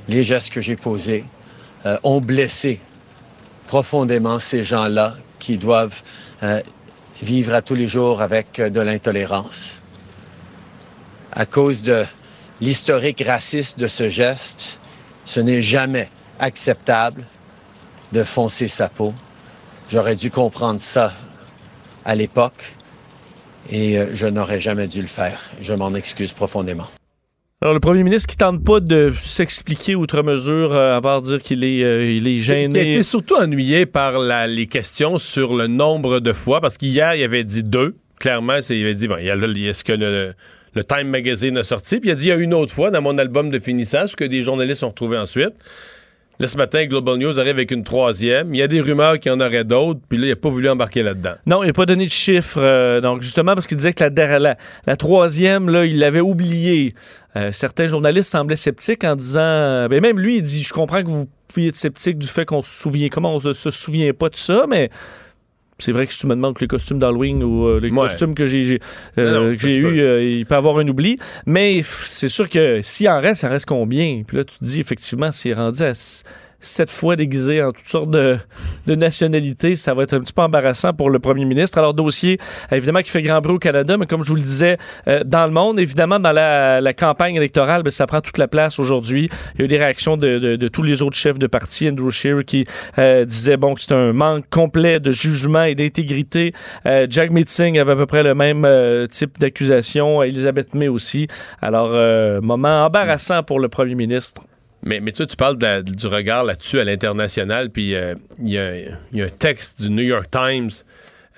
[0.09, 1.25] les gestes que j'ai posés,
[1.87, 2.81] euh, ont blessé
[3.69, 6.03] profondément ces gens-là qui doivent
[6.43, 6.61] euh,
[7.23, 9.81] vivre à tous les jours avec euh, de l'intolérance.
[11.33, 12.05] À cause de
[12.61, 14.79] l'historique raciste de ce geste,
[15.25, 16.09] ce n'est jamais
[16.39, 17.25] acceptable
[18.13, 19.15] de foncer sa peau.
[19.91, 21.13] J'aurais dû comprendre ça
[22.05, 22.75] à l'époque
[23.71, 25.41] et euh, je n'aurais jamais dû le faire.
[25.61, 26.89] Je m'en excuse profondément.
[27.63, 31.41] Alors, le premier ministre qui tente pas de s'expliquer outre mesure, euh, à part dire
[31.43, 32.93] qu'il est, euh, il est a gêné.
[32.93, 37.23] été surtout ennuyé par la- les questions sur le nombre de fois, parce qu'hier, il
[37.23, 37.97] avait dit deux.
[38.19, 39.93] Clairement, c'est- il avait dit, bon, il y a, le- il y a ce que
[39.93, 40.33] le,
[40.75, 42.91] le Time Magazine a sorti, puis il a dit, il y a une autre fois
[42.91, 45.55] dans mon album de finissage, que des journalistes ont retrouvé ensuite.
[46.41, 48.55] Là, ce matin, Global News arrive avec une troisième.
[48.55, 50.49] Il y a des rumeurs qu'il y en aurait d'autres, puis là, il n'a pas
[50.49, 51.35] voulu embarquer là-dedans.
[51.45, 52.59] Non, il n'a pas donné de chiffres.
[52.63, 56.95] euh, donc, justement, parce qu'il disait que la, troisième, là, il l'avait oublié.
[57.37, 59.41] Euh, certains journalistes semblaient sceptiques en disant.
[59.41, 62.47] euh, ben, même lui, il dit Je comprends que vous pouviez être sceptique du fait
[62.47, 63.11] qu'on se souvient.
[63.11, 64.89] Comment on se souvient pas de ça, mais.
[65.81, 68.09] C'est vrai que si tu me demandes que les costumes d'Halloween ou euh, les Ouais.
[68.09, 68.79] costumes que j'ai
[69.19, 71.19] euh, eu, euh, il peut avoir un oubli.
[71.47, 74.23] Mais c'est sûr que s'il en reste, ça reste combien?
[74.27, 75.93] Puis là, tu te dis effectivement, s'il est rendu à
[76.61, 78.37] sept fois déguisé en toutes sortes de,
[78.87, 81.79] de nationalités, ça va être un petit peu embarrassant pour le premier ministre.
[81.79, 82.39] Alors, dossier,
[82.71, 84.77] évidemment, qui fait grand bruit au Canada, mais comme je vous le disais,
[85.09, 88.49] euh, dans le monde, évidemment, dans la, la campagne électorale, ben, ça prend toute la
[88.49, 89.31] place aujourd'hui.
[89.55, 91.89] Il y a eu des réactions de, de- de tous les autres chefs de parti.
[91.89, 92.65] Andrew Scheer qui
[92.99, 96.53] euh, disait bon, que c'est un manque complet de jugement et d'intégrité.
[96.87, 100.23] Euh, Jack Meeting avait à peu près le même euh, type d'accusation.
[100.23, 101.27] Elisabeth May aussi.
[101.63, 104.43] Alors, euh, moment embarrassant pour le premier ministre.
[104.83, 109.29] Mais, tu, tu parles du regard là-dessus à l'international, puis euh, il y, a- un
[109.29, 110.71] texte du New York Times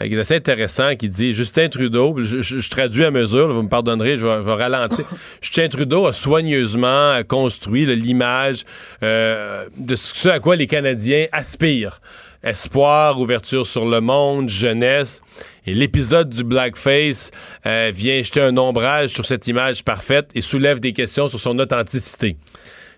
[0.01, 3.69] euh, qui est assez intéressant qui dit Justin Trudeau, je, traduis à mesure, vous me
[3.69, 5.05] pardonnerez, je vais, ralentir.
[5.41, 8.65] Justin Trudeau a soigneusement euh, construit l'image
[9.01, 12.01] de ce à quoi les Canadiens aspirent.
[12.43, 15.21] Espoir, ouverture sur le monde, jeunesse.
[15.65, 17.31] Et l'épisode du blackface
[17.67, 21.57] euh, vient jeter un ombrage sur cette image parfaite et soulève des questions sur son
[21.61, 22.37] authenticité.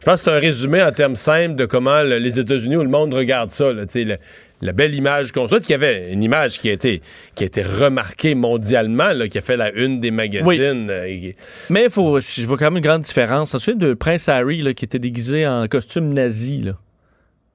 [0.04, 2.82] Je pense que c'est un résumé en termes simples de comment le- les États-Unis ou
[2.82, 3.72] le monde regarde ça.
[3.72, 4.16] là, le-
[4.60, 7.00] la belle image qu'on souhaite, qu'il y avait une image qui a été,
[7.34, 10.88] qui a été remarquée mondialement, là, qui a fait la une des magazines.
[10.90, 11.36] euh, et-
[11.70, 13.52] Mais faut, je vois quand même une grande différence.
[13.52, 16.60] Tu te souviens de Prince Harry là, qui était déguisé en costume nazi.
[16.60, 16.72] Là?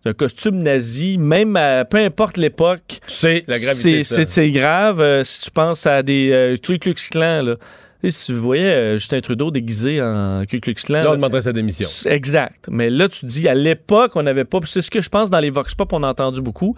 [0.03, 2.99] C'est un costume nazi, même à- peu importe l'époque.
[3.05, 5.01] C'est la gravité C'est, grave.
[5.01, 7.55] euh, si tu penses à des euh, Ku Klux Klan, là.
[8.01, 11.03] Sais, si tu voyais euh, Justin Trudeau déguisé en Ku Klux Klan.
[11.03, 11.87] Là, on demanderait sa démission.
[12.09, 12.67] Exact.
[12.69, 14.59] Mais là, tu dis, à l'époque, on n'avait pas.
[14.65, 16.75] C'est ce que je pense dans les Vox Pop, on a entendu beaucoup.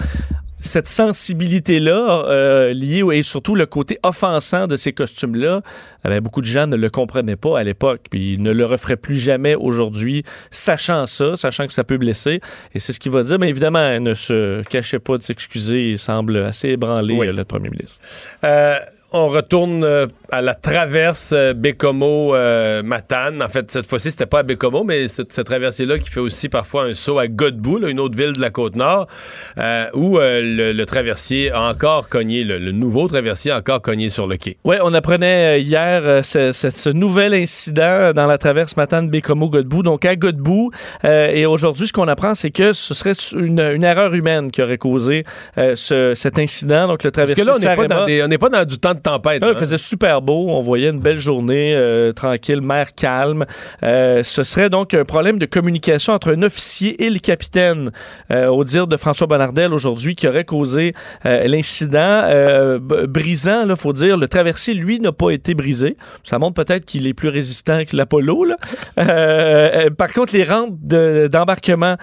[0.63, 5.61] Cette sensibilité-là, euh, liée et surtout le côté offensant de ces costumes-là,
[6.05, 8.65] eh bien, beaucoup de gens ne le comprenaient pas à l'époque, puis ils ne le
[8.65, 12.41] referaient plus jamais aujourd'hui, sachant ça, sachant que ça peut blesser.
[12.75, 13.39] Et c'est ce qu'il va dire.
[13.39, 15.91] Mais évidemment, ne se cachait pas de s'excuser.
[15.91, 17.27] Il semble assez ébranlé, Oui.
[17.27, 18.03] euh, le premier ministre.
[18.43, 18.75] Euh,
[19.13, 19.83] on retourne
[20.31, 23.41] à la traverse euh, Bécomo-Matane.
[23.41, 26.49] en fait, cette fois-ci, c'était pas à Bécomo, mais cette, cette traversée-là qui fait aussi
[26.49, 29.07] parfois un saut à Godbout, là, une autre ville de la Côte-Nord,
[29.57, 33.81] euh, où euh, le, le traversier a encore cogné, le, le nouveau traversier a encore
[33.81, 34.57] cogné sur le quai.
[34.63, 39.09] Oui, on apprenait euh, hier euh, ce, ce- ce nouvel incident dans la traverse matane
[39.09, 40.71] bécomo godbout donc à Godbout.
[41.05, 44.61] Euh, et aujourd'hui, ce qu'on apprend, c'est que ce serait une, une erreur humaine qui
[44.61, 45.23] aurait causé
[45.57, 46.87] euh, ce- cet incident.
[46.87, 47.75] Donc le Parce traversier que là, on n'est
[48.37, 49.41] pas, dans pas du temps de tempête.
[49.41, 50.47] Là, il faisait super beau.
[50.49, 53.45] On voyait une belle journée euh, tranquille, mer calme.
[53.83, 57.91] Euh, ce serait donc un problème de communication entre un officier et le capitaine,
[58.31, 60.93] euh, au dire de François Bonnardel aujourd'hui, qui aurait causé
[61.23, 62.27] l'incident
[63.07, 63.65] brisant.
[63.67, 65.97] Il faut dire, le traversier, lui, n'a pas été brisé.
[66.23, 68.45] Ça montre peut-être qu'il est plus résistant que l'Apollo.
[68.95, 71.95] par contre, les rampes de- d'embarquement,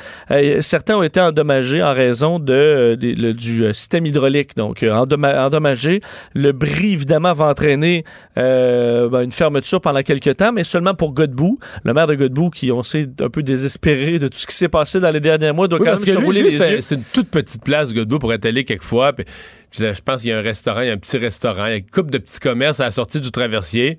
[0.61, 4.57] certains ont été endommagés en raison de, du système hydraulique.
[4.57, 6.01] Donc, endommagé.
[6.35, 8.05] Le bris, évidemment, va entraîner
[8.37, 11.59] euh, ben, une fermeture pendant quelques temps, mais seulement pour Godbout.
[11.85, 14.69] Le maire de Godbout, qui, on sait, un peu désespéré de tout ce qui s'est
[14.69, 16.81] passé dans les derniers mois, doit Oui, quand même se rouler les c'est yeux.
[16.81, 19.13] c'est une toute petite place, Godbout, pour être allé quelquefois.
[19.13, 19.25] Puis,
[19.73, 21.75] je pense qu'il y a un restaurant, il y a un petit restaurant, il y
[21.75, 23.99] a une couple de petits commerces à la sortie du traversier.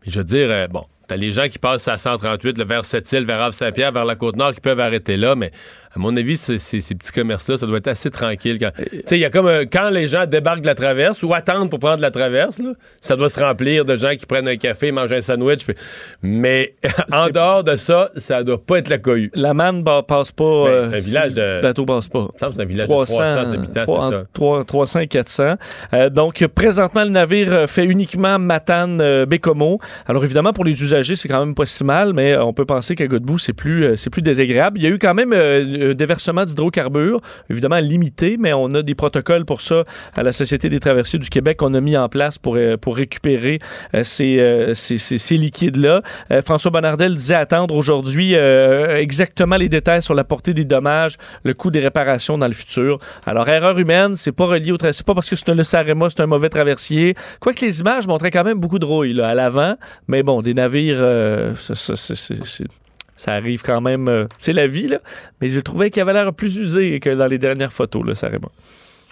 [0.00, 2.84] Puis je veux dire, euh, bon, t'as les gens qui passent à 138, le vers
[2.84, 5.50] Sept-Îles, vers Havre-Saint-Pierre, vers la Côte-Nord, qui peuvent arrêter là, mais
[5.94, 8.58] à mon avis, ces petits commerces-là, ça doit être assez tranquille.
[8.58, 11.22] quand- Tu sais, il y a comme un- quand les gens débarquent de la traverse
[11.22, 14.48] ou attendent pour prendre la traverse, là, ça doit se remplir de gens qui prennent
[14.48, 15.64] un café, mangent un sandwich.
[15.64, 15.74] puis-
[16.22, 16.74] Mais
[17.12, 19.30] en dehors de ça, ça doit pas être la cohue.
[19.34, 20.44] La manne passe pas.
[20.64, 22.28] Ben, euh, c'est un si village le de- bateau passe pas.
[22.38, 23.22] C'est un village de 300
[23.52, 23.92] habitants, ça.
[23.92, 25.54] entre trois- 300 et 400.
[25.92, 29.78] Euh, donc, présentement, le navire euh, fait uniquement Matane-Bécomo.
[30.06, 32.64] Alors, évidemment, pour les usagers, c'est quand même pas si mal, mais euh, on peut
[32.64, 34.78] penser qu'à Godbout, c'est plus, euh, c'est plus désagréable.
[34.78, 37.20] Il y a eu quand même euh, déversement d'hydrocarbures,
[37.50, 39.84] évidemment limité, mais on a des protocoles pour ça
[40.16, 42.96] à la Société des traversiers du Québec qu'on a mis en place pour, euh, pour
[42.96, 43.58] récupérer
[43.94, 46.00] euh, ces, euh, ces, ces- liquides-là.
[46.30, 51.16] Euh, François Bonnardel disait attendre aujourd'hui euh, exactement les détails sur la portée des dommages,
[51.42, 52.98] le coût des réparations dans le futur.
[53.26, 55.64] Alors, erreur humaine, c'est pas relié au tra- c'est pas parce que c'est un le
[55.64, 57.14] Sarema, c'est un mauvais traversier.
[57.40, 59.74] Quoique les images montraient quand même beaucoup de rouille à l'avant,
[60.06, 62.64] mais bon, des navires, euh, c'est-
[63.16, 64.08] ça arrive quand même.
[64.08, 64.98] euh, c'est la vie, là.
[65.40, 68.48] Mais je trouvais qu'il avait l'air plus usé que dans les dernières photos, le Sarema.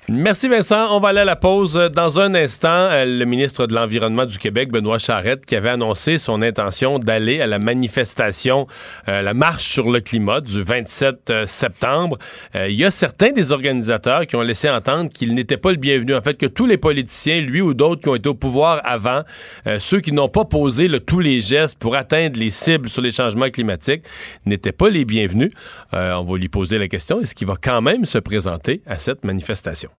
[0.09, 0.89] Merci Vincent.
[0.91, 1.75] On va aller à la pause.
[1.95, 6.19] Dans un instant, euh, le ministre de l'Environnement du Québec, Benoît Charette, qui avait annoncé
[6.19, 8.67] son intention d'aller à la manifestation,
[9.09, 12.19] euh, la marche sur le climat du 27 euh, septembre.
[12.55, 16.17] Il y a certains des organisateurs qui ont laissé entendre qu'il n'était pas le bienvenu.
[16.17, 19.23] En fait, que tous les politiciens, lui ou d'autres qui ont été au pouvoir avant,
[19.69, 23.13] euh, ceux qui n'ont pas posé tous les gestes pour atteindre les cibles sur les
[23.13, 24.03] changements climatiques,
[24.47, 25.53] n'étaient pas les bienvenus.
[25.93, 29.25] On va lui poser la question, est-ce qu'il va quand même se présenter à cette
[29.25, 29.92] manifestation?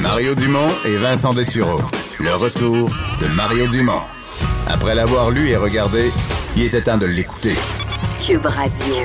[0.00, 1.80] Mario Dumont et Vincent Dessureau.
[2.18, 2.88] Le retour
[3.20, 4.00] de Mario Dumont.
[4.66, 6.10] Après l'avoir lu et regardé,
[6.56, 7.54] il était temps de l'écouter.
[8.24, 8.96] Cube Radio.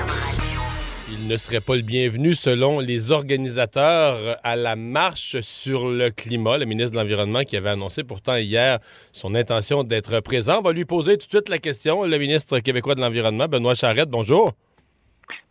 [1.12, 6.58] Il ne serait pas le bienvenu selon les organisateurs à la marche sur le climat.
[6.58, 8.80] Le ministre de l'Environnement qui avait annoncé pourtant hier
[9.12, 10.58] son intention d'être présent.
[10.60, 12.04] On va lui poser tout de suite la question.
[12.04, 14.54] Le ministre québécois de l'Environnement, Benoît Charette, bonjour.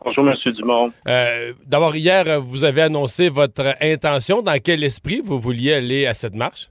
[0.03, 0.35] Bonjour, M.
[0.53, 0.91] Dumont.
[1.07, 4.41] Euh, D'abord, hier, vous avez annoncé votre intention.
[4.41, 6.69] Dans quel esprit vous vouliez aller à cette marche?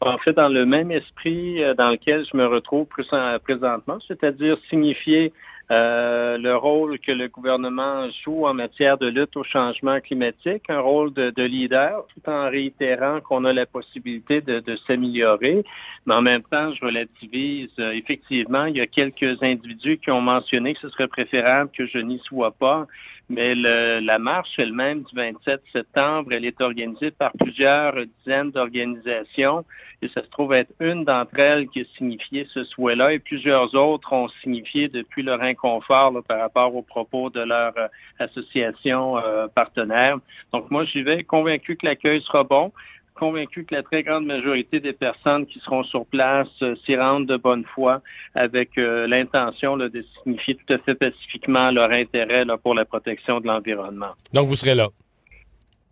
[0.00, 3.98] En fait, dans le même esprit euh, dans lequel je me retrouve plus en- présentement,
[4.06, 5.32] c'est-à-dire signifier
[5.72, 10.78] euh, le rôle que le gouvernement joue en matière de lutte au changement climatique, un
[10.78, 15.64] rôle de, de leader, tout en réitérant qu'on a la possibilité de, de s'améliorer.
[16.06, 17.70] Mais en même temps, je relativise.
[17.80, 21.86] Euh, effectivement, il y a quelques individus qui ont mentionné que ce serait préférable que
[21.86, 22.86] je n'y sois pas.
[23.28, 29.64] Mais le, la marche elle-même du 27 septembre, elle est organisée par plusieurs dizaines d'organisations.
[30.02, 33.14] Et ça se trouve être une d'entre elles qui a signifié ce souhait-là.
[33.14, 37.72] Et plusieurs autres ont signifié depuis leur inconfort là, par rapport aux propos de leur
[37.78, 37.88] euh,
[38.18, 40.18] association euh, partenaire.
[40.52, 42.72] Donc moi, j'y vais convaincu que l'accueil sera bon
[43.16, 47.26] convaincu que la très grande majorité des personnes qui seront sur place euh, s'y rendent
[47.26, 48.02] de bonne foi
[48.34, 49.90] avec euh, l'intention de
[50.22, 54.12] signifier tout à fait pacifiquement leur intérêt là, pour la protection de l'environnement.
[54.32, 54.88] Donc, vous serez là?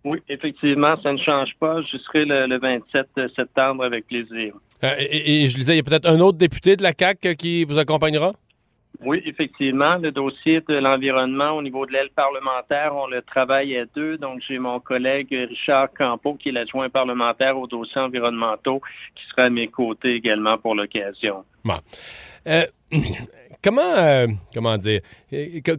[0.04, 1.80] Oui, effectivement, ça ne change pas.
[1.82, 4.54] Je serai le, le 27 septembre avec plaisir.
[4.84, 7.36] Euh, et, et, je disais, il y a peut-être un autre député de la CAQ
[7.36, 8.32] qui vous accompagnera?
[9.00, 9.96] Oui, effectivement.
[9.96, 14.16] Le dossier de l'environnement au niveau de l'aile parlementaire, on le travaille à deux.
[14.18, 18.80] Donc, j'ai mon collègue Richard Campeau, qui est l'adjoint parlementaire aux dossiers environnementaux,
[19.14, 21.44] qui sera à mes côtés également pour l'occasion.
[21.64, 21.78] Bon.
[22.46, 22.66] Euh,
[23.64, 25.00] comment, euh, comment dire,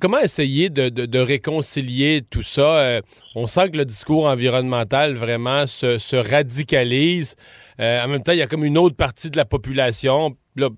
[0.01, 2.77] comment essayer de, réconcilier tout ça?
[2.77, 3.01] Euh,
[3.35, 7.35] on sent que le discours environnemental vraiment se, se radicalise.
[7.79, 10.35] Euh, en même temps, il y a comme une autre partie de la population.
[10.55, 10.69] Là,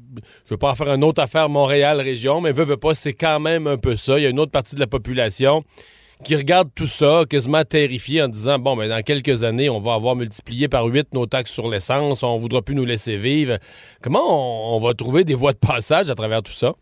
[0.46, 3.40] je veux pas en faire une autre affaire Montréal-Région, mais veut, veut pas, c'est quand
[3.40, 4.18] même un peu ça.
[4.18, 5.64] Il y a une autre partie de la population
[6.24, 9.94] qui regarde tout ça quasiment terrifié en disant bon ben dans quelques années on va
[9.94, 13.58] avoir multiplié par huit nos taxes sur l'essence, on voudra plus nous laisser vivre.
[14.02, 16.74] Comment on, on va trouver des voies de passage à travers tout ça?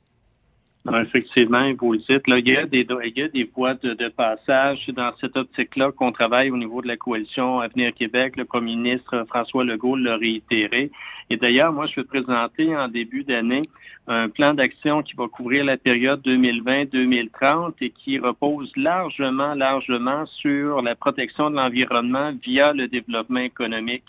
[0.94, 3.96] Effectivement, vous le dites, là, il, y a des, il y a des voies de,
[3.96, 8.36] de passage dans cette optique-là qu'on travaille au niveau de la coalition Avenir Québec.
[8.38, 10.92] Le premier ministre François Legault l'a réitéré.
[11.32, 13.64] Et d'ailleurs, moi, je vais présenter en début d'année
[14.08, 20.84] un plan d'action qui va couvrir la période 2020-2030 et qui repose largement, largement sur
[20.84, 24.04] la protection de l'environnement via le développement économique.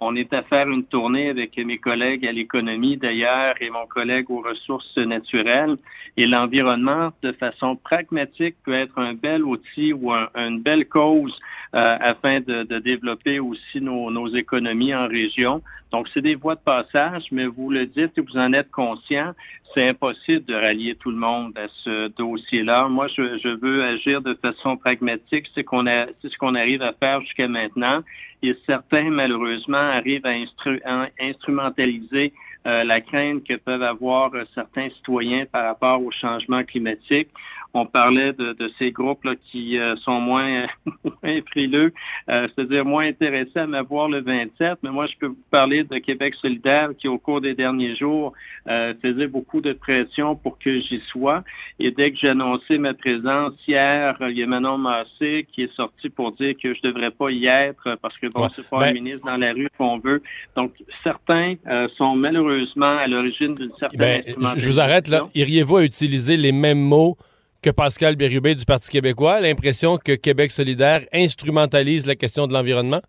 [0.00, 4.30] On est à faire une tournée avec mes collègues à l'économie d'ailleurs et mon collègue
[4.30, 5.76] aux ressources naturelles.
[6.16, 11.36] Et l'environnement, de façon pragmatique, peut être un bel outil ou un, une belle cause
[11.74, 15.62] euh, afin de, développer aussi nos, économies en région.
[15.90, 19.32] Donc, c'est des voies de passage, mais vous le dites et vous en êtes conscient,
[19.74, 22.88] c'est impossible de rallier tout le monde à ce dossier-là.
[22.88, 25.46] Moi, je, je, veux agir de façon pragmatique.
[25.54, 28.02] C'est qu'on a, c'est ce qu'on arrive à faire jusqu'à maintenant.
[28.42, 32.32] Et certains, malheureusement, arrivent à, instru à instrumentaliser
[32.66, 37.28] euh, la crainte que peuvent avoir euh, certains citoyens par rapport au changement climatique.
[37.74, 40.66] On parlait de, de ces groupes là, qui euh, sont moins,
[41.04, 41.92] moins frileux,
[42.30, 45.84] euh, c'est-à-dire moins intéressés à me voir le 27, mais moi, je peux vous parler
[45.84, 48.32] de Québec solidaire qui, au cours des derniers jours,
[48.68, 51.44] euh, faisait beaucoup de pression pour que j'y sois.
[51.78, 55.74] Et dès que j'ai annoncé ma présence hier, il y a Manon Massé qui est
[55.74, 58.78] sorti pour dire que je devrais pas y être parce que bon, ouais, c'est pas
[58.78, 58.88] ben...
[58.88, 60.22] un ministre dans la rue qu'on veut.
[60.56, 60.72] Donc,
[61.04, 61.56] certains
[61.96, 63.98] sont malheureusement à l'origine d'une certaine...
[64.00, 64.22] Ben,
[64.56, 65.28] je vous arrête là.
[65.34, 67.16] Iriez-vous à utiliser les mêmes mots
[67.62, 73.02] que Pascal Bérubé du Parti québécois, l'impression que Québec solidaire instrumentalise la question de l'environnement?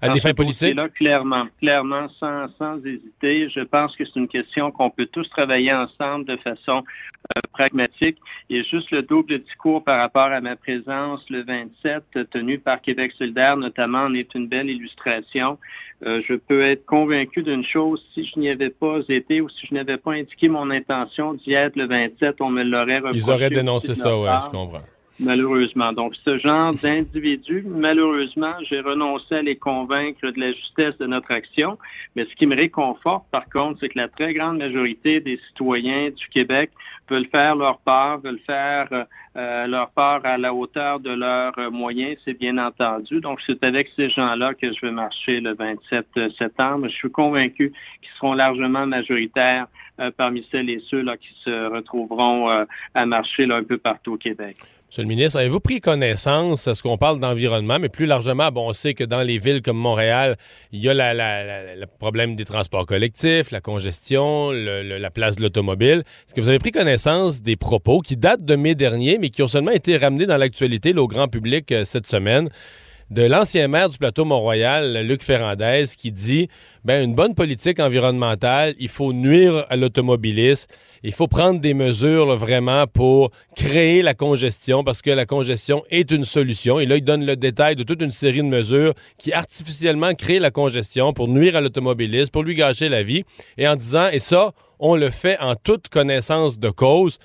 [0.00, 0.74] À des fins politiques?
[0.74, 3.48] Là, clairement, clairement, sans, sans hésiter.
[3.48, 6.82] Je pense que c'est une question qu'on peut tous travailler ensemble de façon
[7.36, 8.18] euh, pragmatique.
[8.48, 13.12] Et juste le double discours par rapport à ma présence le 27, tenu par Québec
[13.12, 15.58] solidaire notamment, en est une belle illustration.
[16.06, 19.66] Euh, je peux être convaincu d'une chose, si je n'y avais pas été ou si
[19.66, 23.18] je n'avais pas indiqué mon intention d'y être le 27, on me l'aurait reproché.
[23.18, 24.80] Ils auraient dénoncé ça, oui, je comprends.
[25.22, 25.92] Malheureusement.
[25.92, 31.30] Donc, ce genre d'individus, malheureusement, j'ai renoncé à les convaincre de la justesse de notre
[31.30, 31.76] action.
[32.16, 36.08] Mais ce qui me réconforte, par contre, c'est que la très grande majorité des citoyens
[36.08, 36.70] du Québec
[37.10, 38.88] veulent faire leur part, veulent faire
[39.36, 43.20] euh, leur part à la hauteur de leurs moyens, c'est bien entendu.
[43.20, 46.88] Donc, c'est avec ces gens-là que je vais marcher le 27 septembre.
[46.88, 49.66] Je suis convaincu qu'ils seront largement majoritaires
[50.00, 52.64] euh, parmi celles et ceux là, qui se retrouveront euh,
[52.94, 54.56] à marcher un peu partout au Québec.
[54.90, 58.70] Monsieur le ministre, avez-vous pris connaissance, à ce qu'on parle d'environnement, mais plus largement, bon,
[58.70, 60.36] on sait que dans les villes comme Montréal,
[60.72, 65.42] il y a la, la, le problème des transports collectifs, la congestion, la place de
[65.42, 66.02] l'automobile.
[66.26, 69.44] Est-ce que vous avez pris connaissance des propos qui datent de mai dernier, mais qui
[69.44, 72.50] ont seulement été ramenés dans l'actualité au grand public euh, cette semaine?
[73.10, 76.48] De l'ancien maire du plateau Mont-Royal, Luc Ferrandez, qui dit
[76.84, 80.72] ben une bonne politique environnementale, il faut nuire à l'automobiliste,
[81.02, 85.82] il faut prendre des mesures là, vraiment pour créer la congestion parce que la congestion
[85.90, 86.78] est une solution.
[86.78, 90.38] Et là, il donne le détail de toute une série de mesures qui artificiellement créent
[90.38, 93.24] la congestion pour nuire à l'automobiliste, pour lui gâcher la vie,
[93.58, 97.18] et en disant et ça, on le fait en toute connaissance de cause.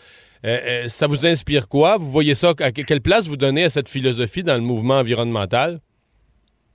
[0.45, 1.97] Euh, euh, ça vous inspire quoi?
[1.97, 5.80] Vous voyez ça, à quelle place vous donnez à cette philosophie dans le mouvement environnemental?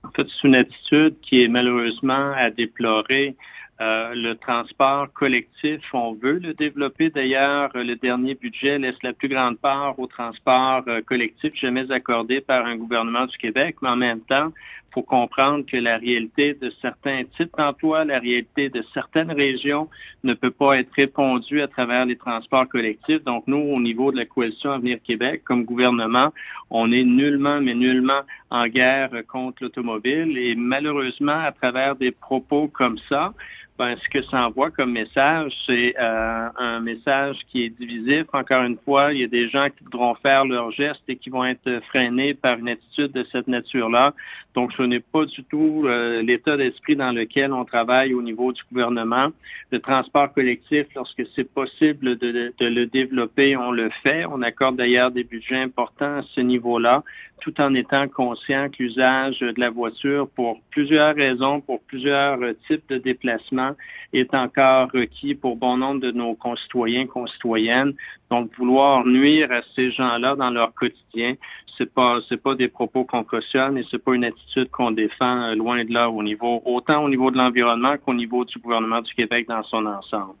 [0.03, 3.35] En fait, c'est une attitude qui est malheureusement à déplorer.
[3.79, 7.09] Euh, le transport collectif, on veut le développer.
[7.09, 12.65] D'ailleurs, le dernier budget laisse la plus grande part au transport collectif jamais accordé par
[12.65, 14.51] un gouvernement du Québec, mais en même temps,
[14.93, 19.89] faut comprendre que la réalité de certains types d'emplois, la réalité de certaines régions
[20.23, 23.23] ne peut pas être répondue à travers les transports collectifs.
[23.23, 26.33] Donc, nous, au niveau de la coalition Avenir Québec, comme gouvernement,
[26.69, 30.37] on est nullement, mais nullement en guerre contre l'automobile.
[30.37, 33.33] Et malheureusement, à travers des propos comme ça,
[33.77, 38.25] ben, ce que ça envoie comme message, c'est euh, un message qui est divisif.
[38.33, 41.29] Encore une fois, il y a des gens qui voudront faire leurs gestes et qui
[41.29, 44.13] vont être freinés par une attitude de cette nature-là.
[44.53, 48.51] Donc, ce n'est pas du tout euh, l'état d'esprit dans lequel on travaille au niveau
[48.51, 49.29] du gouvernement.
[49.71, 54.25] Le transport collectif, lorsque c'est possible de, de, le développer, on le fait.
[54.25, 57.03] On accorde d'ailleurs des budgets importants à ce niveau-là,
[57.41, 62.37] tout en étant conscient que l'usage de la voiture, pour plusieurs raisons, pour plusieurs
[62.67, 63.75] types de déplacements,
[64.13, 67.93] est encore requis pour bon nombre de nos concitoyens, concitoyennes.
[68.29, 71.35] Donc, vouloir nuire à ces gens-là dans leur quotidien,
[71.77, 75.41] c'est pas, c'est pas des propos qu'on cautionne et c'est pas une attitude qu'on défend
[75.41, 79.01] euh, loin de là au niveau, autant au niveau de l'environnement qu'au niveau du gouvernement
[79.01, 80.35] du Québec dans son ensemble.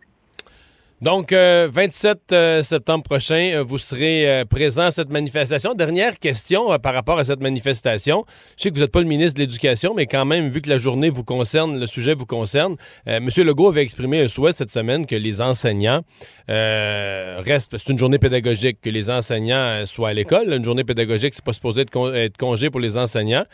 [1.01, 5.73] Donc, 27 euh, septembre prochain, euh, vous serez présent à cette manifestation.
[5.73, 8.23] Dernière question par rapport à cette manifestation.
[8.55, 10.69] Je sais que vous n'êtes pas le ministre de l'Éducation, mais quand même, vu que
[10.69, 12.75] la journée vous concerne, le sujet vous concerne,
[13.07, 13.27] M.
[13.35, 16.03] Legault avait exprimé un souhait cette semaine que les enseignants
[16.47, 17.77] restent.
[17.77, 20.53] C'est une journée pédagogique, que les enseignants soient à l'école.
[20.53, 23.45] Une journée pédagogique, c'est pas supposé être, être congé pour les enseignants.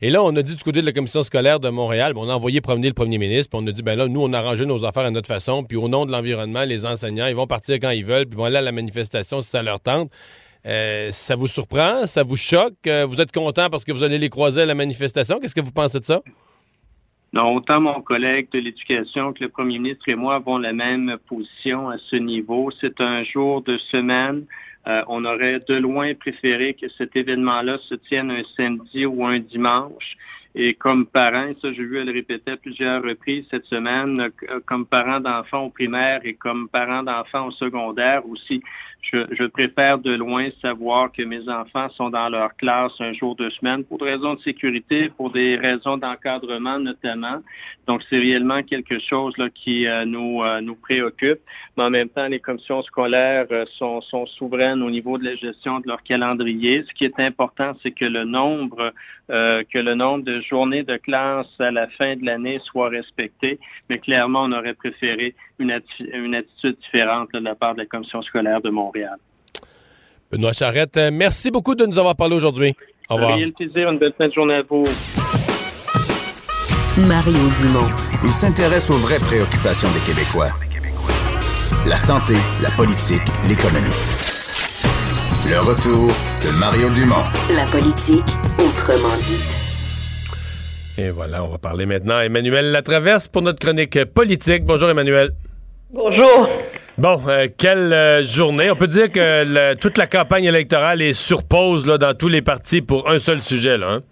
[0.00, 2.34] Et là, on a dit du côté de la commission scolaire de Montréal, on a
[2.34, 4.66] envoyé promener le premier ministre, puis on a dit, ben là, nous, on a arrangé
[4.66, 7.76] nos affaires à notre façon, puis au nom de l'environnement, les enseignants, ils vont partir
[7.76, 10.10] quand ils veulent, puis ils vont aller à la manifestation si ça leur tente.
[10.66, 12.06] Euh, ça vous surprend?
[12.06, 12.86] Ça vous choque?
[12.86, 15.38] Euh, vous êtes content parce que vous allez les croiser à la manifestation?
[15.38, 16.22] Qu'est-ce que vous pensez de ça?
[17.34, 21.16] Non, autant mon collègue de l'éducation que le premier ministre et moi avons la même
[21.28, 22.70] position à ce niveau.
[22.80, 24.46] C'est un jour de semaine.
[24.86, 29.40] Euh, on aurait de loin préféré que cet événement-là se tienne un samedi ou un
[29.40, 30.16] dimanche.
[30.56, 34.86] Et comme parent, ça j'ai vu elle répéter à plusieurs reprises cette semaine, euh, comme
[34.86, 38.62] parent d'enfants au primaire et comme parent d'enfants au secondaire aussi,
[39.12, 43.50] je, préfère de loin savoir que mes enfants sont dans leur classe un jour de
[43.50, 47.42] semaine pour des raisons de sécurité, pour des raisons d'encadrement notamment.
[47.86, 51.40] Donc, c'est réellement quelque chose qui euh, nous, euh, nous préoccupe.
[51.76, 55.36] Mais en même temps, les commissions scolaires euh, sont, sont souveraines au niveau de la
[55.36, 56.84] gestion de leur calendrier.
[56.88, 58.92] Ce qui est important, c'est que le nombre
[59.26, 63.58] que le nombre de journées de classe à la fin de l'année soit respecté.
[63.88, 68.60] Mais clairement, on aurait préféré une, attitude différente de la part de la commission scolaire
[68.60, 69.16] de Montréal.
[70.30, 72.74] Benoît Charrette, euh, merci beaucoup de nous avoir parlé aujourd'hui.
[73.08, 73.36] Au revoir.
[73.36, 73.90] le plaisir.
[73.90, 74.84] Une belle fin de journée à vous.
[76.96, 77.90] Mario Dumont.
[78.24, 80.50] Il s'intéresse aux vraies préoccupations des Québécois.
[81.86, 83.90] La santé, la politique, l'économie.
[85.50, 87.24] Le retour de Mario Dumont.
[87.54, 88.24] La politique,
[88.58, 89.63] autrement dit.
[90.96, 94.64] Et voilà, on va parler maintenant à Emmanuel Latraverse pour notre chronique politique.
[94.64, 95.30] Bonjour Emmanuel.
[95.92, 96.48] Bonjour.
[96.96, 98.70] Bon, euh, quelle euh, journée.
[98.70, 102.42] On peut dire que toute la campagne électorale est sur pause là, dans tous les
[102.42, 103.76] partis pour un seul sujet.
[103.76, 104.02] Là, hein?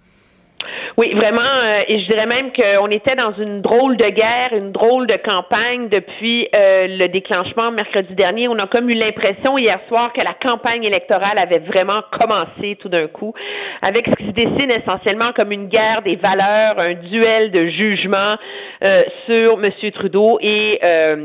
[0.99, 4.73] Oui, vraiment, euh, et je dirais même qu'on était dans une drôle de guerre, une
[4.73, 8.47] drôle de campagne depuis euh, le déclenchement mercredi dernier.
[8.49, 12.91] On a comme eu l'impression hier soir que la campagne électorale avait vraiment commencé tout
[12.91, 13.33] d'un coup,
[13.81, 18.37] avec ce qui se dessine essentiellement comme une guerre des valeurs, un duel de jugement
[18.85, 19.71] euh, sur M.
[19.95, 20.75] Trudeau et,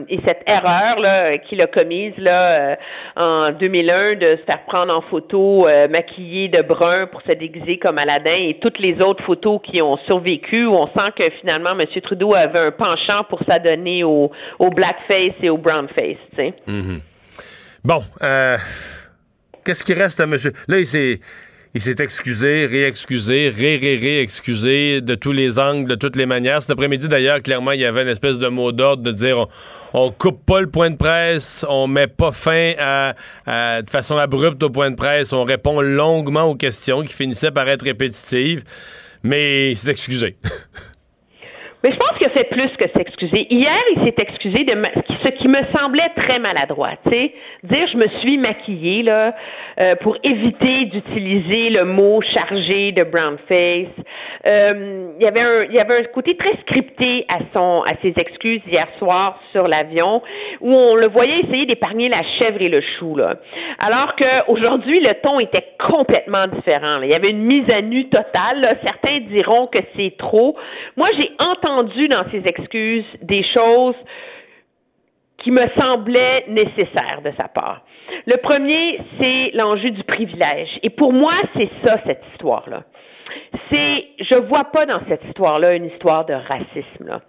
[0.09, 2.77] et cette erreur là qu'il a commise là
[3.15, 7.97] en 2001 de se faire prendre en photo maquillé de brun pour se déguiser comme
[7.97, 11.85] Aladdin et toutes les autres photos qui ont survécu, on sent que finalement, M.
[12.01, 16.17] Trudeau avait un penchant pour s'adonner au, au blackface et au brownface.
[16.35, 17.01] Tu mhm.
[17.83, 18.57] Bon, euh,
[19.63, 20.35] qu'est-ce qui reste à M.
[20.67, 21.19] Là, il s'est.
[21.73, 26.61] Il s'est excusé, réexcusé, ré-ré-ré-excusé de tous les angles, de toutes les manières.
[26.61, 29.45] Cet après-midi, d'ailleurs, clairement, il y avait une espèce de mot d'ordre de dire
[29.93, 33.13] on, coupe pas le point de presse, on met pas fin à,
[33.83, 37.69] de façon abrupte au point de presse, on répond longuement aux questions qui finissaient par
[37.69, 38.63] être répétitives
[39.23, 40.35] mais il s'est excusé.
[41.83, 43.45] Mais je pense a fait plus que s'excuser.
[43.53, 44.89] Hier, il s'est excusé de ma-
[45.23, 46.93] ce qui me semblait très maladroit.
[47.07, 47.33] Sais,
[47.63, 49.35] dire je me suis maquillée là
[49.79, 53.87] euh, pour éviter d'utiliser le mot chargé de brown face.
[54.45, 57.93] Euh, il y avait un, il y avait un côté très scripté à son, à
[58.01, 60.21] ses excuses hier soir sur l'avion,
[60.61, 63.35] où on le voyait essayer d'épargner la chèvre et le chou là.
[63.79, 66.97] Alors que aujourd'hui, le ton était complètement différent.
[66.97, 67.05] là.
[67.05, 68.61] Il y avait une mise à nu totale.
[68.61, 68.75] là.
[68.83, 70.55] Certains diront que c'est trop.
[70.95, 73.95] Moi, j'ai entendu dans ses excuses des choses
[75.37, 77.81] qui me semblaient nécessaires de sa part.
[78.25, 80.79] Le premier, c'est l'enjeu du privilège.
[80.83, 82.83] Et pour moi, c'est ça, cette histoire-là.
[83.69, 87.19] C'est, je vois pas dans cette histoire-là une histoire de racisme.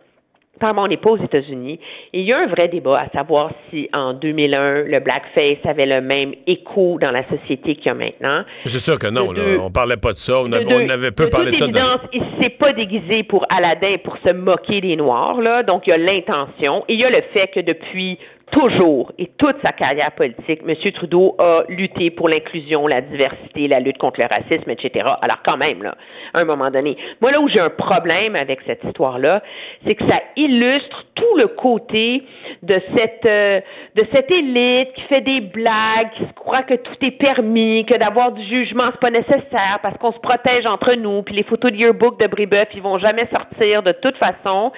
[0.58, 1.78] Apparemment, on n'est pas aux États-Unis.
[2.12, 5.86] Et il y a un vrai débat à savoir si en 2001, le blackface avait
[5.86, 8.42] le même écho dans la société qu'il y a maintenant.
[8.66, 10.40] C'est sûr que non, De là, deux- on parlait pas de ça.
[10.40, 11.64] On, de deux- avait peu de parlé de ça.
[11.66, 15.62] évidence, il s'est pas déguisé pour Aladdin pour se moquer des Noirs, là.
[15.62, 16.84] Donc, il y a l'intention.
[16.88, 18.18] Et il y a le fait que depuis
[18.50, 20.74] toujours et toute sa carrière politique, M.
[20.92, 25.08] Trudeau a lutté pour l'inclusion, la diversité, la lutte contre le racisme, etc.
[25.20, 25.96] Alors, quand même, là,
[26.34, 26.96] à un moment donné.
[27.20, 29.42] Moi, là où j'ai un problème avec cette histoire-là,
[29.84, 32.22] c'est que ça illustre tout le côté
[32.62, 33.60] de cette, euh,
[33.94, 38.32] de cette élite qui fait des blagues, qui croit que tout est permis, que d'avoir
[38.32, 41.76] du jugement, c'est pas nécessaire parce qu'on se protège entre nous, puis les photos de
[41.76, 44.72] yearbook de Brébeuf, ils vont jamais sortir de toute façon.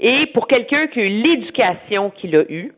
[0.00, 2.72] Et pour quelqu'un qui a eu l'éducation qu'il a eue,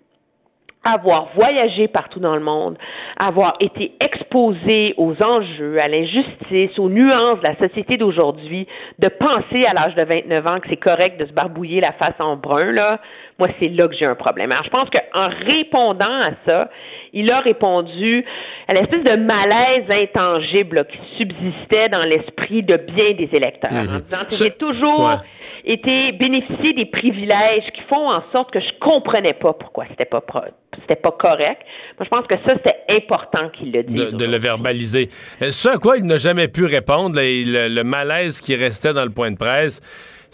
[0.84, 2.76] avoir voyagé partout dans le monde,
[3.16, 8.66] avoir été exposé aux enjeux, à l'injustice, aux nuances de la société d'aujourd'hui,
[8.98, 12.18] de penser à l'âge de 29 ans que c'est correct de se barbouiller la face
[12.18, 13.00] en brun, là,
[13.43, 14.52] moi, c'est là que j'ai un problème.
[14.52, 16.70] Alors, je pense qu'en répondant à ça,
[17.12, 18.24] il a répondu
[18.69, 23.98] à l'espèce de malaise intangible là, qui subsistait dans l'esprit de bien des électeurs, en
[23.98, 25.16] disant que j'ai toujours Ouais.
[25.64, 30.20] été bénéficier des privilèges qui font en sorte que je comprenais pas pourquoi c'était pas
[30.20, 30.40] pro-
[30.81, 31.60] c'était pas correct.
[31.98, 34.10] Moi, je pense que ça c'était important qu'il le dise.
[34.12, 35.09] de, de le verbaliser.
[35.43, 38.56] Euh, Ce à quoi il n'a jamais pu répondre, là, et le, le malaise qui
[38.56, 39.81] restait dans le point de presse,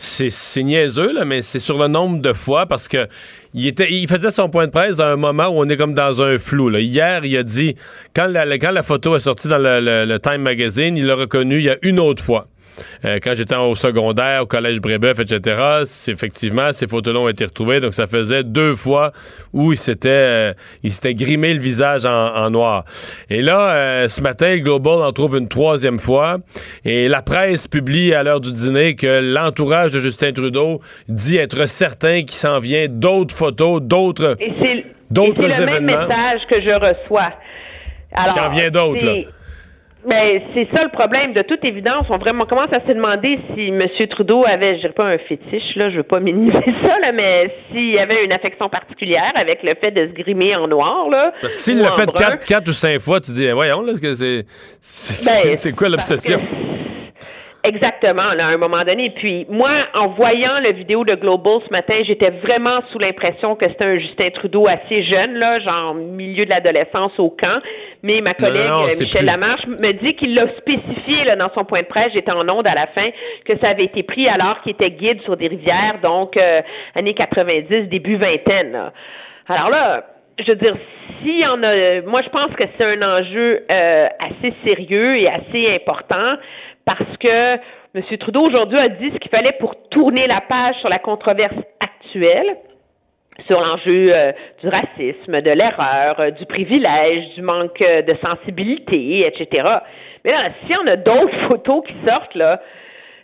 [0.00, 3.08] c'est niaiseux, là, mais c'est sur le nombre de fois parce que
[3.52, 5.94] il, était, il faisait son point de presse à un moment où on est comme
[5.94, 6.70] dans un flou.
[6.76, 7.74] Hier, il a dit,
[8.14, 11.64] quand la, photo est sortie dans le, le- le Time Magazine, il l'a reconnu il
[11.64, 12.46] y a une autre fois.
[13.04, 17.80] Euh, quand j'étais au secondaire, au collège Brébeuf, etc., effectivement, ces photos-là ont été retrouvées.
[17.80, 19.12] Donc, ça faisait deux fois
[19.52, 20.52] où il s'était euh,
[20.82, 22.84] il s'était grimé le visage en, en noir.
[23.30, 26.38] Et là, euh, ce matin, le Global en trouve une troisième fois.
[26.84, 31.66] Et la presse publie à l'heure du dîner que l'entourage de Justin Trudeau dit être
[31.66, 34.36] certain qu'il s'en vient d'autres photos, d'autres
[35.10, 36.08] d'autres et c'est le même événements.
[36.08, 37.32] message que je reçois.
[38.12, 39.14] Alors, en vient d'autres, là.
[40.08, 41.34] Ben, c'est ça le problème.
[41.34, 43.86] De toute évidence, on vraiment commence à se demander si M.
[44.08, 47.54] Trudeau avait, je dirais pas un fétiche, là, je veux pas minimiser ça, là, mais
[47.70, 51.32] s'il avait une affection particulière avec le fait de se grimer en noir, là.
[51.42, 54.46] Parce que s'il l'a fait quatre, quatre ou cinq fois, tu dis, voyons, là, c'est
[54.80, 56.40] c'est Ben, quoi l'obsession?
[57.64, 59.10] Exactement, là, à un moment donné.
[59.10, 63.68] Puis moi, en voyant la vidéo de Global ce matin, j'étais vraiment sous l'impression que
[63.68, 67.60] c'était un Justin Trudeau assez jeune, là, genre milieu de l'adolescence au camp.
[68.04, 71.34] Mais ma collègue Non, non, euh, Michel plus- Lamarche me dit qu'il l'a spécifié là,
[71.34, 73.08] dans son point de presse, j'étais en onde à la fin,
[73.44, 76.62] que ça avait été pris alors qu'il était guide sur des rivières, donc euh,
[76.94, 78.72] années 90, début vingtaine.
[78.72, 78.92] là.
[79.48, 80.04] Alors là,
[80.38, 80.76] je veux dire,
[81.20, 85.26] s'il y en a, moi je pense que c'est un enjeu euh, assez sérieux et
[85.28, 86.36] assez important
[86.88, 87.56] parce que
[87.94, 88.02] M.
[88.18, 92.56] Trudeau aujourd'hui a dit ce qu'il fallait pour tourner la page sur la controverse actuelle
[93.46, 94.32] sur l'enjeu euh,
[94.62, 99.68] du racisme, de l'erreur, euh, du privilège, du manque de sensibilité, etc.
[100.24, 102.60] Mais là, si on a d'autres photos qui sortent, là,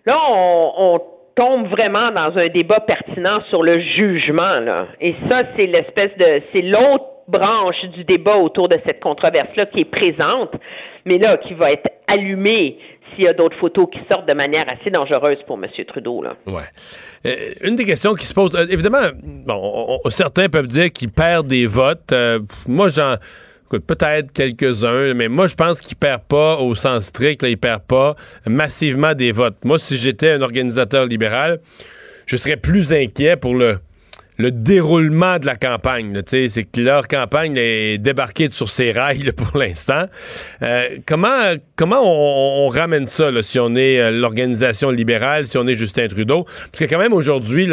[0.05, 1.01] là, on, on
[1.35, 4.89] tombe vraiment dans un débat pertinent sur le jugement, là.
[5.01, 9.81] Et ça, c'est l'espèce de, c'est l'autre branche du débat autour de cette controverse-là qui
[9.81, 10.53] est présente,
[11.05, 12.78] mais là, qui va être allumée
[13.15, 15.66] s'il y a d'autres photos qui sortent de manière assez dangereuse pour M.
[15.86, 16.36] Trudeau, là.
[16.47, 16.62] Ouais.
[17.27, 19.09] Euh, une des questions qui se pose, euh, évidemment,
[19.47, 22.12] bon, on- on- certains peuvent dire qu'il perd des votes.
[22.12, 23.16] Euh, moi, j'en.
[23.89, 27.82] Peut-être quelques-uns, mais moi, je pense qu'il perd pas au sens strict, là, il perd
[27.82, 28.15] pas
[28.47, 29.57] massivement des votes.
[29.65, 31.59] Moi, si j'étais un organisateur libéral,
[32.27, 33.78] je serais plus inquiet pour le,
[34.36, 36.20] le déroulement de la campagne.
[36.27, 40.05] C'est que leur campagne est débarquée sur ses rails pour l'instant.
[40.62, 45.66] Euh, comment comment on, ramène ça là, si on est euh, l'organisation libérale, si on
[45.66, 46.44] est Justin Trudeau?
[46.44, 47.69] Parce que quand même aujourd'hui,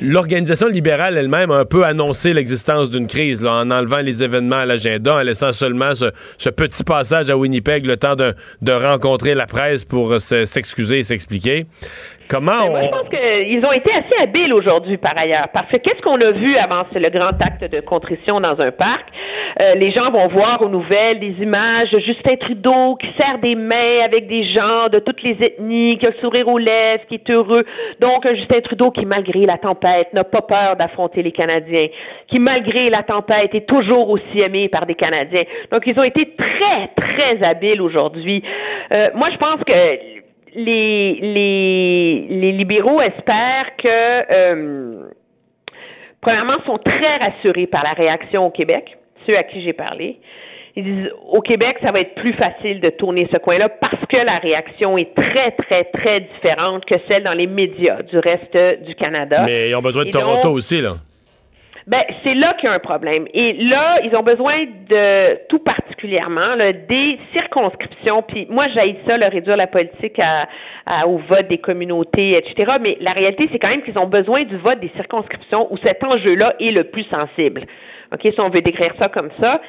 [0.00, 4.66] l'organisation libérale elle-même a un peu annoncé l'existence d'une crise en enlevant les événements à
[4.66, 9.46] l'agenda, en laissant seulement ce, petit passage à Winnipeg le temps de, de rencontrer la
[9.46, 11.66] presse pour euh, se- s'excuser et s'expliquer.
[12.28, 15.48] Comment moi, je pense qu'ils ont été assez habiles aujourd'hui, par ailleurs.
[15.52, 18.72] Parce que qu'est-ce qu'on a vu avant c'est le grand acte de contrition dans un
[18.72, 19.06] parc?
[19.60, 23.54] Euh, les gens vont voir aux nouvelles des images de Justin Trudeau qui serre des
[23.54, 27.14] mains avec des gens de toutes les ethnies, qui a le sourire aux lèvres, qui
[27.14, 27.64] est heureux.
[28.00, 31.86] Donc, Justin Trudeau qui, malgré la tempête, n'a pas peur d'affronter les Canadiens,
[32.28, 35.44] qui, malgré la tempête, est toujours aussi aimé par des Canadiens.
[35.70, 38.42] Donc, ils ont été très, très habiles aujourd'hui.
[38.92, 40.15] Euh, moi, je pense que
[40.56, 45.08] les, les, les libéraux espèrent que, euh,
[46.20, 48.96] premièrement, sont très rassurés par la réaction au Québec,
[49.26, 50.18] ceux à qui j'ai parlé.
[50.74, 54.16] Ils disent, au Québec, ça va être plus facile de tourner ce coin-là parce que
[54.16, 58.94] la réaction est très, très, très différente que celle dans les médias du reste du
[58.94, 59.44] Canada.
[59.46, 60.94] Mais ils ont besoin de Et Toronto donc, aussi, là.
[61.86, 63.26] Ben, c'est là qu'il y a un problème.
[63.32, 68.22] Et là, ils ont besoin de, tout particulièrement, là, des circonscriptions.
[68.22, 70.48] Puis moi, j'ai ça, le réduire la politique à,
[70.84, 72.72] à- au vote des communautés, etc.
[72.80, 76.02] Mais la réalité, c'est quand même qu'ils ont besoin du vote des circonscriptions où cet
[76.02, 77.62] enjeu-là est le plus sensible.
[78.12, 79.60] OK, si on veut décrire ça comme ça.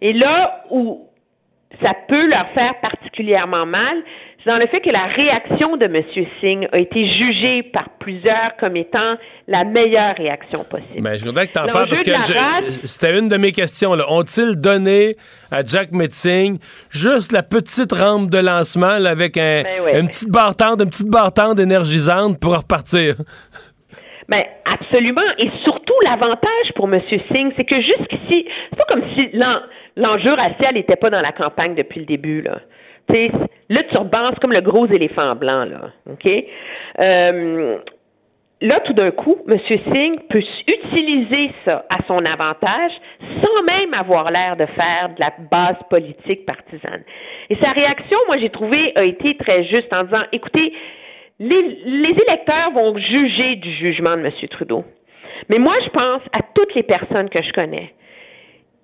[0.00, 1.06] Et là où
[1.82, 4.02] ça peut leur faire particulièrement mal,
[4.46, 6.02] dans le fait que la réaction de M.
[6.40, 9.16] Singh a été jugée par plusieurs comme étant
[9.48, 11.00] la meilleure réaction possible.
[11.02, 13.90] Ben, je voudrais que t'en parles parce que race- c'était une de mes questions.
[13.92, 15.16] Ont-ils donné
[15.50, 16.58] à Jack Metzing
[16.90, 20.00] juste la petite rampe de lancement là, avec un, Ben ouais.
[20.00, 23.16] une petite barre tendre, une petite barre tendre énergisante pour repartir?
[24.28, 25.22] Ben absolument.
[25.38, 27.00] Et surtout, l'avantage pour M.
[27.32, 29.60] Singh, c'est que jusqu'ici, c'est pas comme si l'en-
[29.96, 32.60] l'enjeu racial n'était pas dans la campagne depuis le début, là.
[33.08, 33.30] Tu sais,
[33.68, 35.90] le comme le gros éléphant blanc, là.
[36.98, 37.78] Euh,
[38.60, 39.58] là, tout d'un coup, M.
[39.68, 42.92] Singh peut utiliser ça à son avantage
[43.42, 47.02] sans même avoir l'air de faire de la base politique partisane.
[47.50, 50.72] Et sa réaction, moi, j'ai trouvé, a été très juste en disant, écoutez,
[51.38, 54.32] les électeurs vont juger du jugement de M.
[54.50, 54.84] Trudeau.
[55.48, 57.92] Mais moi, je pense à toutes les personnes que je connais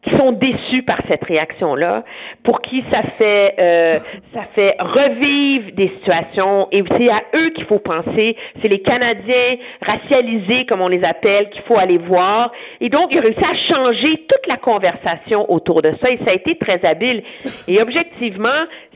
[0.02, 2.02] qui sont déçus par cette réaction-là,
[2.42, 3.92] pour qui ça fait euh,
[4.34, 6.66] ça fait revivre des situations.
[6.72, 11.50] Et c'est à eux qu'il faut penser, c'est les Canadiens racialisés comme on les appelle
[11.50, 12.50] qu'il faut aller voir.
[12.80, 16.10] Et donc il a réussi à changer toute la conversation autour de ça.
[16.10, 17.22] Et ça a été très habile.
[17.68, 18.48] Et objectivement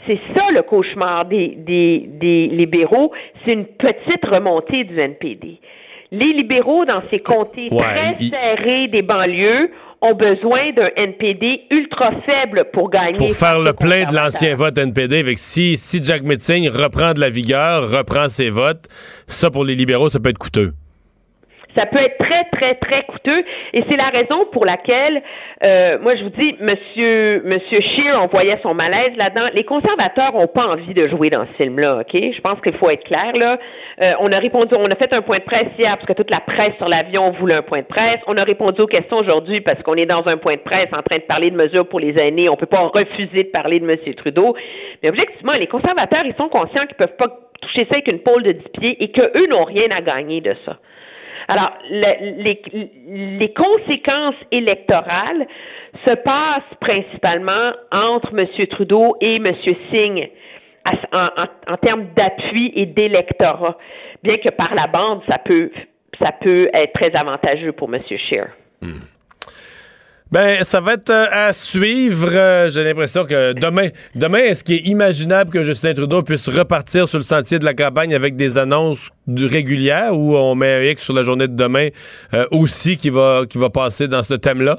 [0.07, 3.13] c'est ça le cauchemar des des, des libéraux,
[3.45, 5.59] c'est une petite remontée du NPD.
[6.13, 9.71] Les libéraux dans ces comtés Ouais, très il- serrés des banlieues
[10.07, 13.17] ont besoin d'un NPD ultra faible pour gagner.
[13.17, 17.21] Pour faire le plein de l'ancien vote NPD, avec si, si Jack Metzing reprend de
[17.21, 18.87] la vigueur, reprend ses votes,
[19.27, 20.73] ça pour les libéraux, ça peut être coûteux.
[21.77, 23.45] Ça peut être très, très, très coûteux.
[23.75, 25.23] Et c'est la raison pour laquelle,
[25.63, 29.49] euh, moi, je vous dis, Monsieur, Monsieur Scheer, on voyait son malaise là-dedans.
[29.53, 32.13] Les conservateurs n'ont pas envie de jouer dans ce film-là, OK?
[32.15, 33.59] Je pense qu'il faut être clair, là.
[34.01, 36.31] Euh, on a répondu, on a fait un point de presse hier parce que toute
[36.31, 38.21] la presse sur l'avion voulait un point de presse.
[38.27, 41.03] On a répondu aux questions aujourd'hui parce qu'on est dans un point de presse en
[41.03, 42.49] train de parler de mesures pour les aînés.
[42.49, 44.57] On peut pas refuser de parler de Monsieur Trudeau.
[45.03, 47.29] Mais objectivement, les conservateurs, ils sont conscients qu'ils peuvent pas
[47.61, 50.55] toucher ça avec une pôle de 10 pieds et qu'eux n'ont rien à gagner de
[50.65, 50.77] ça.
[51.49, 52.61] Alors, le- les,
[53.39, 55.47] les conséquences électorales
[56.05, 58.47] se passent principalement entre M.
[58.69, 59.55] Trudeau et M.
[59.91, 60.29] Singh
[61.13, 63.77] en, termes d'appui et d'électorat,
[64.23, 65.71] bien que par la bande, ça peut,
[66.19, 68.01] ça peut être très avantageux pour M.
[68.09, 68.49] Scheer.
[70.33, 72.29] Ben, ça va être euh, à suivre.
[72.35, 77.07] Euh, J'ai l'impression que demain, demain, est-ce qu'il est imaginable que Justin Trudeau puisse repartir
[77.07, 81.05] sur le sentier de la campagne avec des annonces régulières ou on met un X
[81.05, 81.91] sur la journée de demain
[82.35, 84.79] euh, aussi qui va, qui va passer dans ce thème-là?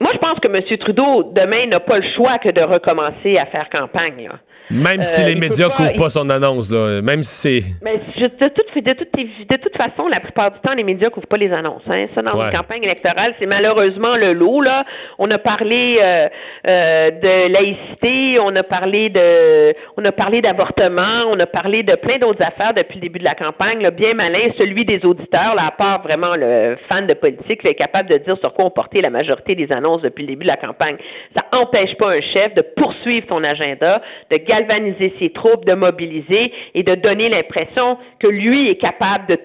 [0.00, 0.62] Moi, je pense que M.
[0.78, 4.30] Trudeau, demain, n'a pas le choix que de recommencer à faire campagne.
[4.70, 7.62] Même si Euh, les médias couvrent pas son annonce, là, même si c'est.
[7.82, 11.26] Mais de, toute, de, toute, de toute façon, la plupart du temps, les médias couvrent
[11.28, 11.82] pas les annonces.
[11.88, 12.06] Hein.
[12.14, 12.46] Ça, dans Ouais.
[12.50, 14.60] une campagne électorale, c'est malheureusement le lot.
[14.62, 14.84] Là,
[15.18, 16.28] on a parlé euh,
[16.66, 21.94] euh, de laïcité, on a parlé de, on a parlé d'avortement, on a parlé de
[21.94, 23.80] plein d'autres affaires depuis le début de la campagne.
[23.82, 27.70] Là, bien malin, celui des auditeurs, là, à part vraiment le fan de politique, là,
[27.70, 30.44] est capable de dire sur quoi on portait la majorité des annonces depuis le début
[30.44, 30.96] de la campagne.
[31.36, 36.52] Ça empêche pas un chef de poursuivre son agenda, de galvaniser ses troupes, de mobiliser
[36.74, 39.38] et de donner l'impression que lui est capable de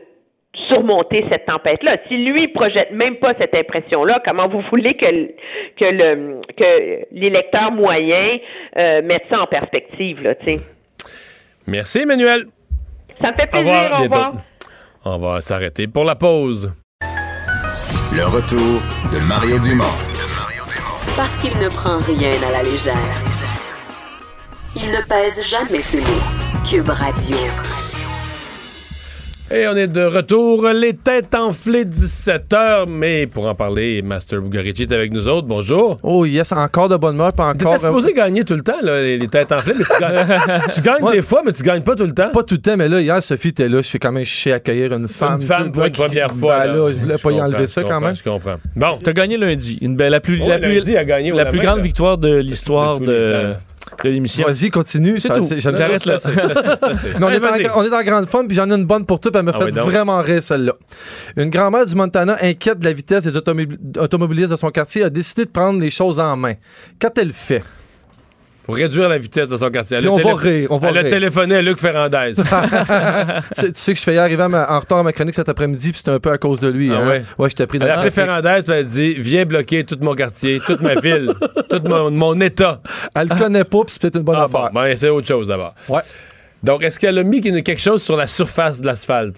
[0.68, 1.98] surmonter cette tempête-là.
[2.08, 5.28] Si lui projette même pas cette impression-là, comment vous voulez que
[5.80, 8.38] que le que l'électeur moyen
[8.78, 10.60] euh, mette ça en perspective là, tu sais?
[11.68, 12.46] Merci, Emmanuel.
[13.22, 13.72] Ça me fait Au plaisir.
[13.72, 13.94] revoir.
[13.94, 14.20] Au bientôt.
[14.20, 14.34] revoir.
[15.06, 16.74] On va s'arrêter pour la pause.
[18.14, 18.82] Le retour
[19.14, 19.96] de Mario Dumont.
[21.16, 23.31] Parce qu'il ne prend rien à la légère.
[24.76, 26.06] Il ne pèse jamais ses mots.
[26.70, 27.36] Cube Radio.
[29.54, 34.84] Et on est de retour, les têtes enflées 17h, mais pour en parler, Master Bugarici
[34.84, 35.46] est avec nous autres.
[35.46, 35.98] Bonjour.
[36.04, 37.80] Oh yes, encore de bonne humeur, pas T'étais encore...
[37.82, 41.04] supposé gagner tout le temps, là, les, les têtes enflées, mais tu gagnes, tu gagnes
[41.04, 41.16] Ouais.
[41.16, 42.30] des fois, mais tu gagnes pas tout le temps.
[42.32, 43.78] Pas tout le temps, mais là, hier, Sophie était là.
[43.82, 45.42] Je suis quand même chez accueillir une femme.
[45.42, 46.60] Une femme pour une qui- première fois.
[46.60, 48.16] Ben là, je voulais pas y enlever ça quand même.
[48.16, 48.56] Je comprends.
[48.78, 49.00] Bon.
[49.04, 49.80] T'as gagné lundi.
[49.82, 51.78] Une belle, la plus, la plus, lundi, a gagné au la la plus main, grande
[51.80, 51.84] là.
[51.84, 53.54] victoire de l'histoire De
[54.04, 54.46] de, de l'émission.
[54.48, 55.20] Vas-y, continue.
[55.20, 55.46] C'est tout.
[55.46, 55.56] ça.
[55.56, 56.18] là.
[57.22, 57.94] On, est vas-y.
[57.94, 59.72] en, grande forme, puis j'en ai une bonne pour toi, puis elle m'a Ah fait
[59.72, 60.74] vraiment rire, celle-là.
[61.38, 65.10] Une grand-mère du Montana inquiète de la vitesse des automobil- automobilistes de son quartier a
[65.10, 66.54] décidé de prendre les choses en main.
[67.00, 67.64] Qu'a-t-elle fait?
[68.64, 69.98] Pour réduire la vitesse de son quartier.
[69.98, 72.34] Elle on va rire, on va Elle a téléphoné à Luc Ferrandez.
[72.36, 75.50] tu, sais, tu sais que je fais arriver ma- en retard à ma chronique cet
[75.50, 76.92] après-midi, puis c'était un peu à cause de lui.
[76.94, 77.10] Ah hein.
[77.10, 77.24] ouais?
[77.40, 79.84] Ouais, je t'ai pris de Elle a appelé Ferrandez, puis elle a dit Viens bloquer
[79.84, 81.34] tout mon quartier, toute ma ville,
[81.70, 82.82] tout mon, mon état.
[83.16, 84.72] Elle le connaît pas, puis c'est peut-être une bonne Ah bon, affaire.
[84.74, 85.74] ben, c'est autre chose d'abord.
[85.90, 86.02] Ouais.
[86.64, 89.38] Donc, est-ce qu'elle a mis quelque chose sur la surface de l'asphalte?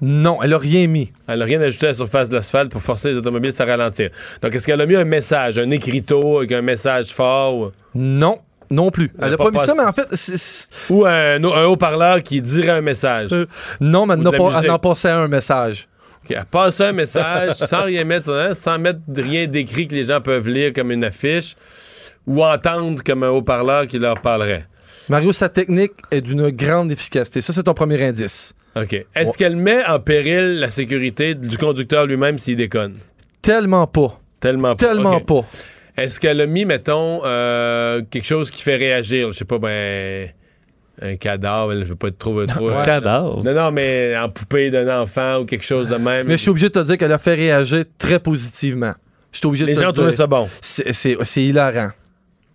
[0.00, 1.12] Non, elle a rien mis.
[1.28, 4.08] Elle n'a rien ajouté à la surface de l'asphalte pour forcer les automobilistes à ralentir.
[4.40, 7.54] Donc, est-ce qu'elle a mis un message, un écriteau avec un message fort?
[7.58, 8.38] ou- Non,
[8.72, 9.12] non plus.
[9.18, 12.22] Elle Elle a a pas, pas mis ça, mais en fait, Ou un, un haut-parleur
[12.22, 13.32] qui dirait un message?
[13.32, 13.46] Euh,
[13.80, 15.86] non, mais elle n'a en passait un message.
[16.24, 20.06] OK, elle passe un message sans rien mettre, hein, sans mettre rien d'écrit que les
[20.06, 21.56] gens peuvent lire comme une affiche
[22.26, 24.66] ou entendre comme un haut-parleur qui leur parlerait.
[25.08, 27.40] Mario, sa technique est d'une grande efficacité.
[27.40, 28.54] Ça, c'est ton premier indice.
[28.76, 29.04] OK.
[29.14, 32.94] Est-ce qu'elle met en péril la sécurité du conducteur lui-même s'il déconne?
[33.42, 34.18] Tellement pas.
[34.40, 34.86] Tellement pas.
[34.86, 35.44] Tellement pas.
[35.96, 39.30] Est-ce qu'elle a mis, mettons, euh, quelque chose qui fait réagir?
[39.32, 40.28] Je sais pas, ben.
[41.00, 42.44] Un cadavre, je veux pas être trop.
[42.46, 43.42] trop Un cadavre?
[43.42, 46.26] Non, non, mais en poupée d'un enfant ou quelque chose de même.
[46.26, 48.92] Mais je suis obligé de te dire qu'elle a fait réagir très positivement.
[49.32, 50.48] Je suis obligé Les de te gens trouvaient ça bon.
[50.60, 51.90] C'est- hilarant.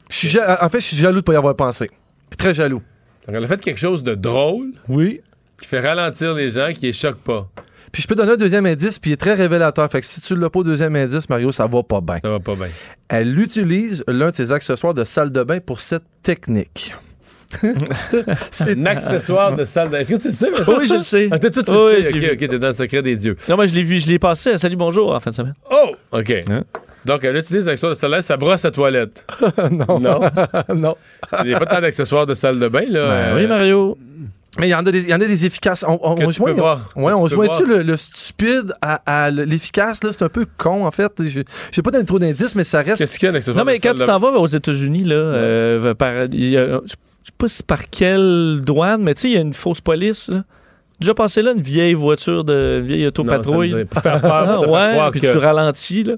[0.09, 1.89] Je suis ja- en fait, je suis jaloux de pas y avoir pensé.
[2.37, 2.81] Très jaloux.
[3.27, 5.19] Donc, elle a fait quelque chose de drôle Oui.
[5.59, 7.49] qui fait ralentir les gens, qui les choque pas.
[7.91, 9.89] Puis je peux donner un deuxième indice, puis il est très révélateur.
[9.91, 12.19] Fait que si tu l'as pas au deuxième indice, Mario, ça va pas bien.
[12.23, 12.67] Ça va pas bien.
[13.09, 16.93] Elle utilise l'un de ses accessoires de salle de bain pour cette technique.
[18.59, 19.95] Un accessoire de salle de...
[19.95, 20.77] Est-ce que tu le sais, Vincent?
[20.77, 21.29] Oui, je le sais.
[21.31, 22.09] Ah, t'es- tu Oui, le sais.
[22.09, 23.35] OK, OK, t'es dans le secret des dieux.
[23.47, 25.53] Non, moi, je l'ai vu, je l'ai passé Salut Bonjour en fin de semaine.
[25.71, 25.91] Oh!
[26.11, 26.43] OK.
[27.05, 29.25] Donc, elle utilise l'accessoire de salle de bain, sa brosse à toilette.
[29.71, 29.97] non.
[29.99, 30.19] Non?
[30.75, 30.95] non.
[31.41, 32.99] Il n'y a pas tant d'accessoires de salle de bain, là.
[32.99, 33.97] Euh, Oui, Mario.
[34.59, 35.83] Mais il y en a des, il y en a des efficaces.
[35.87, 36.31] On, on, on
[37.29, 37.35] tu.
[37.35, 40.03] Ouais, tu le, le stupide à, à l'efficace?
[40.03, 40.09] là?
[40.13, 41.11] C'est un peu con, en fait.
[41.19, 42.97] Je j'ai pas donné trop d'indices, mais ça reste.
[42.97, 46.13] Qu'est-ce qu'il y a Non, mais quand tu t'en vas aux États-Unis, là, euh, par,
[46.31, 49.37] il y a- je sais pas si par quelle douane, mais tu sais, il y
[49.37, 50.43] a une fausse police, là.
[50.99, 53.69] Déjà passé là, une vieille voiture de une vieille autopatrouille.
[53.69, 56.03] Non, ça me dit- pour faire peur, pour te faire ouais, puis que- tu ralentis,
[56.03, 56.13] là.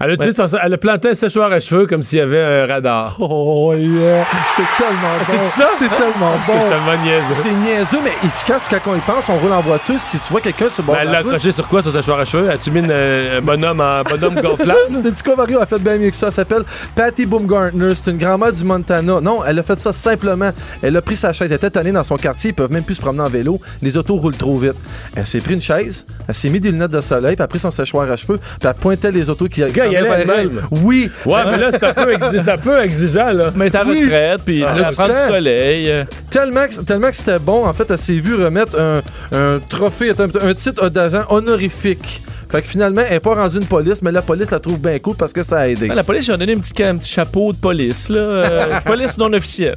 [0.00, 2.66] Elle a, son- elle a planté un séchoir à cheveux comme s'il y avait un
[2.66, 3.16] radar.
[3.18, 4.24] Oh, yeah!
[4.54, 5.24] C'est tellement bon.
[5.24, 5.70] c'est ça?
[5.76, 6.58] C'est tellement C'est bon.
[6.70, 7.34] tellement niaiseux.
[7.42, 8.62] C'est niaiseux, mais efficace.
[8.70, 9.98] Quand on y pense, on roule en voiture.
[9.98, 12.20] Si tu vois quelqu'un sur le bord Ben, elle la accroché sur quoi, son séchoir
[12.20, 12.48] à cheveux?
[12.48, 15.00] As-tu mis une- un bonhomme en bonhomme gonflable?
[15.02, 16.26] C'est du quoi, Mario a fait bien mieux que ça.
[16.28, 16.62] Elle s'appelle
[16.94, 17.94] Patty Baumgartner.
[17.96, 19.20] C'est une grand-mère du Montana.
[19.20, 20.50] Non, elle a fait ça simplement.
[20.80, 21.50] Elle a pris sa chaise.
[21.50, 22.50] Elle était tannée dans son quartier.
[22.50, 23.60] Ils peuvent même plus se promener en vélo.
[23.82, 24.76] Les autos roulent trop vite.
[25.16, 26.06] Elle s'est pris une chaise.
[26.28, 27.34] Elle s'est mis des lunettes de soleil.
[27.34, 28.38] Puis elle a pris son séchoir à cheveux.
[28.38, 29.64] Puis elle pointait les autos qui,
[29.96, 30.48] allait.
[30.70, 31.10] Oui.
[31.26, 33.50] Ouais, mais là, c'est un, peu exi- un peu exigeant, là.
[33.54, 34.02] Mais t'es en Oui.
[34.04, 35.90] retraite, puis Ah, tu du prends du soleil.
[35.90, 36.04] euh.
[36.30, 39.00] Tellement que, tellement que c'était bon, en fait, elle s'est vue remettre un,
[39.32, 42.22] un trophée, un, un titre d'agent honorifique.
[42.50, 44.98] Fait que finalement, elle n'est pas rendue une police, mais la police la trouve bien
[45.00, 45.88] cool parce que ça a aidé.
[45.90, 48.20] Ah, la police, ils ont donné un petit, un petit chapeau de police, là.
[48.20, 49.76] euh, police non officielle.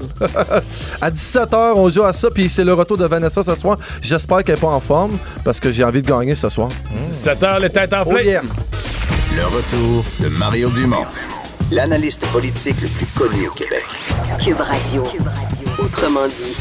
[1.02, 3.78] À 17h, on joue à ça, puis c'est le retour de Vanessa ce soir.
[4.02, 6.70] J'espère qu'elle n'est pas en forme parce que j'ai envie de gagner ce soir.
[7.04, 8.22] 17 heures, les têtes enflées.
[8.22, 8.42] Oh yeah.
[9.36, 11.06] Le retour de Mario Dumont,
[11.72, 13.86] l'analyste politique le plus connu au Québec.
[14.40, 15.04] Cube Radio.
[15.80, 16.56] Autrement dit.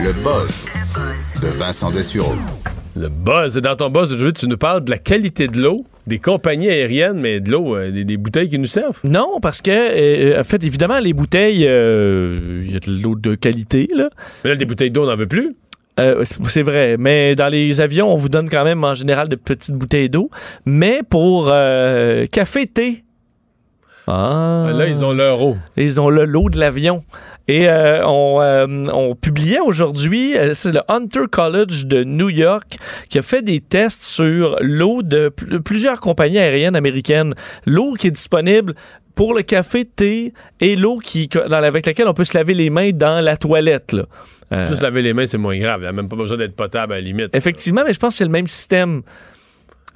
[0.00, 0.66] Le buzz
[1.42, 2.34] de Vincent Dessureau.
[2.96, 3.56] Le buzz.
[3.56, 6.68] Et dans ton buzz d'aujourd'hui, tu nous parles de la qualité de l'eau, des compagnies
[6.68, 8.98] aériennes, mais de l'eau, euh, des, des bouteilles qui nous servent.
[9.04, 13.14] Non, parce que, euh, en fait, évidemment, les bouteilles, euh, il y a de l'eau
[13.14, 14.10] de qualité, là.
[14.42, 15.54] Mais là, des bouteilles d'eau, on n'en veut plus.
[15.98, 19.36] Euh, c'est vrai, mais dans les avions, on vous donne quand même en général de
[19.36, 20.30] petites bouteilles d'eau.
[20.64, 23.04] Mais pour euh, café, thé,
[24.10, 24.70] ah.
[24.72, 25.58] Là, ils ont leur eau.
[25.76, 27.02] Ils ont le lot de l'avion.
[27.46, 32.78] Et euh, on, euh, on publiait aujourd'hui, c'est le Hunter College de New York
[33.10, 37.34] qui a fait des tests sur l'eau de pl- plusieurs compagnies aériennes américaines.
[37.66, 38.74] L'eau qui est disponible
[39.18, 42.70] pour le café, thé et l'eau qui, dans- avec laquelle on peut se laver les
[42.70, 43.90] mains dans la toilette.
[43.92, 44.04] Là.
[44.52, 45.80] Euh, Juste laver les mains, c'est moins grave.
[45.80, 47.30] Il n'y a même pas besoin d'être potable à la limite.
[47.34, 49.02] Effectivement, mais je pense que c'est le même système.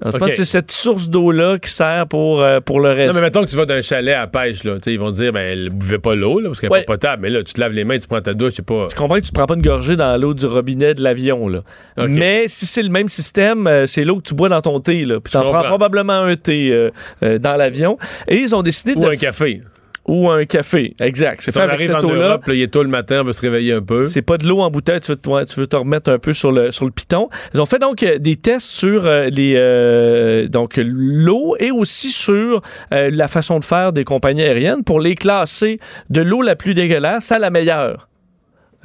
[0.04, 3.08] Je pense que c'est cette source d'eau-là qui sert pour, euh, pour le reste.
[3.12, 4.76] Non, mais mettons que tu vas d'un chalet à pêche, là.
[4.86, 6.84] Ils vont te dire, ben, elle buvait pas l'eau, là, parce qu'elle n'est Ouais.
[6.84, 7.22] pas potable.
[7.22, 8.86] Mais là, tu te laves les mains, tu prends ta douche, c'est pas.
[8.88, 11.60] Tu comprends que tu prends pas une gorgée dans l'eau du robinet de l'avion, là.
[12.08, 15.04] Mais si c'est le même système, euh, c'est l'eau que tu bois dans ton thé,
[15.04, 15.20] là.
[15.20, 16.72] Puis t'en prends probablement un thé
[17.22, 17.96] euh, dans l'avion.
[18.28, 19.06] Et ils ont décidé Ou de...
[19.08, 19.60] un café.
[20.08, 21.42] Ou un café, exact.
[21.42, 22.28] C'est Si fait on avec arrive cette en eau-là.
[22.30, 24.02] Europe, là, il est tôt le matin, on va se réveiller un peu.
[24.02, 26.32] C'est pas de l'eau en bouteille, tu veux, te- tu veux te remettre un peu
[26.32, 27.28] sur le, sur le piton.
[27.54, 32.10] Ils ont fait donc euh, des tests sur euh, les euh, donc l'eau et aussi
[32.10, 35.76] sur la façon de faire des compagnies aériennes pour les classer
[36.10, 38.08] de l'eau la plus dégueulasse à la meilleure.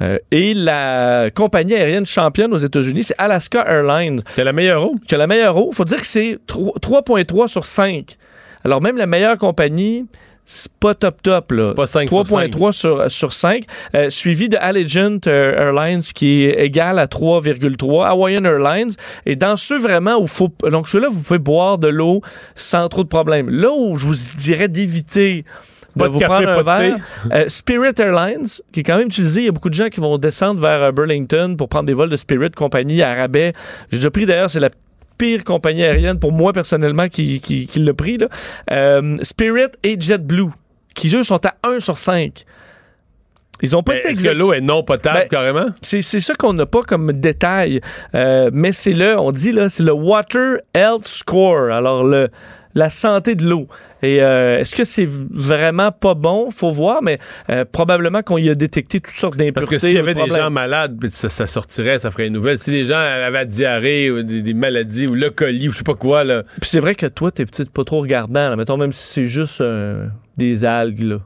[0.00, 4.20] Euh, et la compagnie aérienne championne aux États-Unis, c'est Alaska Airlines.
[4.36, 4.94] C'est la meilleure eau.
[5.08, 5.72] Que la meilleure eau.
[5.72, 8.16] Faut dire que c'est tro- 3.3 sur 5.
[8.64, 10.06] Alors même la meilleure compagnie,
[10.50, 11.66] c'est pas top top là.
[11.66, 13.64] C'est pas 5 sur 3.3 sur, sur 5,
[13.94, 18.92] euh, suivi de Allegiant euh, Airlines qui est égal à 3,3, Hawaiian Airlines
[19.26, 22.22] et dans ceux vraiment où faut donc ceux-là vous pouvez boire de l'eau
[22.54, 23.50] sans trop de problèmes.
[23.50, 25.44] Là où je vous dirais d'éviter
[25.96, 26.96] de Pas de vous café, prendre pas verre.
[27.32, 29.42] Euh, Spirit Airlines, qui est quand même utilisé.
[29.42, 31.94] Il y a beaucoup de gens qui vont descendre vers euh, Burlington pour prendre des
[31.94, 33.52] vols de Spirit, compagnie à rabais.
[33.90, 34.70] J'ai déjà pris d'ailleurs, c'est la
[35.18, 38.16] pire compagnie aérienne pour moi personnellement qui, qui, qui l'a pris.
[38.18, 38.28] Là.
[38.70, 40.50] Euh, Spirit et JetBlue,
[40.94, 42.44] qui eux sont à 1 sur 5.
[43.60, 45.66] Ils ont pas été est-ce que l'eau est non potable, Ben, carrément?
[45.82, 47.80] c'est c'est ça qu'on n'a pas comme détail.
[48.14, 51.72] Euh, mais c'est le, on dit là, c'est le Water Health Score.
[51.72, 52.28] Alors, le,
[52.74, 53.66] la santé de l'eau.
[54.02, 56.50] Et euh, est-ce que c'est vraiment pas bon?
[56.50, 57.18] Faut voir, mais
[57.50, 59.52] euh, probablement qu'on y a détecté toutes sortes d'impuretés.
[59.52, 62.34] Parce que s'il y avait de des gens malades, ça, ça sortirait, ça ferait une
[62.34, 62.58] nouvelle.
[62.58, 65.78] Si les gens avaient la diarrhée ou des, des maladies ou le colis ou je
[65.78, 66.44] sais pas quoi, là.
[66.60, 68.50] Puis c'est vrai que toi, t'es peut-être pas trop regardant.
[68.50, 68.56] là.
[68.56, 71.16] Mettons, même si c'est juste euh, des algues, là.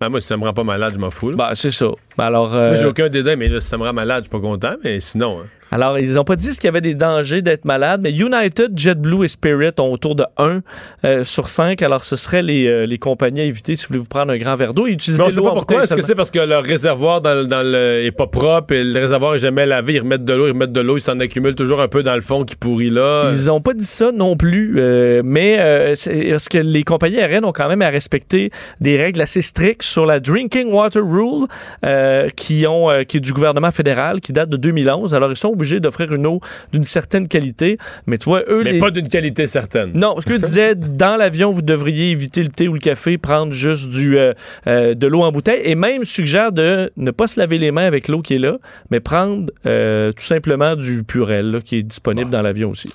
[0.00, 1.30] Ben, moi, si ça me rend pas malade, je m'en fous.
[1.34, 1.86] Ben, c'est ça.
[2.18, 4.28] Ben, alors, euh, Moi, j'ai aucun dédain, mais là, si ça me rend malade, je
[4.28, 5.40] suis pas content, mais sinon.
[5.40, 5.46] hein.
[5.74, 9.24] Alors, ils n'ont pas dit qu'il y avait des dangers d'être malade, mais United, JetBlue
[9.24, 10.60] et Spirit ont autour de 1
[11.04, 11.82] euh, sur 5.
[11.82, 14.36] Alors, ce seraient les, euh, les compagnies à éviter si vous voulez vous prendre un
[14.36, 15.82] grand verre d'eau et utiliser Mais on sait l'eau pas pourquoi.
[15.82, 19.00] Est-ce que c'est parce que leur réservoir dans, dans le, est pas propre et le
[19.00, 19.94] réservoir est jamais lavé?
[19.94, 22.14] Ils remettent de l'eau, ils remettent de l'eau, ils s'en accumulent toujours un peu dans
[22.14, 23.32] le fond qui pourrit là.
[23.32, 25.94] Ils n'ont pas dit ça non plus, euh, mais euh,
[26.30, 30.06] parce que les compagnies aériennes ont quand même à respecter des règles assez strictes sur
[30.06, 31.48] la Drinking Water Rule
[31.84, 35.14] euh, qui, ont, euh, qui est du gouvernement fédéral, qui date de 2011.
[35.14, 36.40] Alors, ils sont obligés d'offrir une eau
[36.72, 37.78] d'une certaine qualité.
[38.06, 38.62] Mais tu vois, eux...
[38.64, 39.92] mais les- pas d'une qualité certaine.
[39.94, 43.52] Non, parce qu'eux disaient, dans l'avion, vous devriez éviter le thé ou le café, prendre
[43.52, 44.32] juste du, euh,
[44.66, 47.86] euh, de l'eau en bouteille, et même suggère de ne pas se laver les mains
[47.86, 48.58] avec l'eau qui est là,
[48.90, 52.90] mais prendre euh, tout simplement du Purel, là, qui est disponible dans l'avion aussi.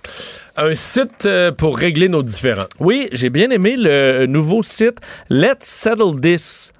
[0.57, 1.27] Un site
[1.57, 2.65] pour régler nos différends.
[2.79, 4.97] Oui, j'ai bien aimé le nouveau site
[5.29, 6.73] Let's Settle This.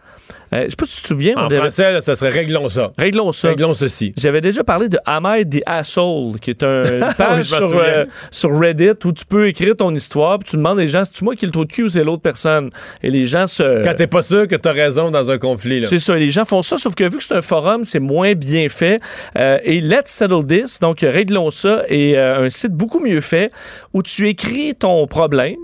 [0.54, 1.34] Euh, je sais pas si tu te souviens.
[1.38, 2.92] on En avait- français, là, ça serait réglons ça.
[2.98, 3.50] Réglons ça.
[3.50, 4.14] Réglons ceci.
[4.18, 7.80] J'avais déjà parlé de I the Asshole, qui est un, une page sur, souviens.
[7.84, 11.24] euh, sur Reddit où tu peux écrire ton histoire, puis tu demandes les gens, c'est-tu
[11.24, 12.72] moi qui ai le trou de cul ou c'est l'autre personne?
[13.04, 13.84] Et les gens se...
[13.84, 15.88] Quand t'es pas sûr que t'as raison dans un conflit, là.
[15.88, 18.34] C'est ça, les gens font ça, sauf que vu que c'est un forum, c'est moins
[18.34, 19.00] bien fait.
[19.38, 23.52] Euh, et Let's Settle This, donc réglons ça, est euh, un site beaucoup mieux fait
[23.94, 25.58] où tu écris ton problème.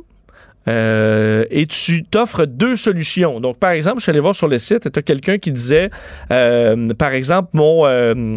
[0.67, 3.39] Euh, et tu t'offres deux solutions.
[3.39, 5.89] Donc, par exemple, je suis allé voir sur le site tu as quelqu'un qui disait,
[6.31, 8.35] euh, par exemple, mon, euh,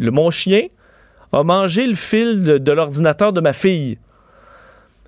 [0.00, 0.62] mon chien
[1.32, 3.98] a mangé le fil de, de l'ordinateur de ma fille.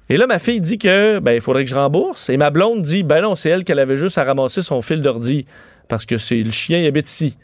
[0.08, 2.30] Et là, ma fille dit que ben, il faudrait que je rembourse.
[2.30, 5.02] Et ma blonde dit ben non, c'est elle qu'elle avait juste à ramasser son fil
[5.02, 5.46] d'ordi
[5.88, 7.36] parce que c'est le chien il habite ici.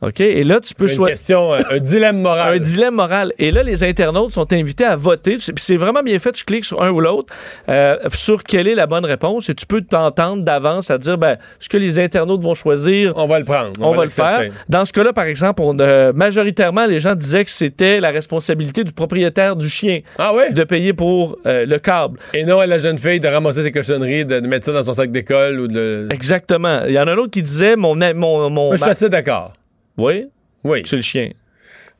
[0.00, 0.20] OK?
[0.20, 1.14] Et là, tu peux Une choisir.
[1.14, 2.54] question, euh, un dilemme moral.
[2.56, 3.32] Un dilemme moral.
[3.38, 5.38] Et là, les internautes sont invités à voter.
[5.38, 6.30] Puis c'est vraiment bien fait.
[6.32, 7.34] Tu cliques sur un ou l'autre
[7.68, 11.36] euh, sur quelle est la bonne réponse et tu peux t'entendre d'avance à dire ben,
[11.58, 13.12] ce que les internautes vont choisir.
[13.16, 13.72] On va le prendre.
[13.80, 14.50] On, va, le faire.
[14.68, 18.84] Dans ce cas-là, par exemple, on, euh, majoritairement, les gens disaient que c'était la responsabilité
[18.84, 20.52] du propriétaire du chien Ah ouais?
[20.52, 22.18] de payer pour euh, le câble.
[22.34, 24.84] Et non à la jeune fille de ramasser ses cochonneries, de, de mettre ça dans
[24.84, 26.06] son sac d'école ou de.
[26.10, 26.82] Exactement.
[26.86, 27.96] Il y en a un autre qui disait mon.
[27.96, 29.52] mon, mon Moi, je suis assez d'accord.
[29.98, 30.26] Oui,
[30.64, 30.82] Oui.
[30.84, 31.30] c'est le chien.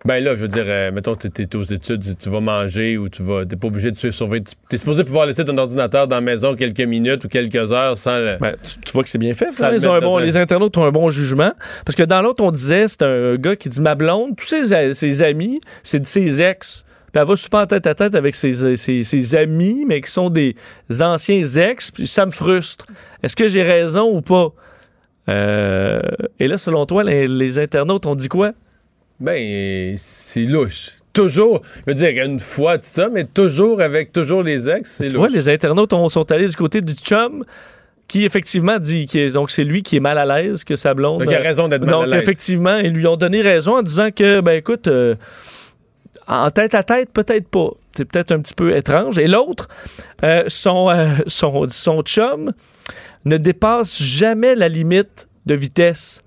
[0.04, 3.08] Ben là, je veux dire, euh, mettons que t'es, aux études, tu- vas manger ou
[3.08, 3.44] tu vas.
[3.44, 4.44] T'es pas obligé de te surveiller.
[4.44, 7.98] Tu- T'es supposé pouvoir laisser ton ordinateur dans la maison quelques minutes ou quelques heures
[7.98, 8.36] sans le.
[8.40, 9.46] Ben, tu, tu vois que c'est bien fait.
[9.46, 11.50] Ça hein, ils ont un bon- Les internautes ont un bon jugement.
[11.84, 15.22] Parce que dans l'autre, on disait, c'est un gars qui dit ma blonde, tous ses,
[15.24, 16.84] amis, c'est de ses ex.
[17.12, 20.12] Puis elle va super en tête à tête avec ses, ses- ses amis, mais qui
[20.12, 20.54] sont des
[21.00, 22.86] anciens ex, puis ça me frustre.
[23.24, 24.52] Est-ce que j'ai raison ou pas?
[25.28, 26.00] Euh,
[26.40, 28.52] et là, selon toi, les, les internautes ont dit quoi?
[29.20, 30.92] Ben, c'est louche.
[31.12, 31.62] Toujours.
[31.86, 35.14] Je veux dire, une fois, tout ça, mais toujours avec toujours les ex, c'est Tu
[35.16, 35.36] vois, louche.
[35.36, 37.44] les internautes ont- sont allés du côté du chum
[38.06, 41.20] qui effectivement dit que donc c'est lui qui est mal à l'aise que sa blonde.
[41.20, 42.22] Donc, il a raison d'être mal Donc, à l'aise.
[42.22, 45.14] effectivement, ils lui ont donné raison en disant que ben écoute euh,
[46.26, 47.70] en tête à tête peut-être pas.
[47.96, 49.18] c'est peut-être un petit peu étrange.
[49.18, 49.68] Et l'autre,
[50.24, 52.52] euh, son, euh, son, son chum
[53.24, 56.22] ne dépasse jamais la limite de vitesse.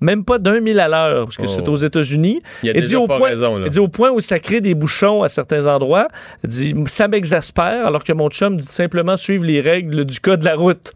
[0.00, 1.46] Même pas d'un mille à l'heure, parce que Oh.
[1.46, 2.42] c'est aux États-Unis.
[2.62, 3.68] Il dit au pas point, raison, là.
[3.68, 6.08] dit au point où ça crée des bouchons à certains endroits.
[6.42, 10.40] Elle dit ça m'exaspère, alors que mon chum dit simplement suivre les règles du code
[10.40, 10.92] de la route.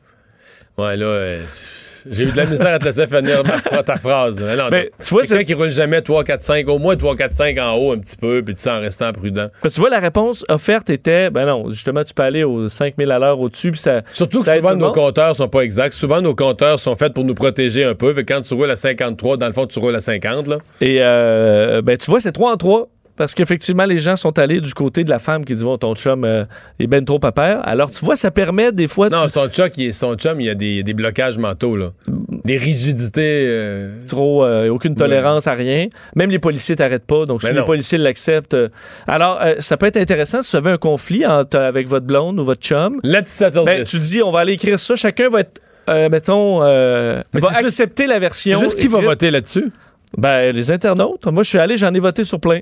[0.77, 1.43] Ouais, là, euh,
[2.11, 4.41] j'ai eu de la misère à te laisser finir ma- ta phrase.
[4.41, 7.33] Non, t'as- tu vois, quelqu'un qui roule jamais 3, 4, 5, au moins 3, 4,
[7.35, 9.49] 5 en haut un petit peu, puis tu sais, en restant prudent.
[9.63, 13.11] Que tu vois, la réponse offerte était ben non, justement, tu peux aller aux 5000
[13.11, 14.03] à l'heure au-dessus, puis ça.
[14.13, 15.95] Surtout que ça souvent nos compteurs sont pas exacts.
[15.95, 18.13] Souvent nos compteurs sont faits pour nous protéger un peu.
[18.15, 20.47] Fait que quand tu roules à 53, dans le fond, tu roules à 50.
[20.49, 20.59] Là.
[20.81, 22.89] Et euh, ben, tu vois, c'est 3 en 3.
[23.19, 25.95] Parce qu'effectivement, les gens sont allés du côté de la femme qui dit bon, ton
[25.95, 26.45] chum euh,
[26.79, 27.61] est ben trop papa.
[27.65, 29.11] Alors, tu vois, ça permet des fois.
[29.11, 31.77] Non, tu- son, chum, il, son chum, il y a des, des blocages mentaux.
[31.77, 31.91] Là.
[32.45, 33.45] Des rigidités.
[33.49, 35.89] euh, trop, euh, aucune tolérance à rien.
[36.15, 37.27] Même les policiers t'arrêtent pas.
[37.27, 38.57] Donc, si les policiers l'acceptent.
[39.07, 42.45] alors, ça peut être intéressant si vous avez un conflit entre- avec votre blonde ou
[42.45, 43.01] votre chum.
[43.03, 43.91] Let's settle Ben, this.
[43.91, 44.95] tu dis, on va aller écrire ça.
[44.95, 45.61] Chacun va être,
[46.11, 48.59] mettons, va juste- accepter la version.
[48.61, 49.73] C'est juste qui va voter là-dessus?
[50.17, 51.27] Ben, les internautes.
[51.27, 52.61] Moi, je suis allé, j'en ai voté sur plein.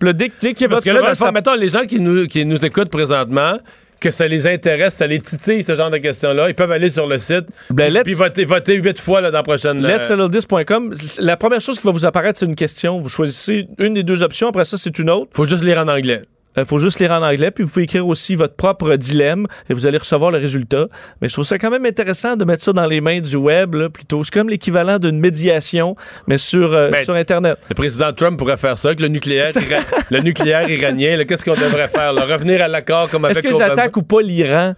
[0.00, 1.68] Puis dès, que- dès que tu Parce que là, dans le fond, ça- mettons, les
[1.68, 3.58] gens qui nous, qui nous écoutent présentement,
[4.00, 7.06] que ça les intéresse, ça les titille, ce genre de questions-là, ils peuvent aller sur
[7.06, 9.84] le site Ben, let's- puis voter, voter huit fois là, dans la prochaine...
[9.84, 10.94] euh, let'ssettlethis.com.
[11.18, 12.98] La première chose qui va vous apparaître, c'est une question.
[12.98, 14.48] Vous choisissez une des deux options.
[14.48, 15.30] Après ça, c'est une autre.
[15.34, 16.22] faut juste lire en anglais.
[16.60, 19.74] Il faut juste lire en anglais, puis vous pouvez écrire aussi votre propre dilemme et
[19.74, 20.86] vous allez recevoir le résultat.
[21.20, 23.74] Mais je trouve ça quand même intéressant de mettre ça dans les mains du web,
[23.74, 24.22] là, plutôt.
[24.24, 25.94] C'est comme l'équivalent d'une médiation,
[26.26, 27.58] mais sur, euh, Ben, sur Internet.
[27.68, 29.80] Le président Trump pourrait faire ça avec le nucléaire, ira-
[30.10, 31.22] le nucléaire iranien.
[31.26, 32.12] Qu'est-ce qu'on devrait faire?
[32.12, 32.24] là?
[32.24, 34.74] Revenir à l'accord comme avec Est-ce que j'attaque ou pas l'Iran?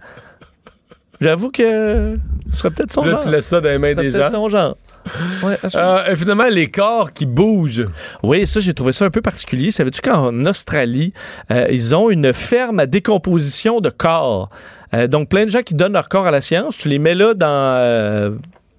[1.21, 2.17] J'avoue que
[2.51, 3.23] ce serait peut-être son Là, genre.
[3.23, 4.29] tu laisses ça dans les mains des gens.
[4.29, 4.75] son genre.
[5.43, 5.89] Ouais, absolument.
[5.97, 7.87] Euh, et finalement, les corps qui bougent.
[8.23, 9.71] Oui, ça, j'ai trouvé ça un peu particulier.
[9.71, 11.13] Savais-tu qu'en Australie,
[11.51, 14.49] euh, ils ont une ferme à décomposition de corps?
[14.93, 17.15] Euh, donc, plein de gens qui donnent leur corps à la science, tu les mets
[17.15, 17.47] là dans...
[17.47, 18.31] euh,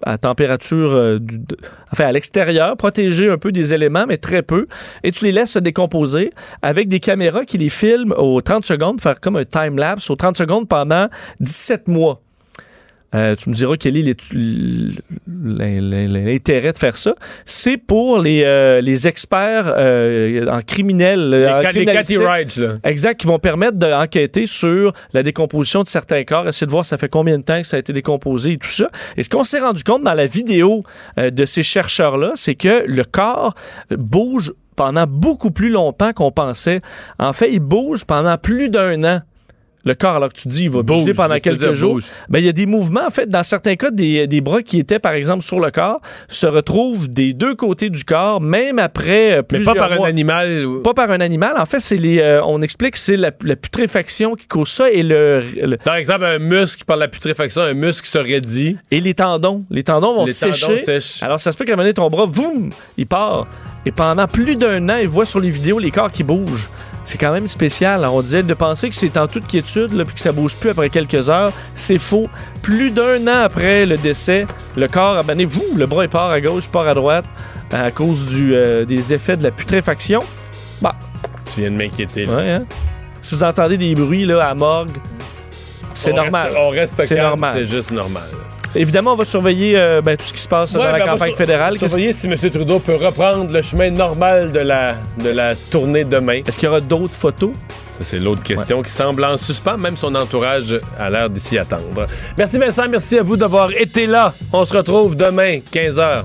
[0.03, 1.57] à température, euh, du- de-
[1.91, 4.67] enfin à l'extérieur, protégés un peu des éléments, mais très peu,
[5.03, 6.31] et tu les laisses se décomposer
[6.61, 10.37] avec des caméras qui les filment aux 30 secondes, faire comme un time-lapse aux 30
[10.37, 11.07] secondes pendant
[11.39, 12.21] 17 mois.
[13.15, 14.15] Euh, tu me diras quel est
[15.27, 17.15] l'intérêt de faire ça.
[17.45, 21.29] C'est pour les, euh, les experts euh, en criminels.
[21.29, 22.17] Les, Cathy.
[22.17, 22.75] Wrights, là.
[22.83, 26.97] Exact, qui vont permettre d'enquêter sur la décomposition de certains corps, essayer de voir ça
[26.97, 28.89] fait combien de temps que ça a été décomposé et tout ça.
[29.15, 30.83] Et ce qu'on s'est rendu compte dans la vidéo
[31.17, 33.55] de ces chercheurs-là, c'est que le corps
[33.91, 36.81] bouge pendant beaucoup plus longtemps qu'on pensait.
[37.19, 39.21] En fait, il bouge pendant plus d'un an.
[39.85, 41.99] Le corps, alors que tu dis, il va bouger Bouge, pendant quelques dire, jours.
[42.27, 44.79] Ben, il y a des mouvements, en fait, dans certains cas, des, des bras qui
[44.79, 49.33] étaient, par exemple, sur le corps, se retrouvent des deux côtés du corps, même après
[49.33, 50.65] euh, Mais plusieurs pas par un animal.
[50.83, 51.53] Pas par un animal.
[51.57, 52.19] En fait, c'est les.
[52.19, 55.95] euh, on explique que c'est la, la putréfaction qui cause ça et le, le- Par
[55.95, 58.77] exemple, un muscle par la putréfaction, un muscle se raidit.
[58.89, 59.65] et les tendons.
[59.69, 60.65] Les tendons vont Les sécher.
[60.65, 61.21] tendons sèchent.
[61.21, 63.45] Alors, ça se peut qu'à un moment donné, ton bras, boum, il part.
[63.85, 66.69] Et pendant plus d'un an, il voit sur les vidéos les corps qui bougent.
[67.03, 67.99] C'est quand même spécial.
[68.03, 70.55] Alors, on disait de penser que c'est en toute quiétude, là, puis que ça bouge
[70.55, 71.51] plus après quelques heures.
[71.75, 72.27] C'est faux.
[72.63, 76.41] Plus d'un an après le décès, le corps, abonné, vous, le bras, il part à
[76.41, 77.25] gauche, il part à droite,
[77.71, 80.21] à cause du, euh, des effets de la putréfaction.
[80.81, 80.95] Bah,
[81.53, 82.25] Tu viens de m'inquiéter.
[82.25, 82.65] Ouais, hein?
[83.21, 84.89] Si vous entendez des bruits là, à morgue,
[85.93, 86.47] c'est normal.
[86.47, 87.53] reste- on reste C'est calme, normal.
[87.55, 88.23] C'est juste normal.
[88.75, 91.05] Évidemment, on va surveiller euh, ben, tout ce qui se passe Ouais, dans la ben,
[91.13, 91.77] campagne sur- fédérale.
[91.79, 92.35] Surveiller si M.
[92.51, 96.41] Trudeau peut reprendre le chemin normal de la, de la tournée demain.
[96.45, 97.51] Est-ce qu'il y aura d'autres photos?
[97.97, 99.77] Ça, c'est l'autre question qui semble en suspens.
[99.77, 102.05] Même son entourage a l'air d'ici attendre.
[102.37, 104.33] Merci Vincent, merci à vous d'avoir été là.
[104.51, 106.23] On se retrouve demain, 15h.